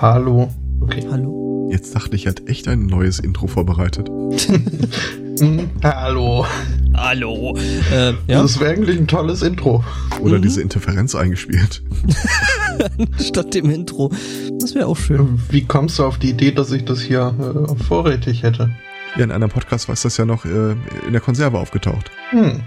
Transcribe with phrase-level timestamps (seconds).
[0.00, 0.48] Hallo.
[0.80, 1.04] Okay.
[1.10, 1.68] Hallo.
[1.70, 4.08] Jetzt dachte ich, er hat echt ein neues Intro vorbereitet.
[5.40, 6.44] Hm, Hallo.
[6.96, 7.56] Hallo.
[7.92, 9.84] Äh, ja, Das wäre eigentlich ein tolles Intro.
[10.20, 10.42] Oder Mhm.
[10.42, 11.80] diese Interferenz eingespielt.
[13.20, 14.10] statt dem Intro.
[14.58, 15.40] Das wäre auch schön.
[15.48, 18.70] Wie kommst du auf die Idee, dass ich das hier äh, vorrätig hätte?
[19.16, 20.72] Ja, in einem Podcast war es das ja noch äh,
[21.06, 22.10] in der Konserve aufgetaucht.
[22.30, 22.60] Hm.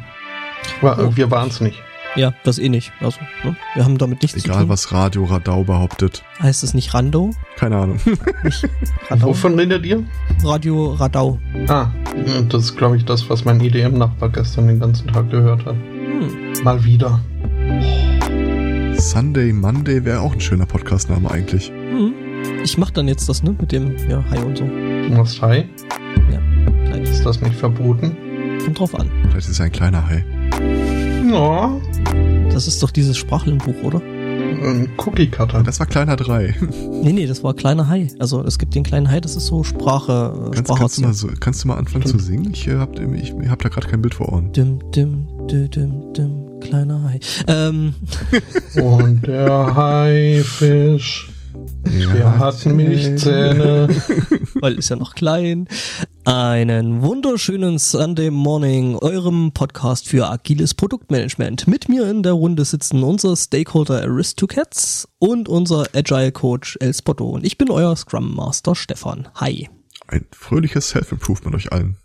[0.79, 1.84] War, Wir waren es nicht.
[2.15, 2.91] Ja, das eh nicht.
[2.99, 3.55] Also, ne?
[3.73, 4.69] wir haben damit nichts zu Egal, tun.
[4.69, 6.23] was Radio Radau behauptet.
[6.41, 7.31] Heißt es nicht Rando?
[7.55, 7.99] Keine Ahnung.
[8.43, 8.67] Nicht
[9.09, 9.27] Radau?
[9.27, 10.03] Wovon redet ihr?
[10.43, 11.39] Radio Radau.
[11.67, 11.88] Ah,
[12.49, 15.75] das ist, glaube ich, das, was mein EDM-Nachbar gestern den ganzen Tag gehört hat.
[15.75, 16.63] Hm.
[16.63, 17.19] Mal wieder.
[18.97, 21.69] Sunday Monday wäre auch ein schöner Podcastname eigentlich.
[21.69, 22.13] Hm.
[22.63, 23.55] Ich mach dann jetzt das, ne?
[23.59, 24.66] Mit dem, ja, Hi und so.
[24.66, 25.63] Du machst Hi?
[26.85, 27.03] Gleich.
[27.03, 28.17] Ist das nicht verboten?
[28.63, 29.09] Kommt drauf an.
[29.30, 30.25] Vielleicht ist es ein kleiner Hai.
[31.31, 31.71] Ja,
[32.53, 34.01] Das ist doch dieses Sprachlernbuch, oder?
[34.63, 35.63] ein Cookie-Cutter.
[35.63, 36.55] Das war kleiner 3.
[37.01, 38.09] Nee, nee, das war kleiner Hai.
[38.19, 41.13] Also es gibt den kleinen Hai, das ist so Sprache, äh, Kannst, kannst, du mal
[41.13, 42.52] so, kannst du mal anfangen zu singen?
[42.53, 44.52] Ich äh, hab, ich, ich hab da gerade kein Bild vor Ohren.
[44.52, 47.19] Dim, dim, dim, dim, dim, kleiner Hai.
[47.47, 47.95] Ähm,
[48.75, 51.30] Und der Haifisch,
[51.92, 53.88] der hat Milchzähne.
[54.61, 55.67] weil ist ja noch klein.
[56.23, 61.67] Einen wunderschönen Sunday Morning, eurem Podcast für agiles Produktmanagement.
[61.67, 67.30] Mit mir in der Runde sitzen unser Stakeholder Aristocats und unser Agile Coach El Spotto.
[67.30, 69.28] Und ich bin euer Scrum Master Stefan.
[69.36, 69.70] Hi.
[70.08, 71.98] Ein fröhliches Self-Improvement euch allen.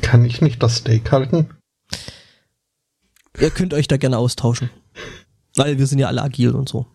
[0.00, 1.50] Kann ich nicht das Steak halten?
[3.38, 4.70] Ihr könnt euch da gerne austauschen.
[5.56, 6.86] Weil wir sind ja alle agil und so.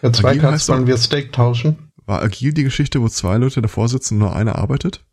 [0.00, 0.12] Hm.
[0.12, 1.90] Der Agil heißt sollen wir Steak tauschen?
[2.06, 5.04] War agil die Geschichte, wo zwei Leute davor sitzen und nur einer arbeitet?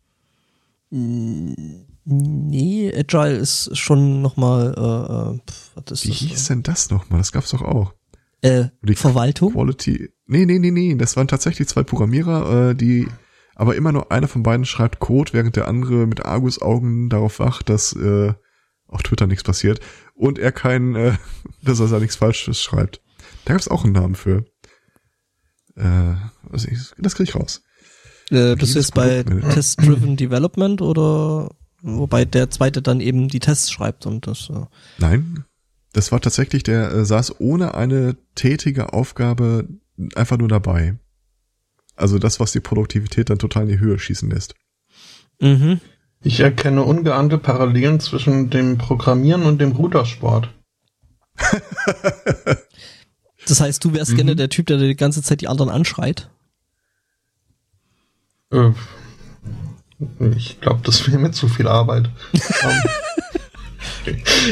[2.08, 6.18] Nee, Agile ist schon nochmal, äh, äh, pf, was ist Wie das?
[6.18, 7.18] hieß denn das nochmal?
[7.18, 7.94] Das gab's doch auch.
[8.42, 9.52] Äh, Die Verwaltung?
[9.52, 10.10] Quality.
[10.26, 10.94] Nee, nee, nee, nee.
[10.94, 13.08] Das waren tatsächlich zwei Programmierer, äh, die
[13.56, 17.68] aber immer nur einer von beiden schreibt Code, während der andere mit Argusaugen darauf wacht,
[17.70, 18.32] dass äh,
[18.86, 19.80] auf Twitter nichts passiert
[20.14, 21.14] und er kein, äh,
[21.62, 23.02] dass er da nichts Falsches schreibt.
[23.44, 24.44] Da gab's auch einen Namen für.
[25.76, 27.62] Äh, was ich, das krieg ich raus.
[28.30, 29.22] Äh, bist du jetzt bei.
[29.22, 31.50] Test-Driven Development oder
[31.82, 34.64] wobei der zweite dann eben die Tests schreibt und das äh,
[34.98, 35.44] Nein,
[35.92, 39.68] das war tatsächlich, der äh, saß ohne eine tätige Aufgabe
[40.14, 40.98] einfach nur dabei.
[41.94, 44.54] Also das, was die Produktivität dann total in die Höhe schießen lässt.
[45.40, 45.80] mhm.
[46.22, 50.52] Ich erkenne ungeahnte Parallelen zwischen dem Programmieren und dem Rudersport.
[53.46, 54.16] Das heißt, du wärst Mhm.
[54.16, 56.28] gerne der Typ, der die ganze Zeit die anderen anschreit.
[58.52, 58.70] Äh,
[60.36, 62.10] ich glaube, das wäre mir zu viel Arbeit.
[62.62, 62.82] Ähm,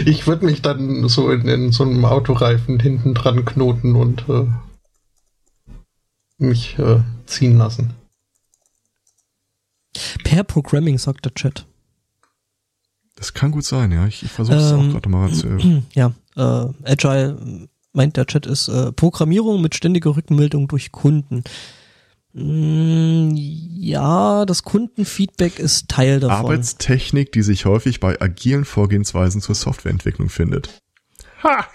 [0.06, 4.46] ich würde mich dann so in, in so einem Autoreifen hinten dran knoten und äh,
[6.38, 7.94] mich äh, ziehen lassen.
[10.24, 11.66] Per Programming sagt der Chat.
[13.16, 14.06] Das kann gut sein, ja.
[14.06, 15.82] Ich, ich versuche es Ähm, auch gerade mal zu.
[15.94, 21.44] Ja, äh, Agile meint der Chat ist äh, Programmierung mit ständiger Rückmeldung durch Kunden.
[22.32, 26.46] Mm, ja, das Kundenfeedback ist Teil davon.
[26.46, 30.80] Arbeitstechnik, die sich häufig bei agilen Vorgehensweisen zur Softwareentwicklung findet.
[31.42, 31.66] Ha!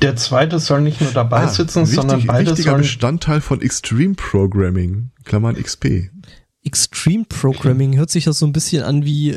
[0.00, 2.82] Der zweite soll nicht nur dabei Ah, sitzen, wichtig, sondern beide wichtiger sollen.
[2.82, 6.10] Bestandteil von Extreme Programming, Klammern XP.
[6.64, 9.34] Extreme Programming hört sich das so ein bisschen an wie äh,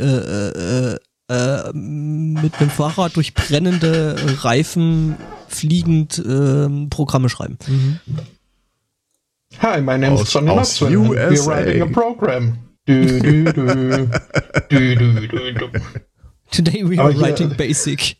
[0.94, 1.00] äh,
[1.32, 5.16] äh, mit einem Fahrrad durch brennende Reifen
[5.48, 7.58] fliegend äh, Programme schreiben.
[9.60, 11.10] Hi, my name is Aus- Johnny aus Knoxville.
[11.10, 12.58] We're writing a program.
[12.86, 14.10] Du, du, du.
[14.70, 15.70] Du, du, du, du.
[16.52, 18.18] Today we are writing basic.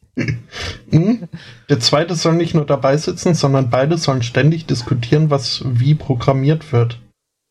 [0.92, 1.28] Hm?
[1.70, 6.72] Der zweite soll nicht nur dabei sitzen, sondern beide sollen ständig diskutieren, was wie programmiert
[6.72, 7.00] wird.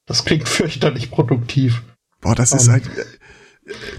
[0.06, 1.82] Das klingt fürchterlich produktiv.
[2.20, 2.72] Boah, das ist Ähm.
[2.74, 2.84] halt.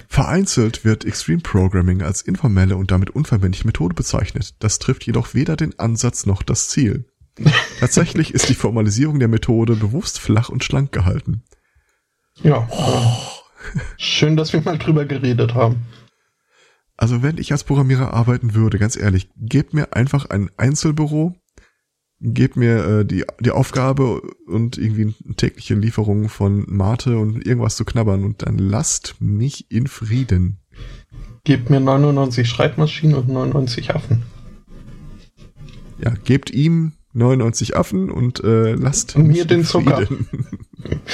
[0.08, 4.56] Vereinzelt wird Extreme Programming als informelle und damit unverbindliche Methode bezeichnet.
[4.60, 7.06] Das trifft jedoch weder den Ansatz noch das Ziel.
[7.80, 11.44] Tatsächlich ist die Formalisierung der Methode bewusst flach und schlank gehalten.
[12.44, 12.68] Ja.
[12.72, 15.86] äh, Schön, dass wir mal drüber geredet haben.
[16.98, 21.36] Also wenn ich als Programmierer arbeiten würde, ganz ehrlich, gebt mir einfach ein Einzelbüro,
[22.22, 27.76] gebt mir äh, die, die Aufgabe und irgendwie eine tägliche Lieferung von Mate und irgendwas
[27.76, 30.58] zu knabbern und dann lasst mich in Frieden.
[31.44, 34.24] Gebt mir 99 Schreibmaschinen und 99 Affen.
[36.04, 40.06] Ja, gebt ihm 99 Affen und äh, lasst Und mir mich den in Zucker.
[40.06, 40.28] Frieden.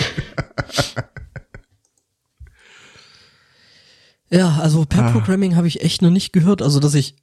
[4.29, 5.11] Ja, also per Ah.
[5.11, 6.61] Programming habe ich echt noch nicht gehört.
[6.61, 7.15] Also, dass ich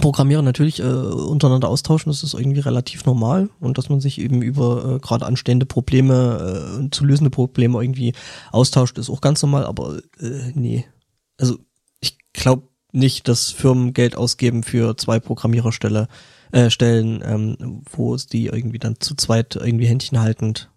[0.00, 4.42] Programmierer natürlich äh, untereinander austauschen, das ist irgendwie relativ normal und dass man sich eben
[4.42, 8.14] über äh, gerade anstehende Probleme, äh, zu lösende Probleme irgendwie
[8.50, 10.84] austauscht, ist auch ganz normal, aber äh, nee.
[11.38, 11.58] Also
[12.00, 16.08] ich glaube nicht, dass Firmen Geld ausgeben für zwei Programmiererstelle
[16.52, 20.70] äh, Stellen, ähm, wo es die irgendwie dann zu zweit irgendwie Händchen haltend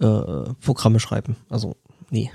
[0.00, 1.36] äh, Programme schreiben.
[1.48, 1.76] Also
[2.10, 2.30] nee.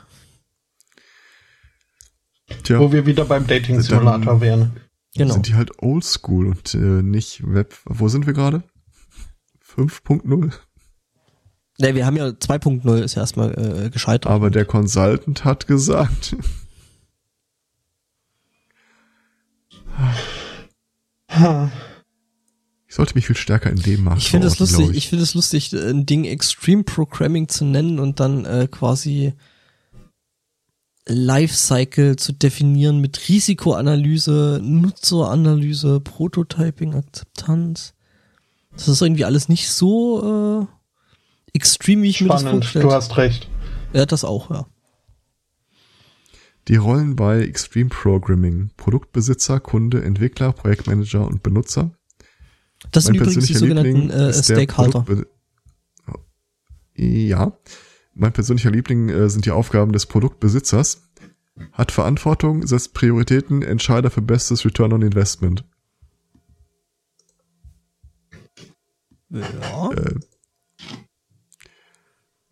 [2.63, 4.88] Tja, Wo wir wieder beim Dating-Simulator wären.
[5.19, 5.33] Genau.
[5.33, 7.75] Sind die halt oldschool und äh, nicht Web.
[7.83, 8.63] Wo sind wir gerade?
[9.75, 10.53] 5.0?
[11.77, 13.51] Ne, wir haben ja 2.0 ist ja erstmal
[13.85, 14.31] äh, gescheitert.
[14.31, 16.37] Aber der Consultant hat gesagt.
[22.87, 24.19] Ich sollte mich viel stärker in dem machen.
[24.19, 27.99] Ich finde es lustig, ich, ich finde es lustig, ein Ding Extreme Programming zu nennen
[27.99, 29.33] und dann äh, quasi
[31.09, 37.93] Lifecycle zu definieren mit Risikoanalyse, Nutzeranalyse, Prototyping, Akzeptanz.
[38.71, 40.67] Das ist irgendwie alles nicht so äh,
[41.53, 42.43] extrem, wie ich Spannend.
[42.43, 42.85] mir das vorstelle.
[42.85, 43.49] Du hast recht.
[43.93, 44.67] Ja, das auch, ja.
[46.67, 48.69] Die Rollen bei Extreme Programming.
[48.77, 51.91] Produktbesitzer, Kunde, Entwickler, Projektmanager und Benutzer.
[52.91, 55.05] Das mein sind übrigens die sogenannten äh, Stakeholder.
[56.95, 57.57] Ja.
[58.13, 61.09] Mein persönlicher Liebling äh, sind die Aufgaben des Produktbesitzers.
[61.73, 65.63] Hat Verantwortung, setzt Prioritäten, Entscheider für bestes Return on Investment.
[69.29, 69.91] Ja.
[69.91, 70.15] Äh,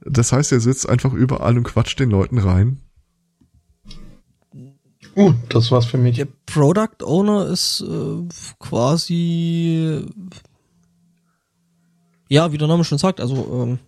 [0.02, 2.82] das heißt, er sitzt einfach überall und quatscht den Leuten rein.
[5.16, 6.18] Uh, das war's für mich.
[6.18, 8.28] Der Product Owner ist äh,
[8.60, 10.06] quasi
[12.30, 13.80] ja, wie der Name schon sagt, also ähm,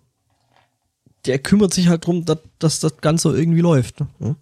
[1.25, 4.01] der kümmert sich halt drum, dass, dass das Ganze irgendwie läuft.
[4.19, 4.36] Ne?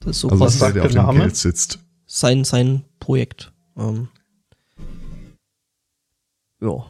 [0.00, 1.78] Das ist so also was der, der auf dem Geld sitzt.
[2.06, 3.52] Sein, sein Projekt.
[3.76, 4.08] Ähm,
[6.60, 6.86] ja.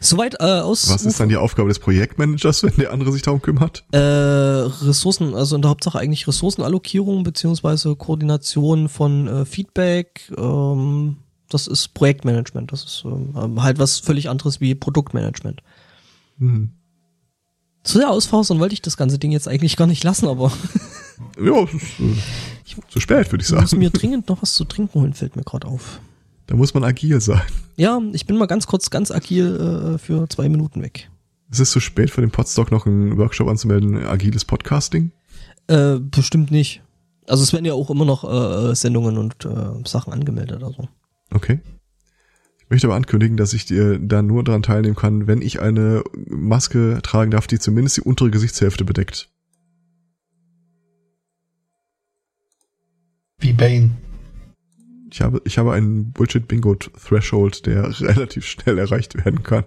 [0.00, 0.90] Soweit äh, aus.
[0.90, 3.84] Was ist dann die Aufgabe des Projektmanagers, wenn der andere sich darum kümmert?
[3.92, 11.18] Äh, Ressourcen, also in der Hauptsache eigentlich Ressourcenallokierung beziehungsweise Koordination von äh, Feedback, ähm,
[11.48, 12.72] das ist Projektmanagement.
[12.72, 15.62] Das ist ähm, halt was völlig anderes wie Produktmanagement.
[16.38, 16.70] Mhm.
[17.84, 20.52] Zu sehr ausfausern wollte ich das ganze Ding jetzt eigentlich gar nicht lassen, aber.
[21.42, 23.64] ja, ist, äh, zu spät, würde ich sagen.
[23.64, 26.00] Ich muss mir dringend noch was zu trinken holen, fällt mir gerade auf.
[26.46, 27.42] Da muss man agil sein.
[27.76, 31.10] Ja, ich bin mal ganz kurz ganz agil äh, für zwei Minuten weg.
[31.50, 35.12] Ist es zu spät für den Podstock noch einen Workshop anzumelden, agiles Podcasting?
[35.66, 36.82] Äh, bestimmt nicht.
[37.26, 40.62] Also es werden ja auch immer noch äh, Sendungen und äh, Sachen angemeldet.
[40.62, 40.88] Also.
[41.30, 41.60] Okay.
[42.68, 46.04] Ich möchte aber ankündigen, dass ich dir da nur daran teilnehmen kann, wenn ich eine
[46.26, 49.30] Maske tragen darf, die zumindest die untere Gesichtshälfte bedeckt.
[53.38, 53.92] Wie Bane.
[55.10, 59.64] Ich habe, ich habe einen Bullshit-Bingo-Threshold, der relativ schnell erreicht werden kann.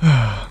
[0.00, 0.48] Ah.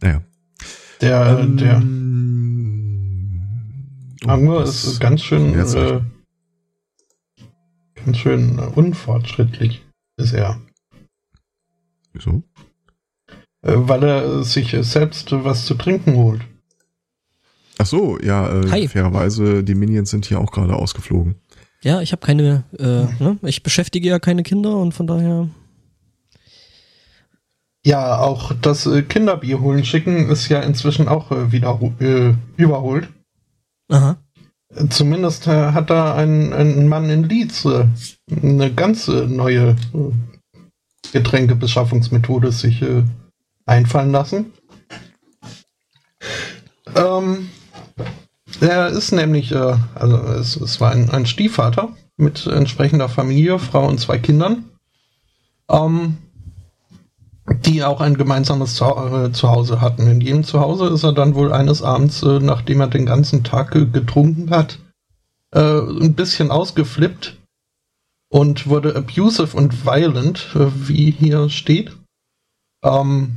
[0.00, 0.22] Naja.
[1.00, 2.01] Der, ähm, der
[4.26, 6.00] Angler ist ganz schön, äh,
[7.94, 9.82] ganz schön äh, unfortschrittlich,
[10.16, 10.60] ist er.
[12.12, 12.42] Wieso?
[13.62, 16.42] Äh, weil er sich selbst was zu trinken holt.
[17.78, 21.36] Ach so, ja, äh, fairerweise, die Minions sind hier auch gerade ausgeflogen.
[21.82, 23.38] Ja, ich habe keine, äh, ne?
[23.42, 25.48] ich beschäftige ja keine Kinder und von daher
[27.84, 33.08] ja, auch das äh, Kinderbier holen schicken ist ja inzwischen auch äh, wieder äh, überholt.
[33.92, 34.16] Aha.
[34.88, 37.86] Zumindest äh, hat da ein, ein Mann in Leeds äh,
[38.42, 39.76] eine ganz äh, neue
[41.12, 42.82] Getränkebeschaffungsmethode sich
[43.66, 44.52] einfallen lassen.
[46.96, 47.50] Ähm,
[48.62, 54.00] er ist nämlich, also es, es war ein, ein, Stiefvater mit entsprechender Familie, Frau und
[54.00, 54.70] zwei Kindern.
[55.68, 56.16] Ähm,
[57.60, 60.06] die auch ein gemeinsames äh, Zuhause hatten.
[60.06, 63.72] In jedem Zuhause ist er dann wohl eines Abends, äh, nachdem er den ganzen Tag
[63.72, 64.78] getrunken hat,
[65.52, 67.38] äh, ein bisschen ausgeflippt
[68.30, 71.96] und wurde abusive und violent, wie hier steht.
[72.82, 73.36] Ähm,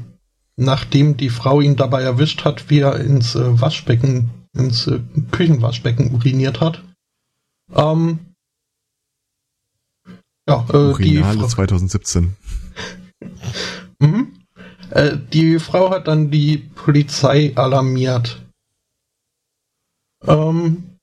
[0.55, 4.89] nachdem die Frau ihn dabei erwischt hat, wie er ins Waschbecken, ins
[5.31, 6.81] Küchenwaschbecken uriniert hat.
[7.73, 8.19] Ähm,
[10.47, 12.35] ja, äh, Urinale die 2017.
[13.99, 14.33] Mhm.
[14.91, 18.41] Äh, die Frau hat dann die Polizei alarmiert.
[20.25, 20.97] Ähm,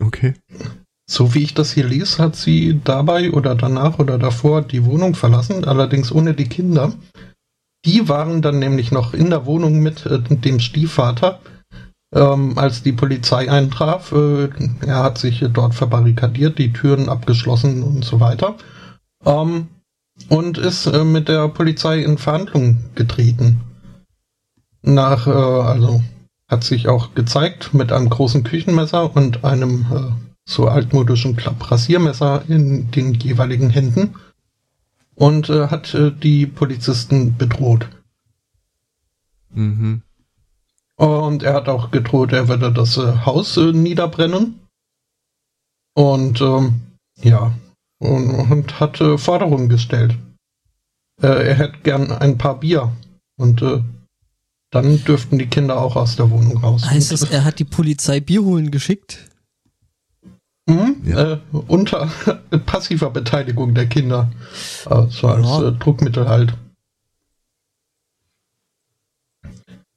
[0.00, 0.34] okay.
[1.10, 5.14] So wie ich das hier lese, hat sie dabei oder danach oder davor die Wohnung
[5.14, 6.92] verlassen, allerdings ohne die Kinder.
[7.84, 11.40] die waren dann nämlich noch in der Wohnung mit äh, dem Stiefvater,
[12.14, 14.12] ähm, als die Polizei eintraf.
[14.12, 14.48] Äh,
[14.84, 18.56] er hat sich dort verbarrikadiert, die Türen abgeschlossen und so weiter.
[19.24, 19.68] Ähm,
[20.28, 23.60] und ist äh, mit der Polizei in Verhandlungen getreten.
[24.82, 26.02] Nach, äh, also
[26.48, 32.90] hat sich auch gezeigt mit einem großen Küchenmesser und einem äh, so altmodischen Klapprasiermesser in
[32.90, 34.14] den jeweiligen Händen
[35.14, 37.88] und äh, hat äh, die Polizisten bedroht.
[39.50, 40.02] Mhm.
[40.96, 44.60] Und er hat auch gedroht, er würde das äh, Haus äh, niederbrennen.
[45.94, 46.80] Und ähm,
[47.22, 47.52] ja,
[47.98, 50.16] und, und hat äh, Forderungen gestellt.
[51.22, 52.92] Äh, er hätte gern ein paar Bier.
[53.36, 53.82] Und äh,
[54.70, 56.84] dann dürften die Kinder auch aus der Wohnung raus.
[56.88, 59.28] Heißt es, er hat die Polizei Bier holen geschickt?
[60.68, 61.32] Mhm, Ja.
[61.34, 62.10] äh, unter
[62.66, 64.30] passiver Beteiligung der Kinder.
[64.86, 65.68] Äh, so als Ja.
[65.68, 66.54] äh, Druckmittel halt.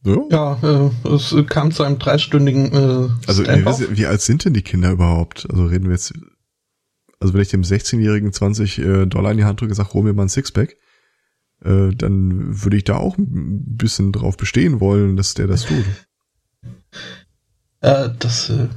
[0.03, 0.27] So?
[0.31, 3.81] Ja, äh, es kam zu einem dreistündigen äh, Also, wie, Standoff.
[3.91, 5.47] wie alt sind denn die Kinder überhaupt?
[5.49, 6.13] Also reden wir jetzt,
[7.21, 10.03] also wenn ich dem 16-Jährigen 20 äh, Dollar in die Hand drücke und sage, hol
[10.03, 10.75] mir mal ein Sixpack,
[11.63, 15.85] äh, dann würde ich da auch ein bisschen drauf bestehen wollen, dass der das tut.
[17.83, 18.67] Äh, das äh,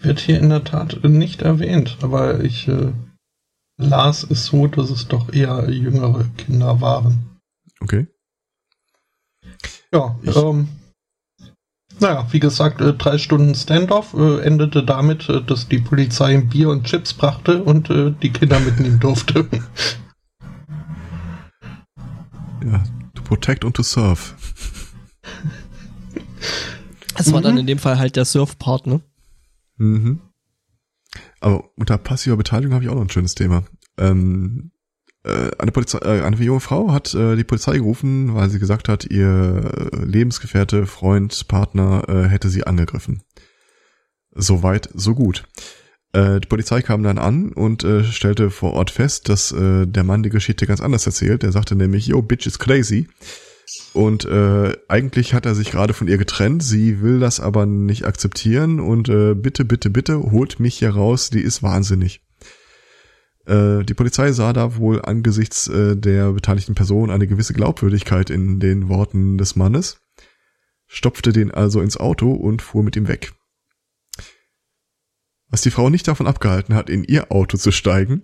[0.00, 2.92] wird hier in der Tat nicht erwähnt, aber ich äh,
[3.76, 7.38] las es so, dass es doch eher jüngere Kinder waren.
[7.78, 8.08] Okay.
[9.94, 10.66] Ja, Ich- ähm,
[12.02, 16.68] naja, wie gesagt, äh, drei Stunden Standoff äh, endete damit, äh, dass die Polizei Bier
[16.68, 19.46] und Chips brachte und die Kinder mitnehmen durfte.
[22.64, 24.34] Ja, to protect und to serve.
[27.16, 27.60] Das war dann Mhm.
[27.60, 29.00] in dem Fall halt der Surf-Part, ne?
[29.76, 30.20] Mhm.
[31.40, 33.64] Aber unter passiver Beteiligung habe ich auch noch ein schönes Thema.
[33.98, 34.71] Ähm, äh,
[35.24, 39.04] eine, Polizei, äh, eine junge Frau hat äh, die Polizei gerufen, weil sie gesagt hat,
[39.04, 43.22] ihr äh, Lebensgefährte, Freund, Partner äh, hätte sie angegriffen.
[44.34, 45.44] Soweit, so gut.
[46.12, 50.04] Äh, die Polizei kam dann an und äh, stellte vor Ort fest, dass äh, der
[50.04, 51.44] Mann die Geschichte ganz anders erzählt.
[51.44, 53.08] Er sagte nämlich, yo, bitch is crazy.
[53.94, 56.62] Und äh, eigentlich hat er sich gerade von ihr getrennt.
[56.62, 61.30] Sie will das aber nicht akzeptieren und äh, bitte, bitte, bitte holt mich hier raus.
[61.30, 62.20] Die ist wahnsinnig.
[63.46, 68.60] Äh, die Polizei sah da wohl angesichts äh, der beteiligten Person eine gewisse Glaubwürdigkeit in
[68.60, 69.98] den Worten des Mannes,
[70.86, 73.32] stopfte den also ins Auto und fuhr mit ihm weg.
[75.48, 78.22] Was die Frau nicht davon abgehalten hat, in ihr Auto zu steigen,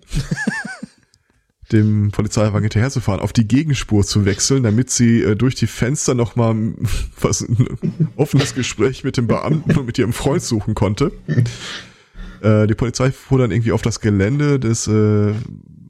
[1.71, 6.55] dem Polizeiwagen hinterherzufahren, auf die Gegenspur zu wechseln, damit sie äh, durch die Fenster nochmal
[7.21, 11.11] was ein offenes Gespräch mit dem Beamten und mit ihrem Freund suchen konnte.
[12.41, 15.33] Äh, die Polizei fuhr dann irgendwie auf das Gelände des äh,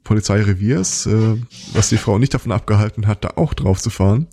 [0.04, 1.36] Polizeireviers, äh,
[1.72, 4.28] was die Frau nicht davon abgehalten hat, da auch drauf zu fahren.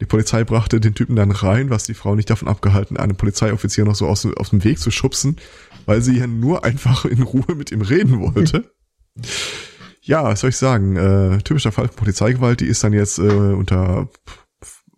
[0.00, 3.84] Die Polizei brachte den Typen dann rein, was die Frau nicht davon abgehalten, einen Polizeioffizier
[3.84, 5.36] noch so aus, aus dem Weg zu schubsen,
[5.86, 8.70] weil sie ja nur einfach in Ruhe mit ihm reden wollte.
[10.00, 10.96] Ja, was soll ich sagen?
[10.96, 14.08] Äh, typischer Fall von Polizeigewalt, die ist dann jetzt äh, unter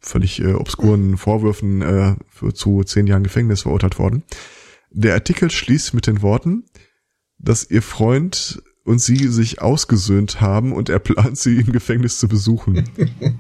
[0.01, 4.23] völlig äh, obskuren Vorwürfen äh, für, zu zehn Jahren Gefängnis verurteilt worden.
[4.95, 6.65] Der Artikel schließt mit den Worten,
[7.39, 12.29] dass ihr Freund und sie sich ausgesöhnt haben und er plant, sie im Gefängnis zu
[12.29, 12.89] besuchen.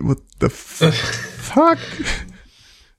[0.00, 1.78] What the fuck?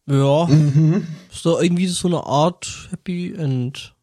[0.05, 1.05] Ja, mhm.
[1.31, 3.95] ist doch irgendwie so eine Art Happy End.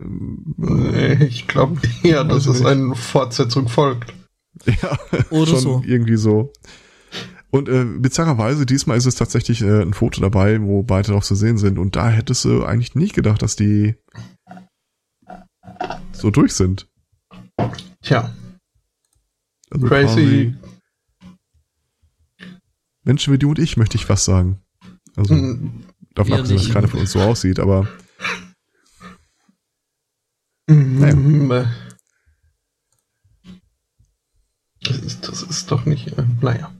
[0.00, 4.12] Äh, Ich glaube eher, dass es eine Fortsetzung folgt.
[4.66, 4.98] Ja,
[5.30, 5.82] Oder schon so.
[5.86, 6.52] irgendwie so.
[7.52, 11.34] Und äh, bizarrerweise, diesmal ist es tatsächlich äh, ein Foto dabei, wo beide drauf zu
[11.34, 11.78] sehen sind.
[11.78, 13.94] Und da hättest du eigentlich nicht gedacht, dass die
[16.12, 16.88] so durch sind.
[18.00, 18.34] Tja,
[19.70, 20.06] Also crazy.
[20.06, 20.54] quasi
[23.04, 24.62] Menschen wie du und ich, möchte ich fast sagen.
[25.16, 27.86] Also, Mm, davon abgesehen, dass keiner von uns so aussieht, aber
[30.68, 31.66] mm, äh,
[34.84, 36.72] Das ist, das ist doch nicht, äh, naja.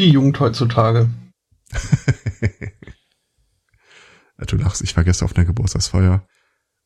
[0.00, 1.10] Die Jugend heutzutage.
[4.46, 6.26] Du lachst, ich war gestern auf einer Geburtstagsfeier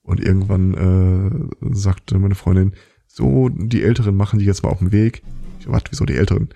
[0.02, 0.74] und irgendwann
[1.62, 2.74] äh, sagte meine Freundin,
[3.06, 5.22] so, die Älteren machen die jetzt mal auf den Weg.
[5.60, 6.48] Ich was, wieso die Älteren?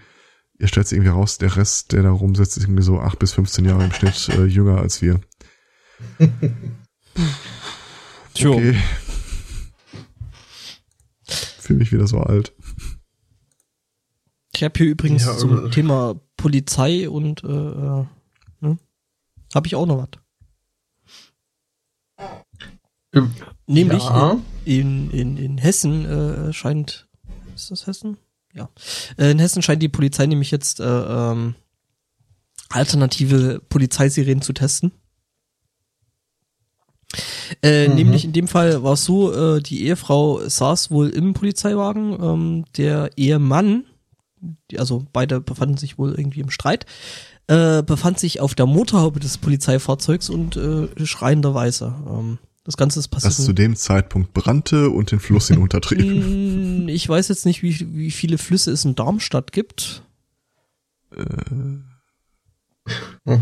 [0.58, 3.32] Ihr stellt sich irgendwie raus, der Rest, der da rumsitzt, ist irgendwie so acht bis
[3.32, 5.20] 15 Jahre im Schnitt äh, jünger als wir.
[8.34, 8.76] Okay.
[11.58, 12.54] Fühle mich wieder so alt.
[14.54, 18.06] ich habe hier übrigens Ja, zum äh, Thema Polizei und äh, äh,
[18.60, 18.78] ne?
[19.54, 20.08] habe ich auch noch was.
[23.66, 24.38] Nämlich Ja.
[24.64, 27.08] in, in, in Hessen äh, scheint,
[27.54, 28.16] ist das Hessen?
[28.54, 28.70] Ja.
[29.18, 31.54] Äh, in Hessen scheint die Polizei nämlich jetzt äh, ähm,
[32.70, 34.92] alternative Polizeisirenen zu testen.
[37.62, 37.94] Äh, Mhm.
[37.94, 42.64] Nämlich in dem Fall war es so, äh, die Ehefrau saß wohl im Polizeiwagen, ähm,
[42.76, 43.84] der Ehemann,
[44.76, 46.86] also beide befanden sich wohl irgendwie im Streit,
[47.46, 51.94] äh, befand sich auf der Motorhaube des Polizeifahrzeugs und äh, schreienderweise.
[52.06, 53.32] Ähm, das Ganze ist passiert.
[53.32, 56.00] Das zu dem Zeitpunkt brannte und den Fluss hinuntertrieb.
[56.00, 60.02] Mm, Ich weiß jetzt nicht, wie, wie viele Flüsse es in Darmstadt gibt.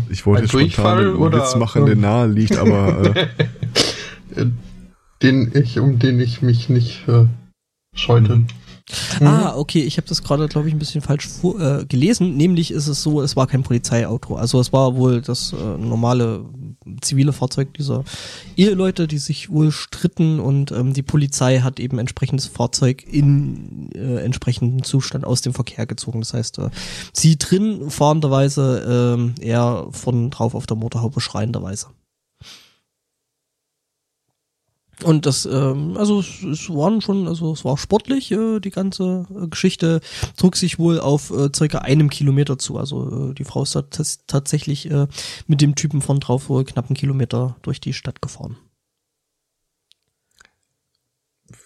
[0.09, 3.27] Ich wollte Ein jetzt Durchfall spontan einen oder, Witz machen, der nahe liegt, aber äh,
[4.35, 4.47] Äh,
[5.21, 7.25] Den ich, um den ich mich nicht äh,
[7.93, 8.37] scheute.
[8.37, 8.47] Mhm.
[9.19, 12.37] Ah, okay, ich habe das gerade, glaube ich, ein bisschen falsch äh, gelesen.
[12.37, 14.35] Nämlich ist es so, es war kein Polizeiauto.
[14.35, 16.45] Also es war wohl das äh, normale
[17.01, 18.05] zivile Fahrzeug dieser
[18.55, 24.23] Eheleute, die sich wohl stritten und ähm, die Polizei hat eben entsprechendes Fahrzeug in äh,
[24.23, 26.21] entsprechendem Zustand aus dem Verkehr gezogen.
[26.21, 26.69] Das heißt, äh,
[27.11, 31.87] sie drin fahrenderweise, ähm, er von drauf auf der Motorhaube schreienderweise.
[35.03, 39.27] Und das, ähm, also es, es waren schon, also es war sportlich, äh, die ganze
[39.29, 40.01] äh, Geschichte
[40.37, 42.77] trug sich wohl auf äh, circa einem Kilometer zu.
[42.77, 43.83] Also äh, die Frau ist da
[44.25, 45.07] tatsächlich äh,
[45.45, 48.57] mit dem Typen von drauf wohl knapp einen Kilometer durch die Stadt gefahren.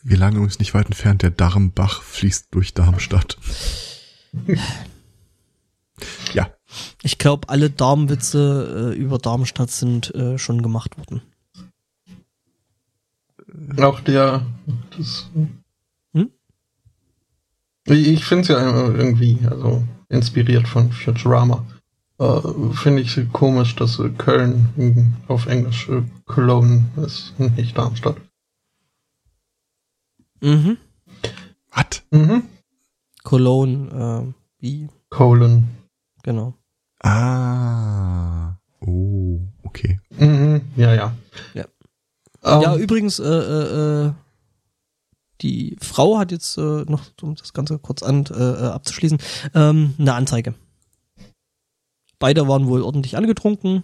[0.04, 1.22] wir lagen übrigens nicht weit entfernt.
[1.22, 3.38] Der Darmbach fließt durch Darmstadt.
[6.34, 6.50] ja,
[7.04, 11.22] Ich glaube, alle Darmwitze äh, über Darmstadt sind äh, schon gemacht worden.
[13.79, 14.46] Auch der,
[14.98, 15.29] das,
[16.13, 16.31] Hm?
[17.86, 21.65] ich finde es ja irgendwie, also inspiriert von Futurama.
[22.20, 22.41] Äh,
[22.74, 28.17] finde ich komisch, dass äh, Köln auf Englisch äh, Cologne ist, nicht Darmstadt.
[30.41, 30.77] Mhm.
[31.72, 32.03] was?
[32.12, 32.43] Mhm.
[33.24, 33.89] Cologne,
[34.29, 35.67] äh, wie, Colon.
[36.24, 36.53] genau.
[37.03, 39.99] Ah, oh, okay.
[40.17, 40.62] Mhm.
[40.76, 41.15] Ja, ja.
[41.54, 41.65] Ja.
[42.43, 44.13] Ähm, Ja, übrigens, äh, äh, äh,
[45.41, 49.17] die Frau hat jetzt äh, noch, um das Ganze kurz an, äh, äh, abzuschließen,
[49.56, 50.54] ähm, eine Anzeige.
[52.19, 53.84] Beide waren wohl ordentlich angetrunken,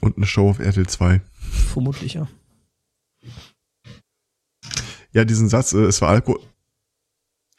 [0.00, 1.20] Und eine Show auf RTL 2.
[1.40, 2.28] vermutlich ja.
[5.12, 6.40] Ja, diesen Satz, äh, es war Alkohol.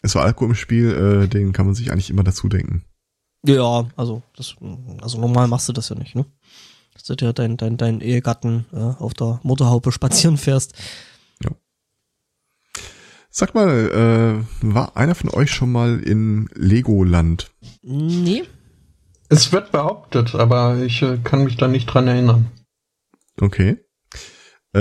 [0.02, 2.84] Es war Alkohol im Spiel, äh, den kann man sich eigentlich immer dazu denken.
[3.46, 4.56] Ja, also das,
[5.02, 6.26] also normal machst du das ja nicht, ne?
[7.04, 10.74] Dass du dir dein, dein, dein Ehegatten äh, auf der Motorhaube spazieren fährst.
[13.30, 17.52] Sag mal, äh, war einer von euch schon mal in Legoland?
[17.82, 18.44] Nee.
[19.28, 22.52] Es wird behauptet, aber ich äh, kann mich da nicht dran erinnern.
[23.42, 23.84] Okay.
[24.72, 24.80] Äh,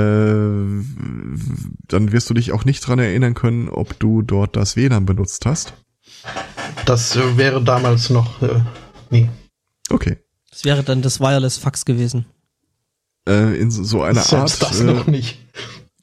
[1.88, 5.44] dann wirst du dich auch nicht dran erinnern können, ob du dort das WLAN benutzt
[5.44, 5.72] hast.
[6.86, 8.60] Das wäre damals noch, äh,
[9.10, 9.28] nee.
[9.90, 10.18] Okay.
[10.52, 12.26] Das wäre dann das Wireless Fax gewesen.
[13.26, 14.70] Äh, in so, so einer Selbst Art.
[14.70, 15.40] das äh, noch nicht.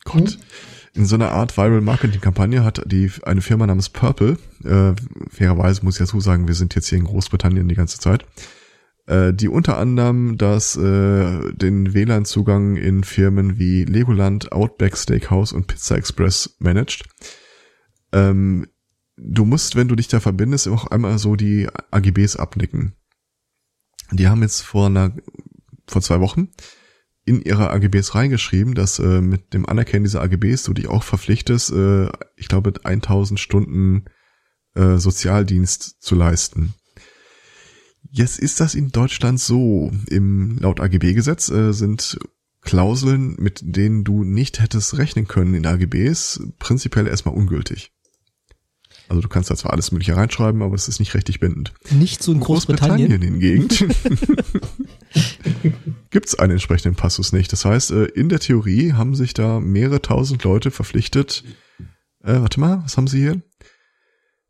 [0.03, 0.37] Gott.
[0.95, 4.93] In so einer Art Viral Marketing Kampagne hat die eine Firma namens Purple, äh,
[5.29, 8.25] fairerweise muss ich dazu sagen, wir sind jetzt hier in Großbritannien die ganze Zeit,
[9.05, 15.67] äh, die unter anderem das äh, den WLAN-Zugang in Firmen wie Legoland, Outback Steakhouse und
[15.67, 17.03] Pizza Express managt.
[18.11, 18.65] Ähm,
[19.15, 22.95] du musst, wenn du dich da verbindest, auch einmal so die AGBs abnicken.
[24.11, 25.15] Die haben jetzt vor einer
[25.87, 26.49] vor zwei Wochen
[27.25, 31.71] in ihre AGBs reingeschrieben, dass äh, mit dem Anerkennen dieser AGBs du dich auch verpflichtest,
[31.71, 34.05] äh, ich glaube 1000 Stunden
[34.75, 36.73] äh, Sozialdienst zu leisten.
[38.11, 39.91] Jetzt ist das in Deutschland so.
[40.09, 42.17] Im laut AGB-Gesetz äh, sind
[42.61, 47.93] Klauseln, mit denen du nicht hättest rechnen können in AGBs, prinzipiell erstmal ungültig.
[49.09, 51.73] Also du kannst da zwar alles mögliche reinschreiben, aber es ist nicht rechtlich bindend.
[51.89, 53.19] Nicht so in Großbritannien.
[53.19, 53.67] hingegen
[56.11, 57.51] gibt's einen entsprechenden Passus nicht.
[57.51, 61.43] Das heißt, äh, in der Theorie haben sich da mehrere tausend Leute verpflichtet.
[62.23, 63.41] Äh, warte mal, was haben sie hier?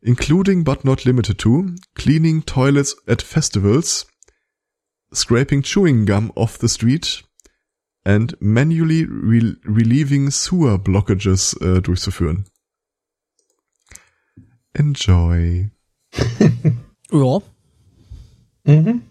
[0.02, 4.08] Including but not limited to cleaning toilets at festivals,
[5.13, 7.24] scraping chewing gum off the street
[8.04, 12.45] and manually re relieving sewer blockages äh, durchzuführen.
[14.74, 15.70] Enjoy.
[17.12, 17.40] Ja.
[18.66, 19.02] Mhm.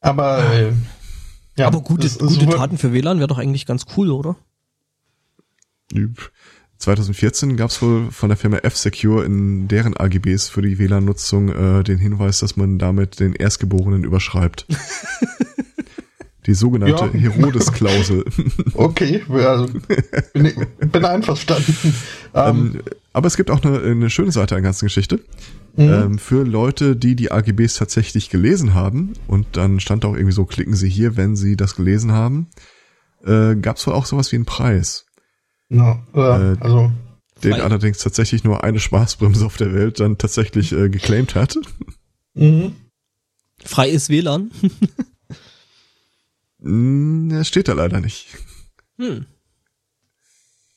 [0.00, 0.72] Aber, äh,
[1.58, 4.36] ja, Aber gute, es- es gute Taten für WLAN wäre doch eigentlich ganz cool, oder?
[6.78, 11.84] 2014 gab es wohl von der Firma F-Secure in deren AGBs für die WLAN-Nutzung äh,
[11.84, 14.66] den Hinweis, dass man damit den Erstgeborenen überschreibt.
[16.46, 17.12] Die sogenannte Ja.
[17.12, 18.24] Herodes-Klausel.
[18.74, 19.66] Okay, also
[20.32, 20.56] bin, ich-
[20.90, 21.74] bin einverstanden.
[22.32, 25.16] Ähm, ähm, aber es gibt auch eine, eine schöne Seite an der ganzen Geschichte.
[25.74, 25.82] mhm.
[25.92, 29.14] Ähm, für Leute, die die AGBs tatsächlich gelesen haben.
[29.26, 32.46] Und dann stand auch irgendwie so, klicken Sie hier, wenn Sie das gelesen haben.
[33.26, 35.06] Äh, Gab es wohl auch sowas wie einen Preis.
[35.70, 36.92] ja, äh, also
[37.42, 37.62] Den Frei.
[37.64, 41.56] allerdings tatsächlich nur eine Spaßbremse auf der Welt dann tatsächlich äh, geclaimed hat.
[42.34, 42.72] mhm.
[43.64, 44.52] Freies WLAN.
[46.62, 48.28] Hm, Das steht da leider nicht.
[48.98, 49.26] Hm.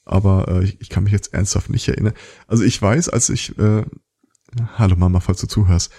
[0.06, 2.14] Aber äh, ich, ich kann mich jetzt ernsthaft nicht erinnern.
[2.48, 3.84] Also ich weiß, als ich, äh,
[4.76, 5.92] hallo Mama, falls du zuhörst,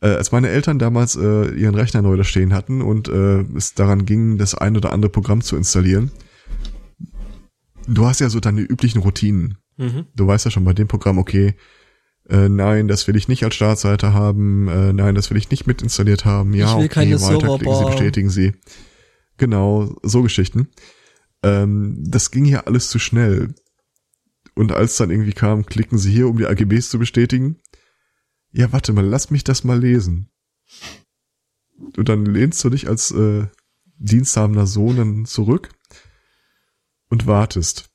[0.00, 3.74] äh, als meine Eltern damals äh, ihren Rechner neu da stehen hatten und äh, es
[3.74, 6.10] daran ging, das ein oder andere Programm zu installieren,
[7.86, 9.58] du hast ja so deine üblichen Routinen.
[9.76, 10.06] Mhm.
[10.14, 11.54] Du weißt ja schon bei dem Programm, okay,
[12.28, 15.66] äh, nein, das will ich nicht als Startseite haben, äh, nein, das will ich nicht
[15.66, 17.90] mit installiert haben, ja, Ich will okay, keine weiter, klicken Sie, Serverbar.
[17.90, 18.52] bestätigen Sie.
[19.36, 20.68] Genau, so Geschichten.
[21.42, 23.54] Ähm, das ging hier alles zu schnell.
[24.54, 27.60] Und als dann irgendwie kam, klicken Sie hier, um die AGBs zu bestätigen.
[28.52, 30.30] Ja, warte mal, lass mich das mal lesen.
[31.96, 33.48] Und dann lehnst du dich als äh,
[33.96, 35.70] diensthabender Sohn dann zurück
[37.08, 37.90] und wartest.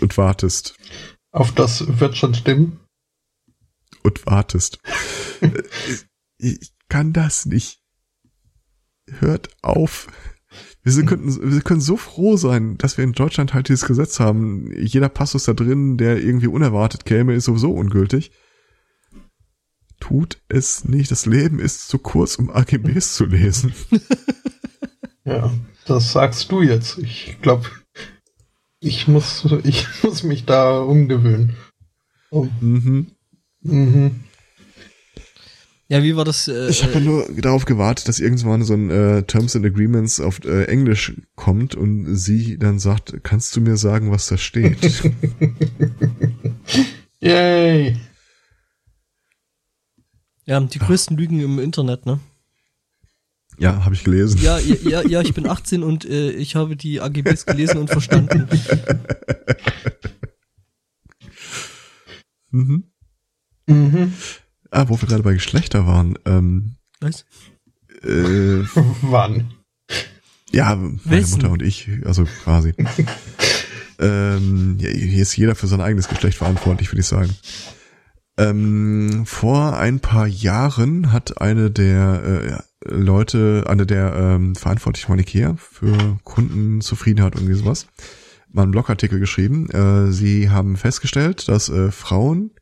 [0.00, 0.76] Und wartest.
[1.32, 2.80] auf das wird schon stimmen.
[4.02, 4.78] und wartest.
[5.40, 5.52] Äh,
[6.38, 7.80] ich kann das nicht.
[9.20, 10.06] Hört auf.
[10.82, 14.20] Wir, sind, könnten, wir können so froh sein, dass wir in Deutschland halt dieses Gesetz
[14.20, 14.72] haben.
[14.80, 18.30] Jeder Passus da drin, der irgendwie unerwartet käme, ist sowieso ungültig.
[20.00, 21.10] Tut es nicht.
[21.10, 23.72] Das Leben ist zu kurz, um AGBs zu lesen.
[25.24, 25.52] Ja,
[25.84, 26.96] das sagst du jetzt.
[26.96, 27.66] Ich glaube,
[28.80, 31.54] ich muss, ich muss mich da umgewöhnen.
[32.30, 33.08] Oh, Mhm.
[33.60, 34.20] mhm.
[35.90, 36.48] Ja, wie war das?
[36.48, 40.20] Äh, Ich habe ja nur darauf gewartet, dass irgendwann so ein äh, Terms and Agreements
[40.20, 44.78] auf äh, Englisch kommt und sie dann sagt, kannst du mir sagen, was da steht?
[47.20, 47.96] Yay!
[50.44, 52.20] ja, die größten Lügen im Internet, ne?
[53.58, 54.40] ja, habe ich gelesen.
[54.40, 57.88] Ja, ja, ja, ja, ich bin 18 und äh, ich habe die AGBs gelesen und
[57.90, 58.46] verstanden.
[62.50, 62.84] Mhm.
[63.66, 64.14] Mhm.
[64.70, 66.18] Ah, wo wir gerade bei Geschlechter waren.
[66.24, 67.24] Ähm, Was?
[68.02, 68.64] äh,
[69.02, 69.50] Wann?
[70.52, 71.36] ja, meine Wessen?
[71.36, 72.74] Mutter und ich, also quasi.
[73.98, 77.34] ähm, ja, hier ist jeder für sein eigenes Geschlecht verantwortlich, würde ich sagen.
[78.38, 85.18] Ähm, vor ein paar Jahren hat eine der äh, Leute, eine der ähm, Verantwortlichen von
[85.18, 87.88] Ikea für Kundenzufriedenheit und irgendwie sowas,
[88.52, 89.68] mal einen Blogartikel geschrieben.
[89.70, 92.52] Äh, sie haben festgestellt, dass äh, Frauen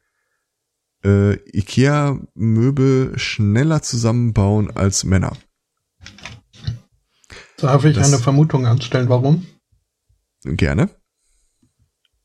[1.05, 5.37] äh, Ikea-Möbel schneller zusammenbauen als Männer.
[7.59, 9.47] Darf ich Das- eine Vermutung anstellen, warum?
[10.45, 10.91] Gerne.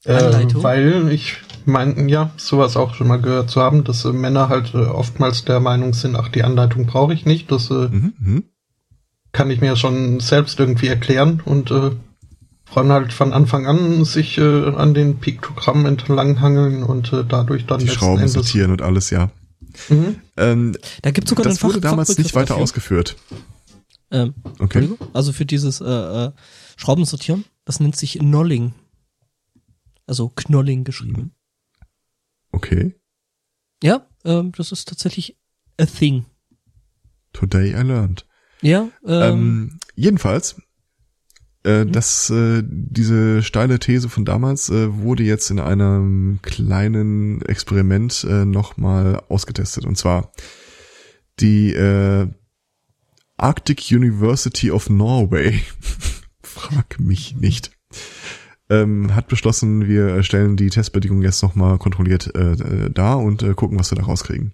[0.04, 4.50] Äh, weil ich meine, ja, sowas auch schon mal gehört zu haben, dass äh, Männer
[4.50, 8.14] halt äh, oftmals der Meinung sind, ach, die Anleitung brauche ich nicht, das äh, Mhm,
[8.20, 8.44] mhm.
[9.32, 11.92] kann ich mir schon selbst irgendwie erklären und äh,
[12.72, 14.42] Frauen halt von Anfang an sich äh,
[14.76, 19.30] an den Piktogrammen entlanghangeln und äh, dadurch dann Die Schrauben sortieren und alles, ja.
[19.90, 20.22] Mhm.
[20.38, 22.64] Ähm, Da gibt's sogar das einen wurde Fach- damals nicht weiter dafür.
[22.64, 23.16] ausgeführt.
[24.10, 24.90] Ähm, Okay.
[25.14, 26.32] Also für dieses äh, äh,
[26.78, 28.74] Schrauben sortieren, das nennt sich Knolling.
[30.08, 31.34] Also Knolling geschrieben.
[32.52, 32.96] Okay.
[33.84, 35.38] Ja, ähm, das ist tatsächlich
[35.80, 36.26] a thing.
[37.34, 38.26] Today I learned.
[38.62, 40.56] Ja, ähm, Ähm, jedenfalls,
[41.64, 41.92] äh, Mhm.
[41.92, 48.46] das, äh, diese steile These von damals äh, wurde jetzt in einem kleinen Experiment äh,
[48.46, 49.86] nochmal ausgetestet.
[49.86, 50.32] Und zwar
[51.40, 52.28] die äh,
[53.38, 55.62] Arctic University of Norway,
[56.44, 57.72] frag mich nicht,
[58.70, 63.54] ähm, hat beschlossen, wir stellen die Testbedingungen jetzt nochmal kontrolliert äh, äh, dar und äh,
[63.54, 64.54] gucken, was wir da rauskriegen.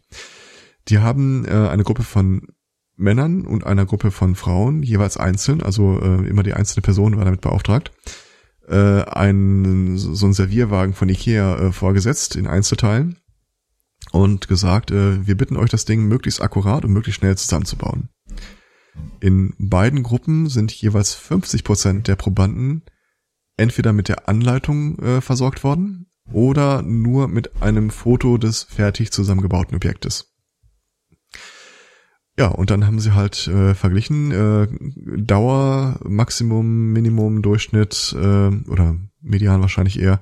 [0.88, 2.48] Die haben äh, eine Gruppe von
[2.98, 7.26] Männern und einer Gruppe von Frauen, jeweils einzeln, also äh, immer die einzelne Person war
[7.26, 7.92] damit beauftragt,
[8.68, 13.18] äh, einen, so ein Servierwagen von Ikea äh, vorgesetzt in Einzelteilen
[14.12, 18.10] und gesagt, äh, wir bitten euch das Ding möglichst akkurat und möglichst schnell zusammenzubauen.
[19.20, 22.84] In beiden Gruppen sind jeweils 50 Prozent der Probanden
[23.58, 29.76] entweder mit der Anleitung äh, versorgt worden oder nur mit einem Foto des fertig zusammengebauten
[29.76, 30.37] Objektes.
[32.40, 34.68] Ja, und dann haben sie halt äh, verglichen äh,
[35.18, 40.22] Dauer, Maximum, Minimum, Durchschnitt äh, oder Median wahrscheinlich eher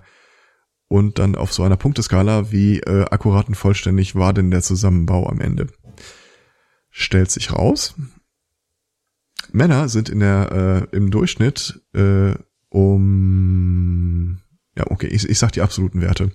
[0.87, 5.27] und dann auf so einer Punkteskala, wie äh, akkurat und vollständig war denn der Zusammenbau
[5.27, 5.67] am Ende.
[6.89, 7.95] Stellt sich raus,
[9.51, 12.33] Männer sind in der äh, im Durchschnitt äh,
[12.69, 14.39] um
[14.77, 16.31] ja okay, ich, ich sag die absoluten Werte.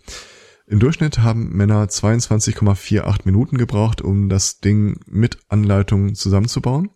[0.70, 6.90] Im Durchschnitt haben Männer 22,48 Minuten gebraucht, um das Ding mit Anleitung zusammenzubauen.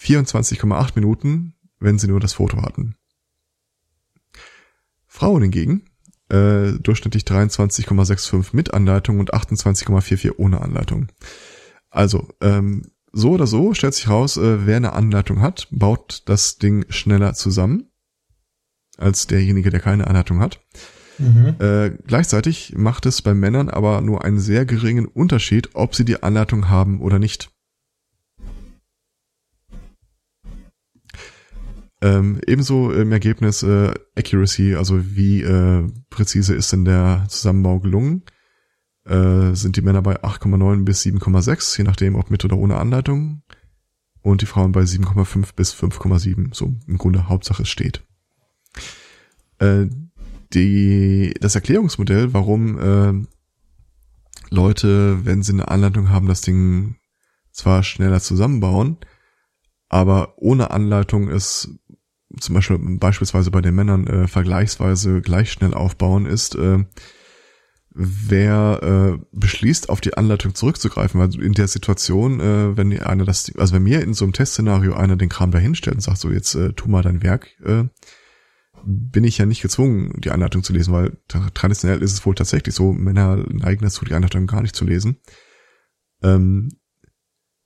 [0.00, 2.96] 24,8 Minuten, wenn sie nur das Foto hatten.
[5.06, 5.84] Frauen hingegen
[6.28, 11.12] äh, durchschnittlich 23,65 mit Anleitung und 28,44 ohne Anleitung.
[11.88, 16.58] Also, ähm, so oder so stellt sich raus, äh, wer eine Anleitung hat, baut das
[16.58, 17.92] Ding schneller zusammen
[18.98, 20.60] als derjenige, der keine Anleitung hat.
[21.18, 21.56] Mhm.
[21.58, 26.22] Äh, gleichzeitig macht es bei Männern aber nur einen sehr geringen Unterschied, ob sie die
[26.22, 27.50] Anleitung haben oder nicht.
[32.02, 38.22] Ähm, ebenso im Ergebnis äh, Accuracy, also wie äh, präzise ist denn der Zusammenbau gelungen,
[39.04, 43.42] äh, sind die Männer bei 8,9 bis 7,6, je nachdem ob mit oder ohne Anleitung.
[44.20, 48.04] Und die Frauen bei 7,5 bis 5,7, so im Grunde Hauptsache es steht.
[49.58, 49.86] Äh,
[50.52, 53.26] die, das Erklärungsmodell, warum äh,
[54.50, 56.96] Leute, wenn sie eine Anleitung haben, das Ding
[57.52, 58.98] zwar schneller zusammenbauen,
[59.88, 61.78] aber ohne Anleitung es
[62.40, 66.84] zum Beispiel beispielsweise bei den Männern äh, vergleichsweise gleich schnell aufbauen, ist, äh,
[67.90, 73.50] wer äh, beschließt, auf die Anleitung zurückzugreifen, weil in der Situation, äh, wenn einer das,
[73.56, 76.54] also wenn mir in so einem Testszenario einer den Kram dahinstellt und sagt, so jetzt
[76.54, 77.84] äh, tu mal dein Werk, äh,
[78.84, 81.18] bin ich ja nicht gezwungen, die Anleitung zu lesen, weil
[81.54, 85.18] traditionell ist es wohl tatsächlich so, Männer neigen dazu, die Anleitung gar nicht zu lesen.
[86.22, 86.70] Ähm,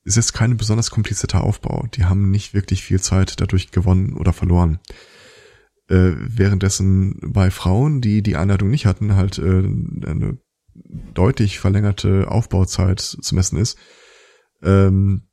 [0.04, 1.86] ist keine besonders komplizierter Aufbau.
[1.94, 4.80] Die haben nicht wirklich viel Zeit dadurch gewonnen oder verloren.
[5.88, 10.38] Äh, währenddessen bei Frauen, die die Anleitung nicht hatten, halt äh, eine
[11.14, 13.78] deutlich verlängerte Aufbauzeit zu messen ist,
[14.62, 15.29] ähm,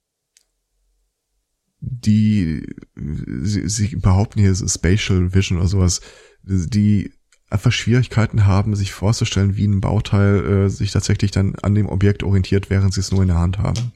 [1.79, 6.01] die sie, sie behaupten hier Spatial Vision oder sowas,
[6.43, 7.11] die
[7.49, 12.23] einfach Schwierigkeiten haben, sich vorzustellen, wie ein Bauteil äh, sich tatsächlich dann an dem Objekt
[12.23, 13.93] orientiert, während sie es nur in der Hand haben.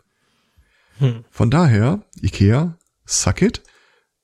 [1.00, 1.26] Hm.
[1.30, 3.62] Von daher, Ikea, suck it.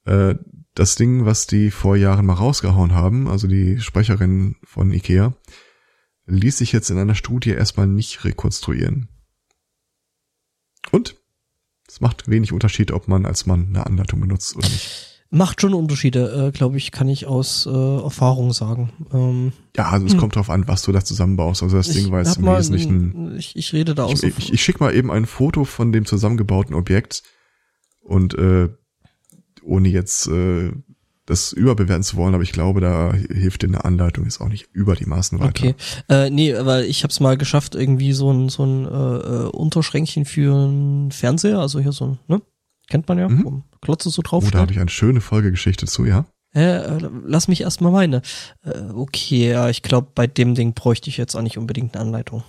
[0.06, 0.36] Äh,
[0.76, 5.34] das Ding, was die vor Jahren mal rausgehauen haben, also die Sprecherin von Ikea,
[6.28, 9.10] ließ sich jetzt in einer Studie erstmal nicht rekonstruieren.
[10.92, 11.17] Und
[11.88, 15.18] es macht wenig Unterschied, ob man als Mann eine Anleitung benutzt oder nicht.
[15.30, 18.94] Macht schon Unterschiede, äh, glaube ich, kann ich aus äh, Erfahrung sagen.
[19.12, 20.20] Ähm, ja, also es hm.
[20.20, 21.64] kommt drauf an, was du da zusammenbaust.
[21.64, 23.36] Also das Ding war jetzt im Wesentlichen.
[23.38, 24.24] Ich, ich rede da aus.
[24.24, 27.24] Ich, ich, ich schicke mal eben ein Foto von dem zusammengebauten Objekt
[28.00, 28.70] und äh,
[29.64, 30.72] ohne jetzt äh,
[31.28, 34.70] das überbewerten zu wollen, aber ich glaube, da hilft dir eine Anleitung jetzt auch nicht
[34.72, 35.50] über die Maßen weiter.
[35.50, 35.76] Okay,
[36.10, 39.50] äh, nee, weil ich habe es mal geschafft, irgendwie so ein so ein äh, äh
[39.50, 42.42] Unterschränkchen für einen Fernseher, also hier so ein, ne?
[42.90, 43.44] Kennt man ja, mhm.
[43.44, 44.46] wo Klotze so drauf.
[44.48, 46.26] Oh, da habe ich eine schöne Folgegeschichte zu, ja.
[46.54, 48.22] Äh, lass mich erstmal meine.
[48.64, 52.06] Äh, okay, ja, ich glaube, bei dem Ding bräuchte ich jetzt auch nicht unbedingt eine
[52.06, 52.44] Anleitung.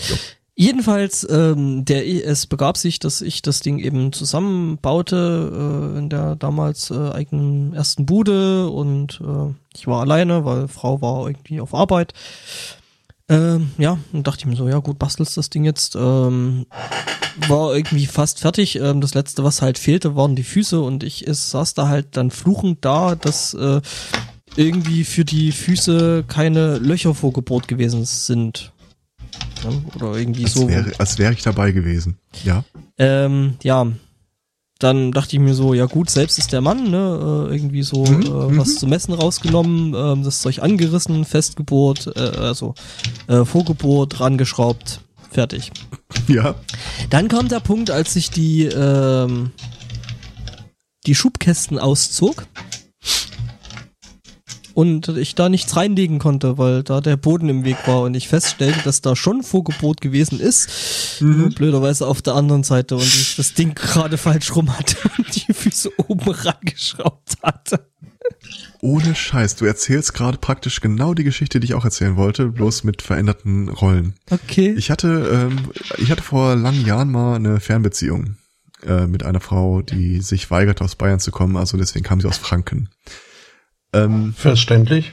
[0.00, 0.16] Jo.
[0.56, 6.36] Jedenfalls, ähm, der, es begab sich, dass ich das Ding eben zusammenbaute äh, in der
[6.36, 11.74] damals äh, eigenen ersten Bude und äh, ich war alleine, weil Frau war irgendwie auf
[11.74, 12.14] Arbeit.
[13.28, 15.96] Ähm, ja, und dachte ich mir so, ja gut, bastelst das Ding jetzt.
[15.96, 16.66] Ähm,
[17.48, 18.76] war irgendwie fast fertig.
[18.76, 22.16] Ähm, das letzte, was halt fehlte, waren die Füße und ich es saß da halt
[22.16, 23.80] dann fluchend da, dass äh,
[24.56, 28.72] irgendwie für die Füße keine Löcher vorgebohrt gewesen sind.
[29.64, 29.82] Ne?
[29.96, 30.68] Oder irgendwie als so.
[30.68, 32.18] Wäre, als wäre ich dabei gewesen.
[32.44, 32.64] Ja.
[32.98, 33.86] Ähm, ja.
[34.80, 38.04] Dann dachte ich mir so, ja gut, selbst ist der Mann, ne, äh, irgendwie so
[38.04, 38.78] mhm, äh, was mhm.
[38.78, 42.74] zu messen rausgenommen, äh, das Zeug angerissen, festgebohrt, äh, also
[43.28, 45.00] äh, vorgebohrt, rangeschraubt,
[45.30, 45.70] fertig.
[46.28, 46.56] Ja.
[47.10, 49.52] Dann kam der Punkt, als ich die ähm,
[51.06, 52.46] die Schubkästen auszog
[54.74, 58.28] und ich da nichts reinlegen konnte, weil da der Boden im Weg war und ich
[58.28, 61.54] feststellte, dass da schon Vorgebot gewesen ist, mhm.
[61.54, 65.52] blöderweise auf der anderen Seite und ich das Ding gerade falsch rum hatte und die
[65.52, 67.86] Füße oben rangeschraubt hatte.
[68.80, 72.84] Ohne Scheiß, du erzählst gerade praktisch genau die Geschichte, die ich auch erzählen wollte, bloß
[72.84, 74.14] mit veränderten Rollen.
[74.30, 74.74] Okay.
[74.76, 78.36] Ich hatte, ähm, ich hatte vor langen Jahren mal eine Fernbeziehung
[78.86, 82.28] äh, mit einer Frau, die sich weigerte, aus Bayern zu kommen, also deswegen kam sie
[82.28, 82.90] aus Franken.
[83.94, 85.12] Ähm, Verständlich.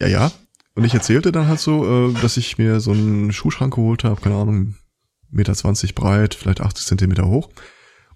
[0.00, 0.32] Ja, ja.
[0.74, 4.20] Und ich erzählte dann halt so, äh, dass ich mir so einen Schuhschrank geholt habe,
[4.20, 4.74] keine Ahnung,
[5.30, 7.50] Meter zwanzig breit, vielleicht 80 Zentimeter hoch.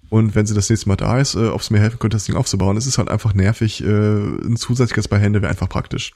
[0.09, 2.25] Und wenn sie das nächste Mal da ist, äh, ob es mir helfen könnte, das
[2.25, 3.83] Ding aufzubauen, es ist halt einfach nervig.
[3.83, 6.13] Äh, ein zusätzliches bei Hände wäre einfach praktisch.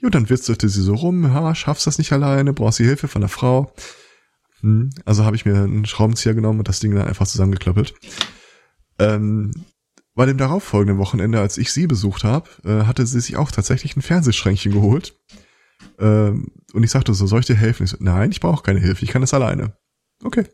[0.00, 3.20] Jo, dann witzelte sie so rum, ha, schaffst das nicht alleine, brauchst die Hilfe von
[3.20, 3.72] der Frau.
[4.60, 7.94] Hm, also habe ich mir einen Schraubenzieher genommen und das Ding dann einfach zusammengeklöppelt.
[8.98, 9.52] Ähm,
[10.14, 13.96] bei dem darauffolgenden Wochenende, als ich sie besucht habe, äh, hatte sie sich auch tatsächlich
[13.96, 15.18] ein Fernsehschränkchen geholt.
[15.98, 17.84] Ähm, und ich sagte so, soll ich dir helfen?
[17.84, 19.76] Ich so, nein, ich brauche keine Hilfe, ich kann das alleine.
[20.22, 20.44] Okay.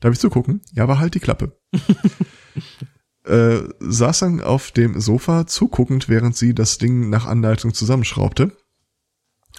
[0.00, 0.60] Darf ich zugucken?
[0.72, 1.58] Ja, aber halt die Klappe.
[3.24, 8.56] äh, saß dann auf dem Sofa zuguckend, während sie das Ding nach Anleitung zusammenschraubte.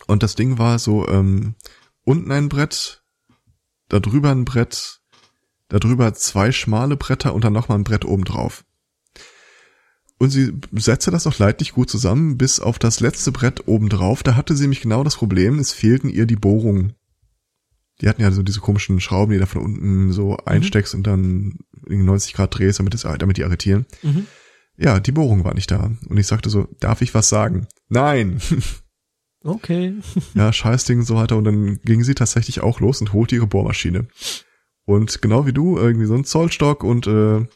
[0.08, 1.56] Und das Ding war so ähm,
[2.04, 3.04] unten ein Brett,
[3.90, 5.02] da drüber ein Brett,
[5.68, 8.64] da drüber zwei schmale Bretter und dann nochmal ein Brett oben drauf.
[10.22, 14.22] Und sie setzte das auch leidlich gut zusammen, bis auf das letzte Brett oben drauf.
[14.22, 16.94] Da hatte sie nämlich genau das Problem, es fehlten ihr die Bohrungen.
[18.02, 21.58] Die hatten ja so diese komischen Schrauben, die da von unten so einsteckst und dann
[21.88, 23.88] in 90 Grad drehst, damit, es, damit die arretieren.
[24.04, 24.28] Mhm.
[24.78, 25.90] Ja, die Bohrung war nicht da.
[26.08, 27.66] Und ich sagte so, darf ich was sagen?
[27.90, 28.40] Nein!
[29.44, 29.96] Okay.
[30.36, 31.36] ja, Scheißding und so weiter.
[31.36, 34.06] Und dann ging sie tatsächlich auch los und holte ihre Bohrmaschine.
[34.86, 37.48] Und genau wie du, irgendwie so ein Zollstock und äh,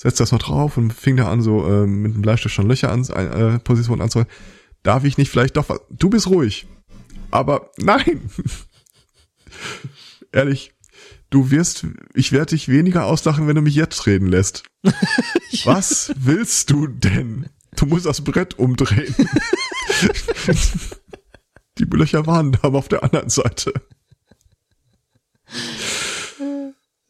[0.00, 2.90] setzt das noch drauf und fing da an, so äh, mit dem Bleistift schon Löcher
[2.90, 4.30] an, äh, Position anzuholen.
[4.82, 5.82] Darf ich nicht vielleicht doch was?
[5.90, 6.66] Du bist ruhig.
[7.30, 8.30] Aber nein!
[10.32, 10.72] Ehrlich,
[11.28, 14.62] du wirst, ich werde dich weniger auslachen, wenn du mich jetzt reden lässt.
[15.64, 17.50] Was willst du denn?
[17.76, 19.14] Du musst das Brett umdrehen.
[21.78, 23.74] Die Löcher waren da, aber auf der anderen Seite.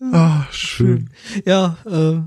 [0.00, 1.10] Ah, schön.
[1.44, 2.22] Ja, äh,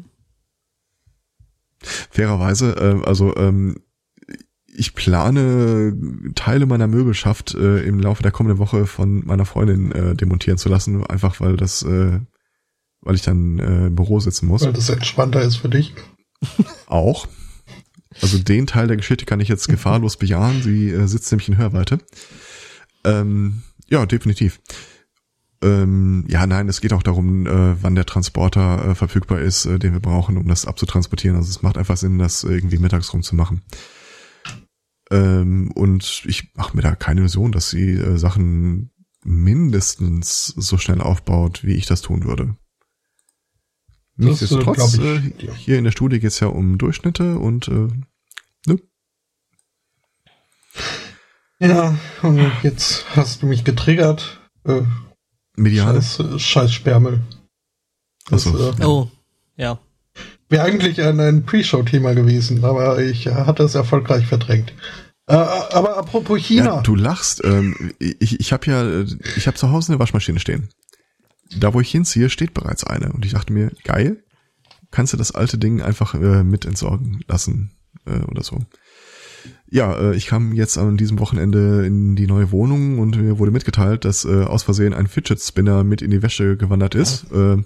[1.84, 3.78] Fairerweise, äh, also ähm,
[4.76, 5.96] ich plane
[6.36, 10.70] Teile meiner Möbelschaft äh, im Laufe der kommenden Woche von meiner Freundin äh, demontieren zu
[10.70, 12.20] lassen, einfach weil das, äh,
[13.02, 14.64] weil ich dann äh, im Büro sitzen muss.
[14.64, 15.94] Weil das entspannter ist für dich.
[16.88, 17.28] Auch.
[18.22, 20.62] Also den Teil der Geschichte kann ich jetzt gefahrlos bejahen.
[20.62, 22.00] Sie äh, sitzt nämlich in Hörweite.
[23.04, 24.60] Ähm, ja, definitiv.
[25.64, 29.80] Ähm, ja, nein, es geht auch darum, äh, wann der Transporter äh, verfügbar ist, äh,
[29.80, 31.38] den wir brauchen, um das abzutransportieren.
[31.38, 33.62] Also es macht einfach Sinn, das irgendwie mittags rumzumachen.
[35.10, 38.92] Ähm, und ich mache mir da keine Illusion, dass sie äh, Sachen
[39.24, 42.58] mindestens so schnell aufbaut, wie ich das tun würde.
[44.18, 45.54] Das, äh, Nichtsdestotrotz, äh, ich, ja.
[45.54, 47.88] hier in der Studie geht's ja um Durchschnitte und äh,
[48.68, 48.80] ne?
[51.60, 54.42] Ja, und jetzt hast du mich getriggert.
[54.66, 54.82] Äh,
[55.56, 56.02] Mediane.
[56.02, 57.22] scheiß, scheiß Sperrmel.
[58.30, 58.72] Das so.
[58.72, 59.10] äh, oh,
[59.56, 59.80] ja.
[60.50, 64.74] wäre eigentlich ein, ein Pre-Show-Thema gewesen, aber ich hatte es erfolgreich verdrängt.
[65.28, 66.76] Äh, aber apropos China.
[66.76, 67.42] Ja, du lachst.
[67.44, 69.06] Ähm, ich ich habe ja, äh,
[69.38, 70.70] ich habe zu Hause eine Waschmaschine stehen.
[71.56, 73.12] Da, wo ich hinziehe, steht bereits eine.
[73.14, 74.24] Und ich dachte mir, geil,
[74.92, 77.72] kannst du das alte Ding einfach äh, mit entsorgen lassen
[78.06, 78.60] äh, oder so.
[79.74, 83.52] Ja, äh, ich kam jetzt an diesem Wochenende in die neue Wohnung und mir wurde
[83.52, 87.32] mitgeteilt, dass äh, aus Versehen ein Fidget Spinner mit in die Wäsche gewandert ist.
[87.32, 87.58] Äh,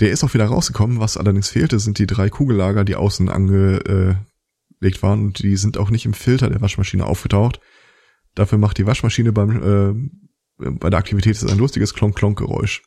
[0.00, 1.00] der ist auch wieder rausgekommen.
[1.00, 4.18] Was allerdings fehlte, sind die drei Kugellager, die außen angelegt
[5.00, 7.58] waren und die sind auch nicht im Filter der Waschmaschine aufgetaucht.
[8.34, 10.10] Dafür macht die Waschmaschine beim
[10.58, 12.82] äh, bei der Aktivität ein lustiges Klonk-Klonk-Geräusch.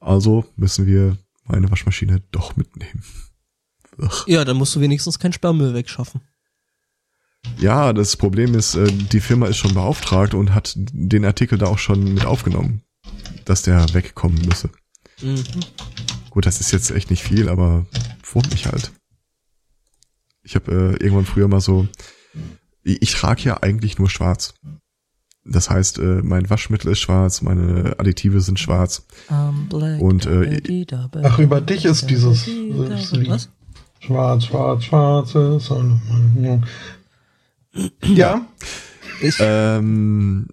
[0.00, 3.04] Also müssen wir meine Waschmaschine doch mitnehmen.
[3.98, 4.24] Ugh.
[4.28, 6.22] Ja, dann musst du wenigstens kein Sperrmüll wegschaffen.
[7.58, 11.66] Ja, das Problem ist, äh, die Firma ist schon beauftragt und hat den Artikel da
[11.66, 12.82] auch schon mit aufgenommen,
[13.44, 14.70] dass der wegkommen müsse.
[15.22, 15.44] Mhm.
[16.30, 17.86] Gut, das ist jetzt echt nicht viel, aber
[18.32, 18.92] wurmt mich halt.
[20.42, 21.88] Ich habe äh, irgendwann früher mal so,
[22.82, 24.54] ich, ich trage ja eigentlich nur schwarz.
[25.48, 29.06] Das heißt, äh, mein Waschmittel ist schwarz, meine Additive sind schwarz.
[30.00, 30.60] Und, äh,
[31.22, 33.30] Ach, über dich ist dieses, Lied.
[33.30, 33.48] Was?
[34.00, 36.00] Schwarz, schwarz, schwarze Sonne.
[38.02, 38.46] Ja,
[39.20, 40.48] Ich, Ähm,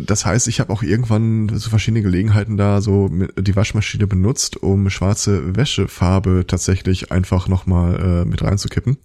[0.00, 4.88] das heißt, ich habe auch irgendwann zu verschiedenen Gelegenheiten da so die Waschmaschine benutzt, um
[4.90, 8.96] schwarze Wäschefarbe tatsächlich einfach nochmal äh, mit reinzukippen.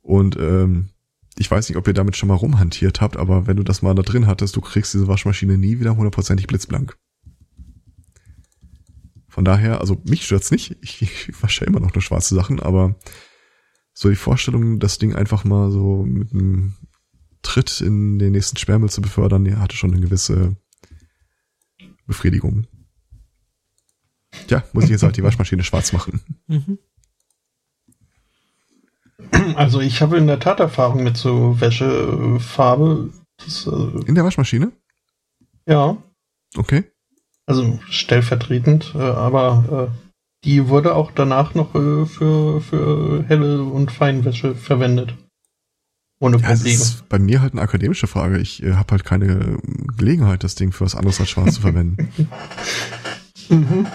[0.00, 0.90] Und ähm,
[1.38, 3.94] ich weiß nicht, ob ihr damit schon mal rumhantiert habt, aber wenn du das mal
[3.94, 6.96] da drin hattest, du kriegst diese Waschmaschine nie wieder hundertprozentig blitzblank.
[9.28, 10.76] Von daher, also mich stört's nicht.
[10.80, 12.94] Ich, ich wasche immer noch nur schwarze Sachen, aber
[13.98, 16.74] so die Vorstellung, das Ding einfach mal so mit einem
[17.40, 20.54] Tritt in den nächsten Sperrmüll zu befördern, der hatte schon eine gewisse
[22.06, 22.66] Befriedigung.
[24.48, 26.20] Tja, muss ich jetzt halt die Waschmaschine schwarz machen.
[26.46, 26.78] mhm.
[29.54, 33.14] also ich habe in der Tat Erfahrung mit so Wäschefarbe.
[33.38, 34.72] Das, äh, In der Waschmaschine?
[35.66, 35.96] ja,
[36.54, 36.84] Okay.
[37.46, 40.05] also stellvertretend, äh, aber äh,
[40.46, 45.14] die wurde auch danach noch äh, für, für helle und Feinwäsche verwendet.
[46.18, 46.80] Ohne Ja, es Probleme.
[46.82, 48.38] ist bei mir halt eine akademische Frage.
[48.38, 49.58] Ich äh, habe halt keine
[49.98, 52.08] Gelegenheit, das Ding für was anderes als schwarz zu verwenden.
[53.48, 53.86] Mhm.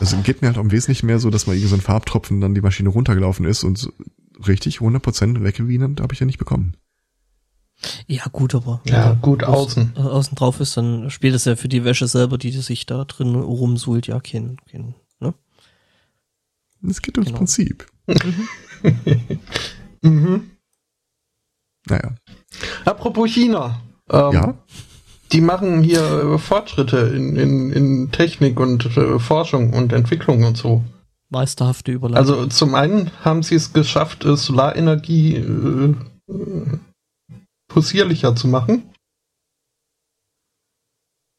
[0.00, 2.54] Also geht mir halt um wesentlich mehr so, dass mal irgendwie so ein Farbtropfen dann
[2.54, 3.90] die Maschine runtergelaufen ist und so
[4.46, 6.74] richtig 100% weggewienen habe ich ja nicht bekommen.
[8.06, 8.80] Ja, gut, aber.
[8.86, 9.92] Ja, wenn gut, außen.
[9.96, 13.04] äh, Außen drauf ist, dann spielt es ja für die Wäsche selber, die sich da
[13.04, 14.94] drin rumsuhlt, ja, kein, kein?
[16.88, 17.38] Es geht ums Genau.
[17.38, 17.86] Prinzip.
[20.02, 20.50] Mhm.
[21.88, 22.14] Naja.
[22.84, 23.80] Apropos China.
[24.10, 24.54] Ähm, ja,
[25.32, 30.56] Die machen hier äh, Fortschritte in, in, in Technik und äh, Forschung und Entwicklung und
[30.56, 30.84] so.
[31.30, 32.18] Meisterhafte Überleitung.
[32.36, 35.94] Also zum einen haben sie es geschafft, äh, Solarenergie äh,
[36.28, 36.78] äh,
[37.66, 38.90] possierlicher zu machen.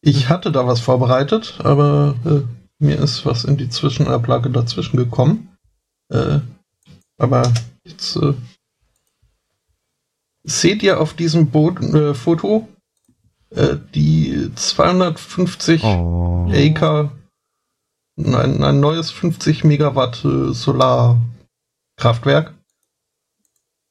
[0.02, 2.42] Ich hatte da was vorbereitet, aber äh,
[2.80, 5.58] mir ist was in die Zwischenablage dazwischen gekommen.
[6.10, 6.40] Äh,
[7.18, 7.52] aber
[7.84, 8.34] jetzt äh,
[10.44, 12.68] seht ihr auf diesem Boden, äh, Foto
[13.50, 16.50] äh, die 250 oh.
[16.52, 17.12] Acre,
[18.18, 22.54] ein, ein neues 50 Megawatt äh, Solarkraftwerk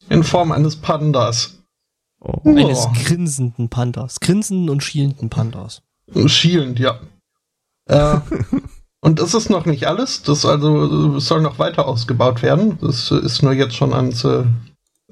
[0.09, 1.63] in Form eines Pandas.
[2.21, 2.41] oh.
[2.45, 4.21] Eines grinsenden Pandas.
[4.21, 5.83] Grinsenden und schielenden Pandas.
[6.27, 7.01] Schielend, ja.
[7.87, 8.21] Äh,
[9.01, 10.23] und das ist noch nicht alles.
[10.23, 12.79] Das also äh, soll noch weiter ausgebaut werden.
[12.81, 14.45] Das äh, ist nur jetzt schon ans äh,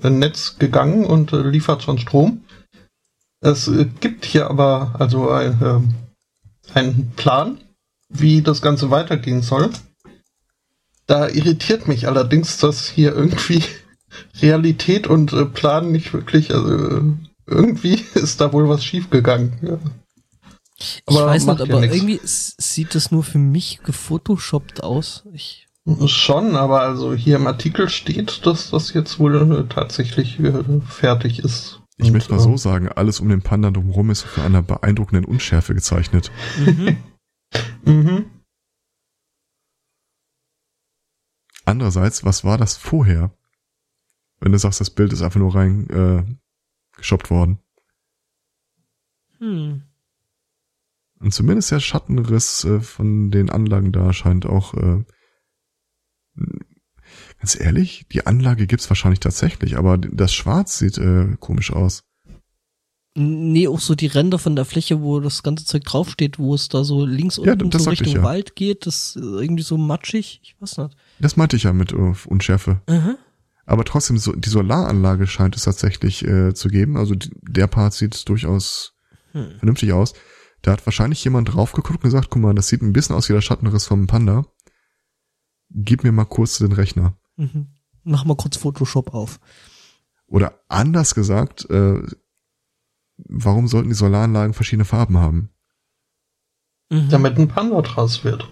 [0.03, 2.43] Netz gegangen und äh, liefert schon Strom.
[3.41, 5.95] Es äh, gibt hier aber also ein, ähm,
[6.73, 7.59] einen Plan,
[8.09, 9.71] wie das Ganze weitergehen soll.
[11.07, 13.63] Da irritiert mich allerdings, dass hier irgendwie
[14.41, 17.03] Realität und äh, Plan nicht wirklich, also äh,
[17.47, 19.53] irgendwie ist da wohl was schiefgegangen.
[19.63, 19.79] Ja.
[20.77, 21.95] Ich Aber weiß nicht, ja aber nix.
[21.95, 25.25] irgendwie sieht das nur für mich gefotoshoppt aus.
[25.33, 25.67] Ich,
[26.07, 31.41] Schon, aber also hier im Artikel steht, dass das jetzt wohl äh, tatsächlich äh, fertig
[31.41, 31.83] ist.
[31.99, 35.27] Ich Und, möchte mal so sagen, alles um den Panda drumherum ist für einer beeindruckenden
[35.27, 36.33] Unschärfe gezeichnet.
[36.57, 36.97] mhm.
[37.85, 38.31] Mhm.
[41.67, 43.31] Andererseits, was war das vorher?
[44.41, 46.25] Wenn du sagst, das Bild ist einfach nur rein äh,
[46.97, 47.59] geshoppt worden.
[49.39, 49.83] hm.
[51.25, 55.03] Und zumindest der Schattenriss äh, von den Anlagen da scheint auch, äh,
[57.39, 62.05] ganz ehrlich, die Anlage gibt's wahrscheinlich tatsächlich, aber das Schwarz sieht äh, komisch aus.
[63.17, 66.69] Nee, auch so die Ränder von der Fläche, wo das ganze Zeug draufsteht, wo es
[66.69, 68.23] da so links Ja, unten so Richtung ich, ja.
[68.23, 70.41] Wald geht, das ist irgendwie so matschig.
[70.43, 70.97] Ich weiß nicht.
[71.21, 72.83] Das meinte ich ja mit äh, Unschärfe.
[72.87, 73.17] Aha.
[73.65, 76.99] Aber trotzdem, so, die Solaranlage scheint es tatsächlich äh, zu geben.
[76.99, 78.95] Also die, der Part sieht durchaus
[79.35, 79.59] Hm.
[79.59, 80.15] vernünftig aus.
[80.65, 83.29] Da hat wahrscheinlich jemand drauf geguckt und gesagt, guck mal, das sieht ein bisschen aus
[83.29, 84.47] wie der Schattenriss vom Panda.
[85.69, 87.19] Gib mir mal kurz den Rechner.
[87.37, 87.67] Mhm.
[88.03, 89.41] Mach mal kurz Photoshop auf.
[90.27, 92.01] Oder anders gesagt, äh,
[93.19, 95.51] warum sollten die Solaranlagen verschiedene Farben haben?
[96.89, 97.11] Mhm.
[97.11, 98.51] Damit ein Panda draus wird.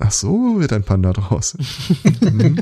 [0.00, 1.56] Ach so, wird ein Panda draus.
[2.20, 2.58] Hm.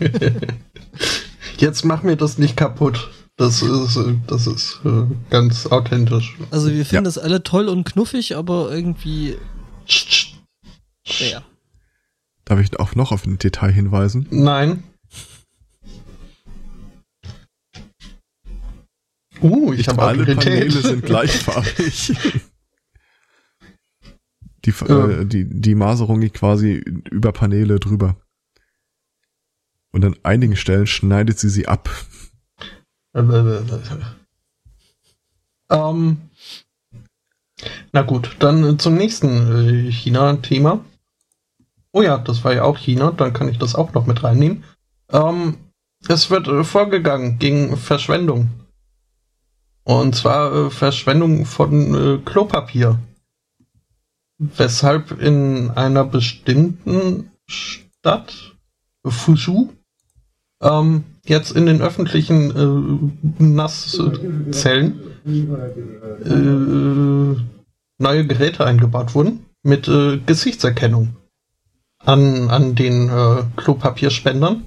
[1.56, 3.10] Jetzt mach mir das nicht kaputt.
[3.38, 6.36] Das ist, das ist äh, ganz authentisch.
[6.50, 7.00] Also wir finden Ja.
[7.02, 9.36] das alle toll und knuffig, aber irgendwie,
[11.20, 11.44] naja.
[12.44, 14.26] Darf ich auch noch auf ein Detail hinweisen?
[14.30, 14.82] Nein.
[19.40, 20.34] Uh, ich habe alle.
[20.34, 22.12] Paneele sind gleichfarbig.
[24.64, 25.08] Die, Ja.
[25.08, 28.16] äh, die, die Maserung geht quasi über Paneele drüber.
[29.92, 31.88] Und an einigen Stellen schneidet sie sie ab.
[35.70, 36.16] Ähm,
[37.92, 40.84] na gut, dann zum nächsten äh, China-Thema.
[41.92, 44.64] Oh ja, das war ja auch China, dann kann ich das auch noch mit reinnehmen.
[45.10, 45.56] Ähm,
[46.08, 48.50] es wird äh, vorgegangen gegen Verschwendung.
[49.84, 52.98] Und zwar äh, Verschwendung von Klopapier.
[54.38, 58.54] Weshalb in einer bestimmten Stadt,
[59.04, 59.72] Fuzhou,
[60.60, 65.00] ähm, jetzt in den öffentlichen äh, Nasszellen
[66.24, 67.36] äh,
[67.98, 71.16] neue Geräte eingebaut wurden mit äh, Gesichtserkennung
[71.98, 74.64] an, an den äh, Klopapierspendern.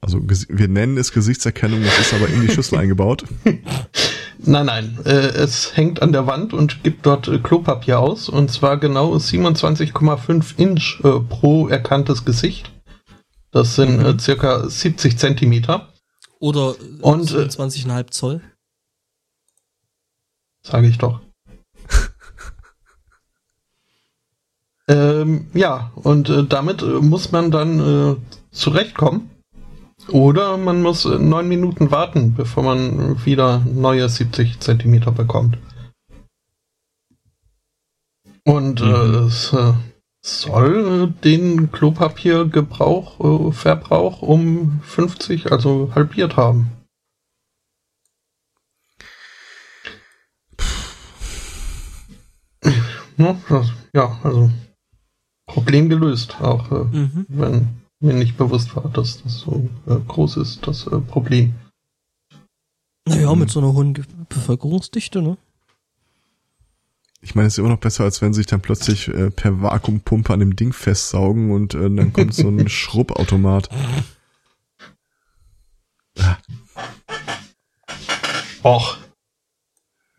[0.00, 3.24] Also wir nennen es Gesichtserkennung, das ist aber in die Schüssel eingebaut.
[4.46, 8.50] Nein, nein, äh, es hängt an der Wand und gibt dort äh, Klopapier aus und
[8.50, 12.73] zwar genau 27,5 Inch äh, pro erkanntes Gesicht.
[13.54, 14.06] Das sind Mhm.
[14.06, 15.88] äh, circa 70 Zentimeter,
[16.40, 18.42] Oder Und, äh, 20,5 Zoll.
[20.66, 21.20] sage ich doch.
[24.88, 28.16] ähm, ja, und äh, damit äh, muss man dann äh,
[28.50, 29.30] zurechtkommen.
[30.08, 35.56] Oder man muss äh, neun Minuten warten, bevor man wieder neue 70 Zentimeter bekommt.
[38.44, 39.26] Und äh, Mhm.
[39.28, 39.72] es, äh,
[40.24, 46.70] soll den Klopapiergebrauch, äh, Verbrauch um 50, also halbiert haben.
[53.16, 54.50] Ne, das, ja, also
[55.46, 57.26] Problem gelöst, auch äh, Mhm.
[57.28, 57.68] wenn
[58.00, 61.54] mir nicht bewusst war, dass das so äh, groß ist, das äh, Problem.
[63.06, 63.92] Naja, mit so einer hohen
[64.28, 65.36] Bevölkerungsdichte, ne?
[67.24, 69.62] Ich meine, es ist immer noch besser, als wenn sie sich dann plötzlich äh, per
[69.62, 73.70] Vakuumpumpe an dem Ding festsaugen und äh, dann kommt so ein Schrubbautomat.
[78.62, 78.98] Och,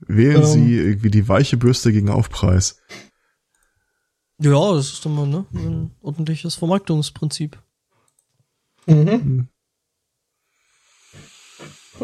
[0.07, 0.45] Wählen Ähm.
[0.45, 2.81] Sie irgendwie die weiche Bürste gegen Aufpreis.
[4.39, 7.57] Ja, das ist immer ne, ein ordentliches Vermarktungsprinzip.
[8.85, 9.47] Mhm.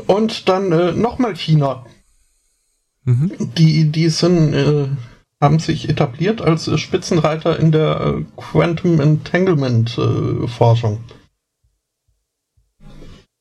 [0.07, 1.85] Und dann äh, nochmal China.
[3.03, 3.31] Mhm.
[3.57, 4.87] Die, die sind, äh,
[5.41, 11.03] haben sich etabliert als äh, Spitzenreiter in der äh, Quantum Entanglement äh, Forschung.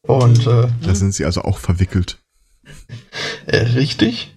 [0.03, 2.19] Und äh, Da sind Sie also auch verwickelt.
[3.47, 4.37] äh, richtig.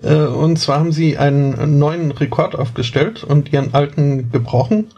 [0.00, 4.92] Und zwar haben sie einen neuen Rekord aufgestellt und ihren alten gebrochen.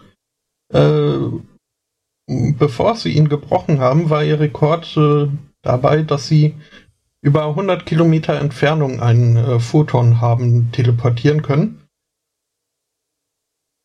[2.28, 4.94] Bevor sie ihn gebrochen haben, war ihr Rekord
[5.62, 6.54] dabei, dass sie
[7.22, 11.86] über 100 Kilometer Entfernung ein äh, Photon haben teleportieren können.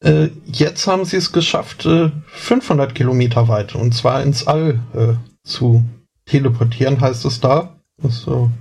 [0.03, 5.13] Äh, jetzt haben sie es geschafft, äh, 500 Kilometer weit, und zwar ins All äh,
[5.47, 5.83] zu
[6.25, 7.75] teleportieren, heißt es da.
[8.01, 8.51] So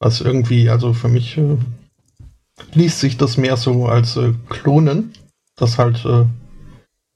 [0.00, 1.56] was irgendwie, also für mich äh,
[2.72, 5.12] liest sich das mehr so als äh, Klonen,
[5.56, 6.24] dass halt äh,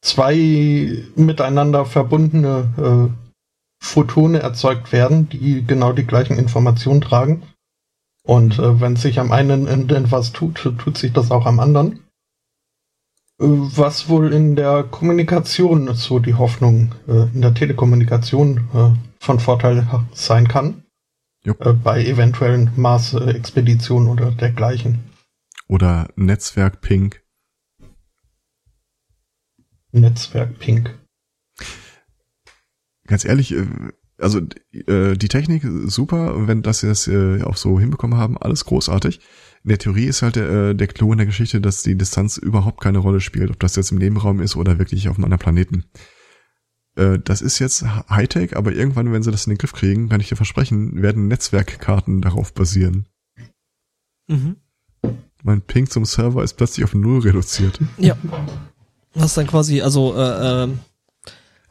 [0.03, 3.24] zwei miteinander verbundene äh,
[3.85, 7.43] Photone erzeugt werden, die genau die gleichen Informationen tragen.
[8.25, 12.01] Und äh, wenn sich am einen Ende etwas tut, tut sich das auch am anderen.
[13.39, 18.91] Äh, Was wohl in der Kommunikation so die Hoffnung, äh, in der Telekommunikation äh,
[19.23, 20.83] von Vorteil sein kann
[21.45, 25.05] äh, bei eventuellen Mars-Expeditionen oder dergleichen.
[25.69, 27.23] Oder Netzwerk Pink.
[29.93, 30.99] Netzwerk Pink.
[33.07, 33.67] Ganz ehrlich, äh,
[34.19, 34.41] also
[34.73, 39.21] äh, die Technik super, wenn das sie das äh, auch so hinbekommen haben, alles großartig.
[39.65, 42.37] In der Theorie ist halt der, äh, der Clou in der Geschichte, dass die Distanz
[42.37, 45.41] überhaupt keine Rolle spielt, ob das jetzt im Nebenraum ist oder wirklich auf einem anderen
[45.41, 45.85] Planeten.
[46.97, 50.21] Äh, Das ist jetzt Hightech, aber irgendwann, wenn sie das in den Griff kriegen, kann
[50.21, 53.07] ich dir versprechen, werden Netzwerkkarten darauf basieren.
[54.29, 54.57] Mhm.
[55.43, 57.79] Mein Ping zum Server ist plötzlich auf Null reduziert.
[57.99, 58.17] Ja.
[59.15, 60.79] Hast dann quasi, also äh, ähm,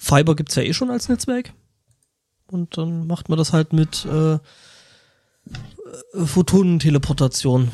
[0.04, 1.54] Fiber gibt's ja eh schon als Netzwerk.
[2.48, 4.40] Und dann macht man das halt mit äh, äh,
[6.26, 7.72] Photonenteleportation.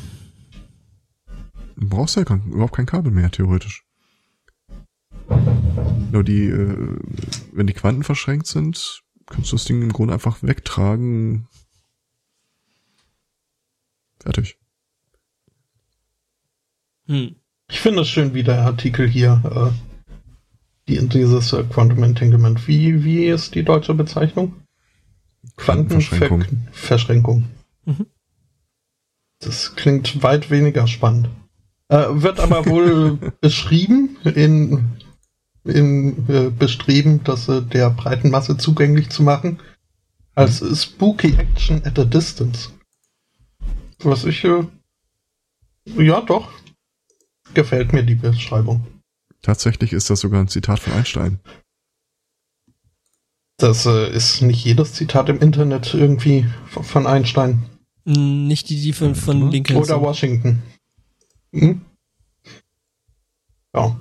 [1.76, 3.84] Du brauchst ja kein, überhaupt kein Kabel mehr, theoretisch.
[6.12, 6.98] Nur die, äh,
[7.52, 11.48] wenn die Quanten verschränkt sind, kannst du das Ding im Grunde einfach wegtragen.
[14.20, 14.56] Fertig.
[17.06, 17.34] Hm.
[17.68, 19.89] Ich finde es schön, wie der Artikel hier äh,
[20.90, 22.66] die, dieses äh, Quantum Entanglement.
[22.66, 24.54] Wie, wie ist die deutsche Bezeichnung?
[25.56, 27.44] Quantenverschränkung.
[27.84, 28.06] Mhm.
[29.38, 31.30] Das klingt weit weniger spannend.
[31.88, 34.90] Äh, wird aber wohl beschrieben in,
[35.64, 39.60] in äh, Bestreben, das äh, der breiten Masse zugänglich zu machen,
[40.34, 42.70] als Spooky Action at a Distance.
[44.00, 44.64] Was ich, äh,
[45.96, 46.50] ja doch,
[47.54, 48.99] gefällt mir die Beschreibung.
[49.42, 51.40] Tatsächlich ist das sogar ein Zitat von Einstein.
[53.56, 57.64] Das äh, ist nicht jedes Zitat im Internet irgendwie von Einstein
[58.06, 59.76] Hm, Nicht die, die von, von Oder Lincoln.
[59.78, 60.62] oder Washington.
[61.52, 61.82] Hm?
[63.74, 64.00] Ja.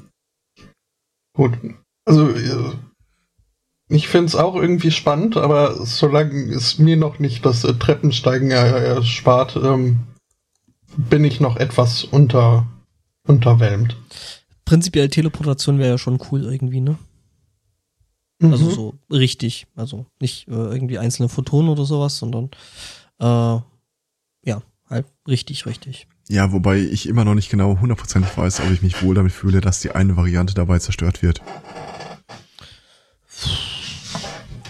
[1.34, 1.58] Gut.
[2.06, 2.74] Also, äh,
[3.90, 8.52] ich finde es auch irgendwie spannend, aber solange es mir noch nicht das äh, Treppensteigen
[8.52, 10.00] er- erspart, ähm,
[10.96, 12.68] bin ich noch etwas unter,
[13.28, 13.98] unterwälmt.
[14.70, 17.00] Prinzipiell Teleportation wäre ja schon cool irgendwie, ne?
[18.40, 18.72] Also Mhm.
[18.72, 19.66] so richtig.
[19.76, 22.52] Also nicht äh, irgendwie einzelne Photonen oder sowas, sondern
[23.20, 23.60] äh,
[24.48, 26.06] ja, halt richtig, richtig.
[26.28, 29.60] Ja, wobei ich immer noch nicht genau hundertprozentig weiß, ob ich mich wohl damit fühle,
[29.60, 31.42] dass die eine Variante dabei zerstört wird.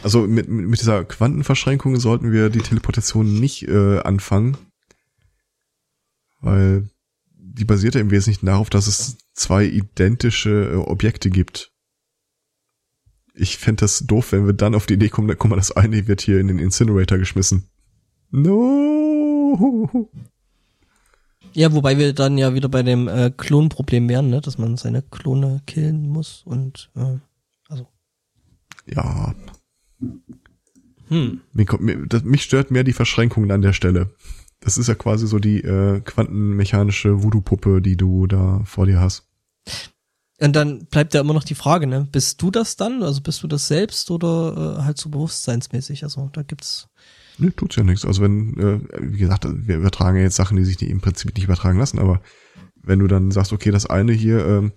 [0.01, 4.55] Also mit, mit dieser Quantenverschränkung sollten wir die Teleportation nicht äh, anfangen,
[6.39, 6.89] weil
[7.59, 11.71] die basiert ja im Wesentlichen darauf, dass es zwei identische äh, Objekte gibt.
[13.33, 16.07] Ich fände das doof, wenn wir dann auf die Idee kommen, guck mal, das eine
[16.07, 17.69] wird hier in den Incinerator geschmissen.
[18.31, 20.09] No!
[21.53, 24.39] Ja, wobei wir dann ja wieder bei dem äh, Klonproblem wären, ne?
[24.39, 27.17] dass man seine Klone killen muss und äh,
[27.67, 27.87] also.
[28.85, 29.33] Ja.
[31.07, 31.41] Hm.
[32.07, 34.11] Das, mich stört mehr die Verschränkungen an der Stelle.
[34.61, 39.29] Das ist ja quasi so die äh, quantenmechanische Voodoo-Puppe, die du da vor dir hast.
[40.41, 42.07] Und dann bleibt ja immer noch die Frage, ne?
[42.11, 43.03] Bist du das dann?
[43.03, 46.03] Also bist du das selbst oder äh, halt so bewusstseinsmäßig?
[46.03, 46.87] Also da gibt's.
[47.37, 48.05] Nee, tut's ja nichts.
[48.05, 51.35] Also wenn, äh, wie gesagt, wir übertragen ja jetzt Sachen, die sich die im Prinzip
[51.35, 52.21] nicht übertragen lassen, aber
[52.81, 54.71] wenn du dann sagst, okay, das eine hier, ähm,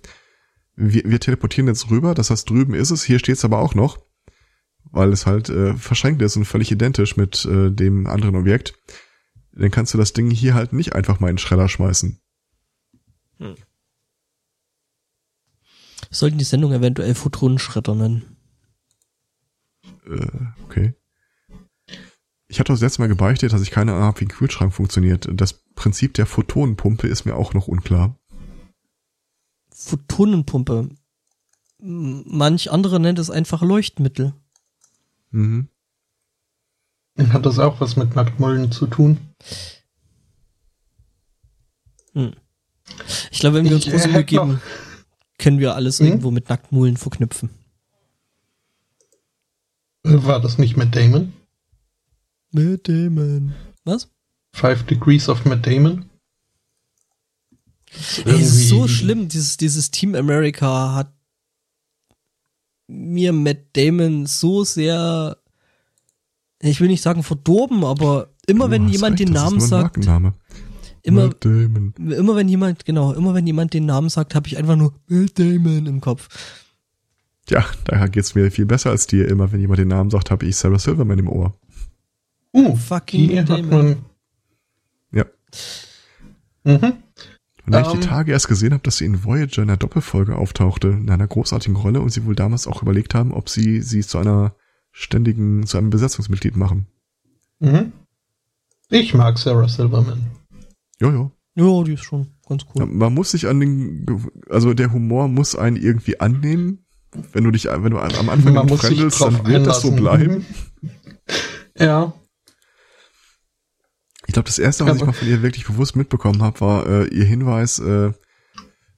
[0.77, 3.99] wir, wir teleportieren jetzt rüber, das heißt, drüben ist es, hier steht's aber auch noch,
[4.91, 8.75] weil es halt äh, verschränkt ist und völlig identisch mit äh, dem anderen Objekt,
[9.53, 12.19] dann kannst du das Ding hier halt nicht einfach mal in den Schredder schmeißen.
[13.39, 13.57] Wir
[16.11, 18.37] sollten die Sendung eventuell Photonenschredder nennen.
[20.07, 20.95] Äh, okay.
[22.49, 25.27] Ich hatte das letzte Mal gebeichtet, dass ich keine Ahnung habe, wie ein Kühlschrank funktioniert.
[25.33, 28.19] Das Prinzip der Photonenpumpe ist mir auch noch unklar.
[29.71, 30.91] Photonenpumpe.
[31.79, 34.35] Manch andere nennt es einfach Leuchtmittel.
[35.31, 35.69] Mhm.
[37.19, 39.19] Hat das auch was mit Nacktmullen zu tun?
[42.15, 42.33] Hm.
[43.31, 44.61] Ich glaube, wenn wir uns große Mühe geben,
[45.39, 46.07] können wir alles Hm?
[46.07, 47.51] irgendwo mit Nacktmulen verknüpfen.
[50.05, 51.33] War das nicht Matt Damon?
[52.51, 53.53] Mit dem.
[53.85, 54.11] Was?
[54.55, 56.09] Five Degrees of Matt Damon?
[58.25, 61.15] Ey, es ist so schlimm, dieses, dieses Team America hat
[62.89, 65.37] mir Matt Damon so sehr,
[66.71, 69.57] ich will nicht sagen verdorben, aber immer Du wenn jemand recht, den das ist Namen
[69.59, 70.35] nur ein sagt, Markenname.
[71.03, 71.95] immer, Matt Damon.
[71.99, 75.39] immer wenn jemand, genau, immer wenn jemand den Namen sagt, habe ich einfach nur Matt
[75.39, 76.29] Damon im Kopf.
[77.49, 79.29] Ja, da geht's mir viel besser als dir.
[79.29, 81.53] Immer wenn jemand den Namen sagt, habe ich Sarah Silverman im Ohr.
[82.55, 83.97] Uh, Fucking die hat Damon.
[85.13, 85.25] Ja.
[86.65, 86.93] Mhm.
[87.67, 88.01] Und als ich Ähm.
[88.01, 91.27] die Tage erst gesehen habe, dass sie in Voyager in einer Doppelfolge auftauchte, in einer
[91.27, 94.55] großartigen Rolle und sie wohl damals auch überlegt haben, ob sie sie zu einer
[94.93, 96.87] ständigen, zu einem Besetzungsmitglied machen.
[97.59, 97.93] Mhm.
[98.91, 100.31] Ich mag Sarah Silverman.
[101.01, 101.33] Jojo.
[101.55, 102.87] Ja, die ist schon ganz cool.
[102.87, 104.07] Man muss sich an den,
[104.49, 106.85] also der Humor muss einen irgendwie annehmen.
[107.33, 109.83] Wenn du dich, wenn du am Anfang Man nicht muss sich fremdelst, dann wird das
[109.83, 109.97] so einlassen.
[109.97, 110.47] bleiben.
[111.79, 112.13] Ja.
[114.27, 117.07] Ich glaube, das erste, was ich mal von ihr wirklich bewusst mitbekommen habe, war äh,
[117.09, 118.13] ihr Hinweis, äh,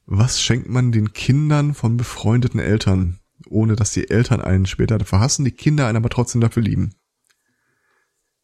[0.06, 5.20] was schenkt man den Kindern von befreundeten Eltern, ohne dass die Eltern einen später dafür
[5.20, 6.94] hassen, die Kinder einen aber trotzdem dafür lieben.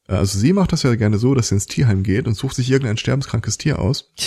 [0.08, 2.56] Äh, Also sie macht das ja gerne so, dass sie ins Tierheim geht und sucht
[2.56, 4.12] sich irgendein sterbenskrankes Tier aus.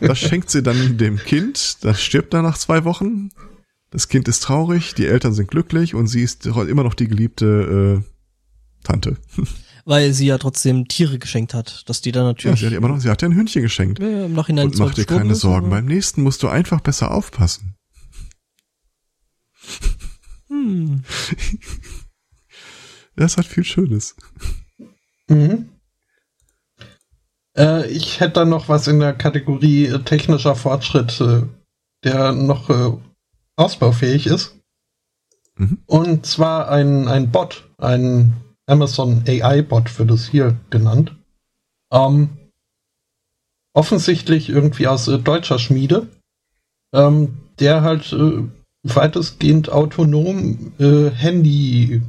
[0.00, 3.30] Das schenkt sie dann dem Kind, das stirbt dann nach zwei Wochen.
[3.90, 8.02] Das Kind ist traurig, die Eltern sind glücklich und sie ist immer noch die geliebte
[8.04, 9.16] äh, Tante.
[9.84, 12.88] Weil sie ja trotzdem Tiere geschenkt hat, dass die dann Ja, natürlich sie hat immer
[12.88, 13.98] noch, sie hat dir ein Hündchen geschenkt.
[13.98, 15.70] ja, im Nachhinein Und mach dir keine Sorgen.
[15.70, 17.74] Beim nächsten musst du einfach besser aufpassen.
[20.48, 21.02] Hm.
[23.16, 24.16] Das hat viel Schönes.
[25.28, 25.68] Mhm.
[27.56, 31.42] Äh, ich hätte dann noch was in der Kategorie äh, technischer Fortschritt, äh,
[32.04, 32.96] der noch äh,
[33.56, 34.56] ausbaufähig ist.
[35.56, 35.82] Mhm.
[35.86, 38.34] Und zwar ein, ein Bot, ein
[38.66, 41.14] Amazon AI-Bot wird es hier genannt.
[41.92, 42.30] Ähm,
[43.74, 46.08] offensichtlich irgendwie aus äh, deutscher Schmiede,
[46.94, 48.14] ähm, der halt
[48.82, 52.02] weitestgehend autonom äh, Handyschalen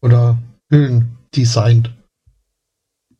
[0.00, 0.38] oder
[0.68, 1.92] Hüllen designt.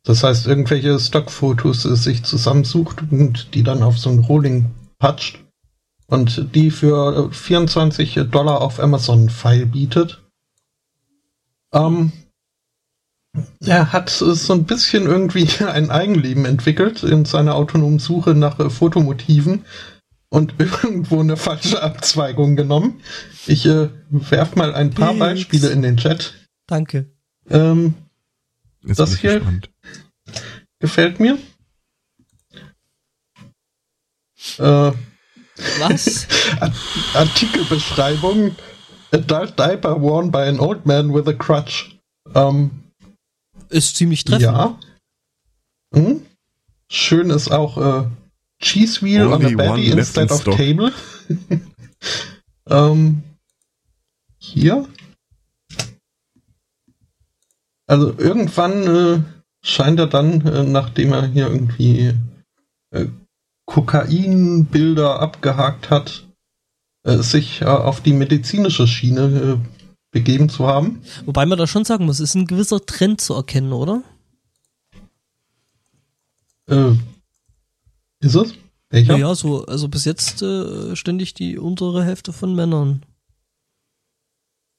[0.03, 5.39] Das heißt, irgendwelche Stockfotos äh, sich zusammensucht und die dann auf so ein Rolling patscht
[6.07, 10.21] und die für äh, 24 Dollar auf Amazon File bietet.
[11.73, 12.11] Ähm,
[13.61, 18.59] er hat äh, so ein bisschen irgendwie ein Eigenleben entwickelt in seiner autonomen Suche nach
[18.59, 19.65] äh, Fotomotiven
[20.31, 23.01] und irgendwo eine falsche Abzweigung genommen.
[23.47, 25.19] Ich äh, werf mal ein paar Nix.
[25.19, 26.33] Beispiele in den Chat.
[26.67, 27.11] Danke.
[27.49, 27.93] Ähm,
[28.83, 29.69] Jetzt Das hier- gespannt.
[30.79, 31.37] gefällt mir.
[34.57, 34.91] Äh,
[35.79, 36.27] Was?
[37.13, 38.55] Artikelbeschreibung.
[39.11, 41.99] Adult diaper worn by an old man with a crutch.
[42.33, 42.71] Ähm,
[43.69, 44.43] Ist ziemlich treffend.
[44.43, 44.79] ja.
[45.93, 46.25] Hm?
[46.89, 48.07] Schön ist auch äh,
[48.61, 50.55] Cheese Wheel on a Only one Baddie left instead in of stock.
[50.55, 50.93] table.
[52.69, 53.23] ähm,
[54.37, 54.87] hier.
[57.87, 59.21] Also irgendwann äh,
[59.61, 62.13] scheint er dann, äh, nachdem er hier irgendwie
[62.91, 63.07] äh,
[63.65, 66.25] Kokainbilder abgehakt hat,
[67.03, 69.67] äh, sich äh, auf die medizinische Schiene äh,
[70.11, 71.01] begeben zu haben.
[71.25, 74.03] Wobei man da schon sagen muss, ist ein gewisser Trend zu erkennen, oder?
[78.21, 78.53] Ist es?
[78.89, 79.17] Welcher?
[79.17, 83.03] Ja, so, also bis jetzt äh, ständig die untere Hälfte von Männern.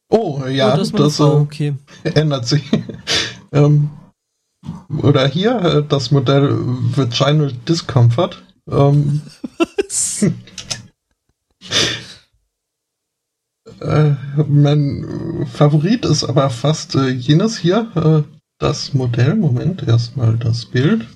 [0.08, 1.74] Oh, ja, oh, das, das äh, okay.
[2.04, 2.62] ändert sich.
[3.52, 3.90] ähm,
[5.02, 8.42] oder hier äh, das Modell Vaginal Discomfort.
[8.70, 9.22] Ähm,
[9.58, 10.22] Was?
[13.80, 14.14] äh,
[14.46, 18.22] mein Favorit ist aber fast äh, jenes hier, äh,
[18.58, 19.34] das Modell.
[19.34, 21.08] Moment, erstmal das Bild.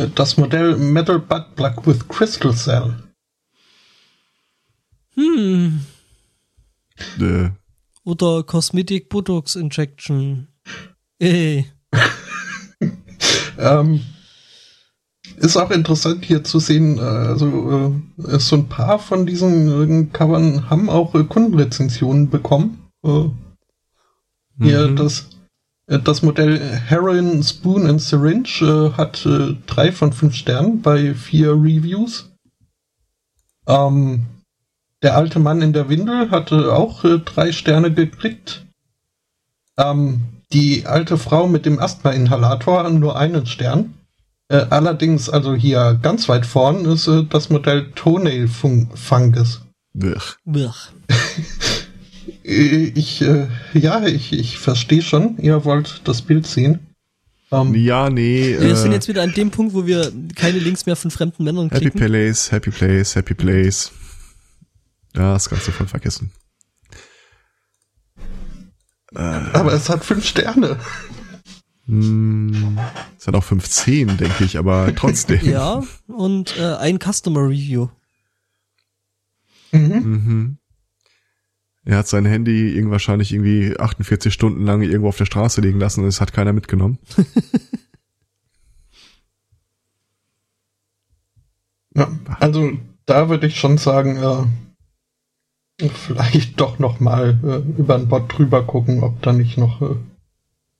[0.00, 2.94] Äh, das Modell Metal Butt Plug with Crystal Cell.
[5.14, 5.84] Hm.
[7.18, 7.50] Äh.
[8.04, 10.48] Oder Cosmetic Botox Injection.
[11.18, 11.66] Ey.
[13.58, 14.00] ähm,
[15.36, 20.06] ist auch interessant hier zu sehen, äh, also äh, so ein paar von diesen äh,
[20.12, 22.90] Covern haben auch äh, Kundenrezensionen bekommen.
[23.04, 23.28] Äh,
[24.62, 24.96] hier mhm.
[24.96, 25.39] das, äh,
[25.98, 29.26] das Modell Heroin Spoon and Syringe hat
[29.66, 32.30] drei von fünf Sternen bei vier Reviews.
[33.66, 34.26] Ähm,
[35.02, 38.66] der alte Mann in der Windel hatte auch drei Sterne gekriegt.
[39.78, 40.22] Ähm,
[40.52, 43.94] die alte Frau mit dem Asthma-Inhalator nur einen Stern.
[44.48, 49.62] Äh, allerdings, also hier ganz weit vorn ist äh, das Modell Toenail Fungus.
[49.92, 50.36] Blech.
[50.44, 50.92] Blech.
[52.42, 56.86] ich, äh, ja, ich, ich verstehe schon, ihr wollt das Bild sehen.
[57.50, 58.56] Um, ähm, ja, nee.
[58.58, 61.42] Wir äh, sind jetzt wieder an dem Punkt, wo wir keine Links mehr von fremden
[61.44, 61.84] Männern kriegen.
[61.84, 63.90] Happy Place, Happy Place, Happy Place.
[65.16, 66.30] Ja, das kannst du voll vergessen.
[69.12, 70.78] Aber es hat fünf Sterne.
[71.86, 72.78] Hm,
[73.18, 75.40] es hat auch 15, denke ich, aber trotzdem.
[75.42, 77.88] ja, und äh, ein Customer Review.
[79.72, 79.80] Mhm.
[79.80, 80.59] mhm.
[81.90, 85.80] Er hat sein Handy irgendwie wahrscheinlich irgendwie 48 Stunden lang irgendwo auf der Straße liegen
[85.80, 86.98] lassen und es hat keiner mitgenommen.
[91.94, 92.72] ja, also
[93.06, 94.44] da würde ich schon sagen, äh,
[95.88, 99.96] Vielleicht doch noch mal äh, über den Bot drüber gucken, ob da nicht noch äh,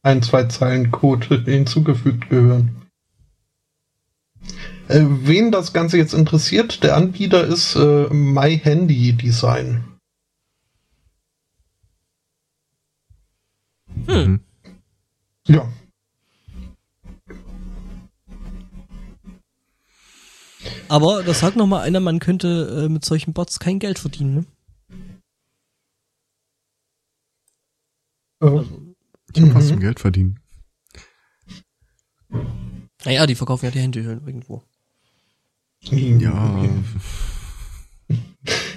[0.03, 2.83] ein, zwei Zeilen Code hinzugefügt gehören.
[4.89, 9.85] Äh, wen das Ganze jetzt interessiert, der Anbieter ist äh, My Handy Design.
[14.07, 14.41] Hm.
[15.47, 15.69] Ja.
[20.89, 24.35] Aber das sagt noch mal einer, man könnte äh, mit solchen Bots kein Geld verdienen,
[24.35, 24.45] ne?
[28.41, 28.95] Also,
[29.33, 30.41] ich habe was zum Geld verdienen.
[33.05, 34.63] Naja, die verkaufen ja die Hände irgendwo.
[35.83, 36.65] Ja.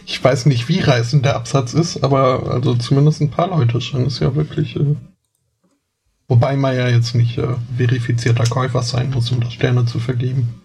[0.05, 4.05] Ich weiß nicht, wie reißend der Absatz ist, aber also zumindest ein paar Leute schon.
[4.05, 4.76] Ist ja wirklich.
[4.76, 4.95] Äh,
[6.34, 10.64] wobei man ja jetzt nicht äh, verifizierter Käufer sein muss, um das Sterne zu vergeben.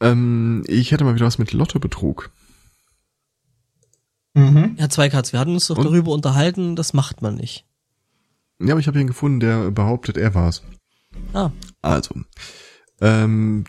[0.00, 2.32] Ähm, ich hätte mal wieder was mit Lottobetrug.
[4.34, 4.74] Mhm.
[4.76, 5.32] Ja, zwei Cuts.
[5.32, 5.84] Wir hatten uns doch Und?
[5.84, 7.64] darüber unterhalten, das macht man nicht.
[8.58, 10.64] Ja, aber ich habe ihn gefunden, der behauptet, er war's.
[11.32, 11.52] Ah.
[11.80, 12.16] Also,
[13.00, 13.66] ähm,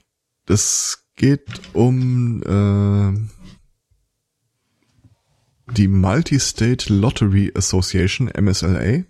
[0.47, 3.38] das geht um äh,
[5.75, 9.03] die Multi-State Lottery Association, MSLA,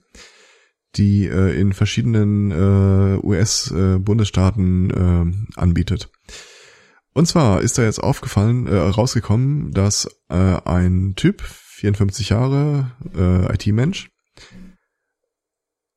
[0.95, 6.10] die äh, in verschiedenen äh, US-Bundesstaaten äh, anbietet.
[7.14, 13.53] Und zwar ist da jetzt aufgefallen, äh, rausgekommen, dass äh, ein Typ, 54 Jahre, äh,
[13.53, 14.10] IT-Mensch,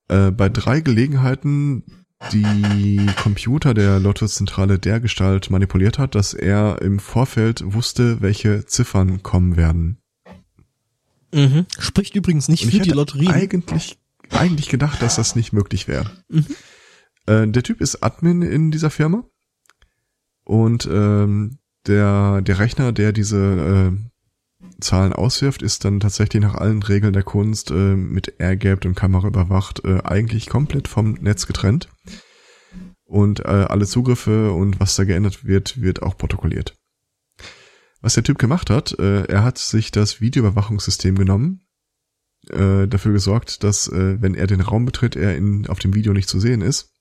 [0.09, 1.85] äh, bei drei Gelegenheiten
[2.31, 9.57] die Computer der Lottozentrale dergestalt manipuliert hat, dass er im Vorfeld wusste, welche Ziffern kommen
[9.57, 10.02] werden.
[11.33, 11.67] Mhm.
[11.79, 13.29] Spricht übrigens nicht für die Lotterie.
[13.29, 13.99] Eigentlich,
[14.31, 16.11] eigentlich gedacht, dass das nicht möglich wäre.
[16.29, 16.47] Mhm.
[17.27, 19.25] Äh, der Typ ist Admin in dieser Firma
[20.45, 26.83] und ähm, der, der Rechner, der diese äh, Zahlen auswirft, ist dann tatsächlich nach allen
[26.83, 31.89] Regeln der Kunst äh, mit Airgap und Kamera überwacht, äh, eigentlich komplett vom Netz getrennt.
[33.05, 36.75] Und äh, alle Zugriffe und was da geändert wird, wird auch protokolliert.
[38.03, 41.63] Was der Typ gemacht hat, äh, er hat sich das Videoüberwachungssystem genommen,
[42.51, 46.13] äh, dafür gesorgt, dass, äh, wenn er den Raum betritt, er in, auf dem Video
[46.13, 46.93] nicht zu sehen ist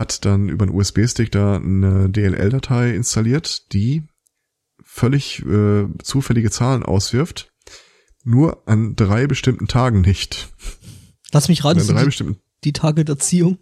[0.00, 4.02] hat dann über einen USB-Stick da eine DLL-Datei installiert, die
[4.82, 7.52] völlig äh, zufällige Zahlen auswirft,
[8.24, 10.48] nur an drei bestimmten Tagen nicht.
[11.32, 13.58] Lass mich raten, drei die, bestimmten die Tage der Ziehung.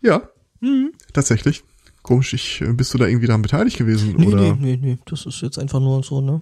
[0.00, 0.30] Ja,
[0.60, 0.92] mhm.
[1.12, 1.64] tatsächlich.
[2.08, 4.14] Komisch, ich, äh, bist du da irgendwie daran beteiligt gewesen?
[4.16, 4.40] Nee, oder?
[4.40, 6.40] nee, nee, nee, das ist jetzt einfach nur so, ne?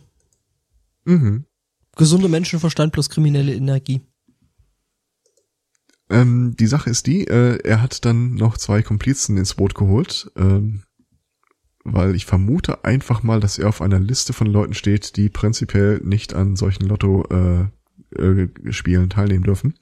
[1.07, 1.45] Mhm.
[1.97, 4.01] Gesunder Menschenverstand plus kriminelle Energie.
[6.09, 10.31] Ähm, die Sache ist die, äh, er hat dann noch zwei Komplizen ins Boot geholt,
[10.37, 10.85] ähm,
[11.83, 16.01] weil ich vermute einfach mal, dass er auf einer Liste von Leuten steht, die prinzipiell
[16.05, 19.75] nicht an solchen Lotto-Spielen äh, äh, teilnehmen dürfen.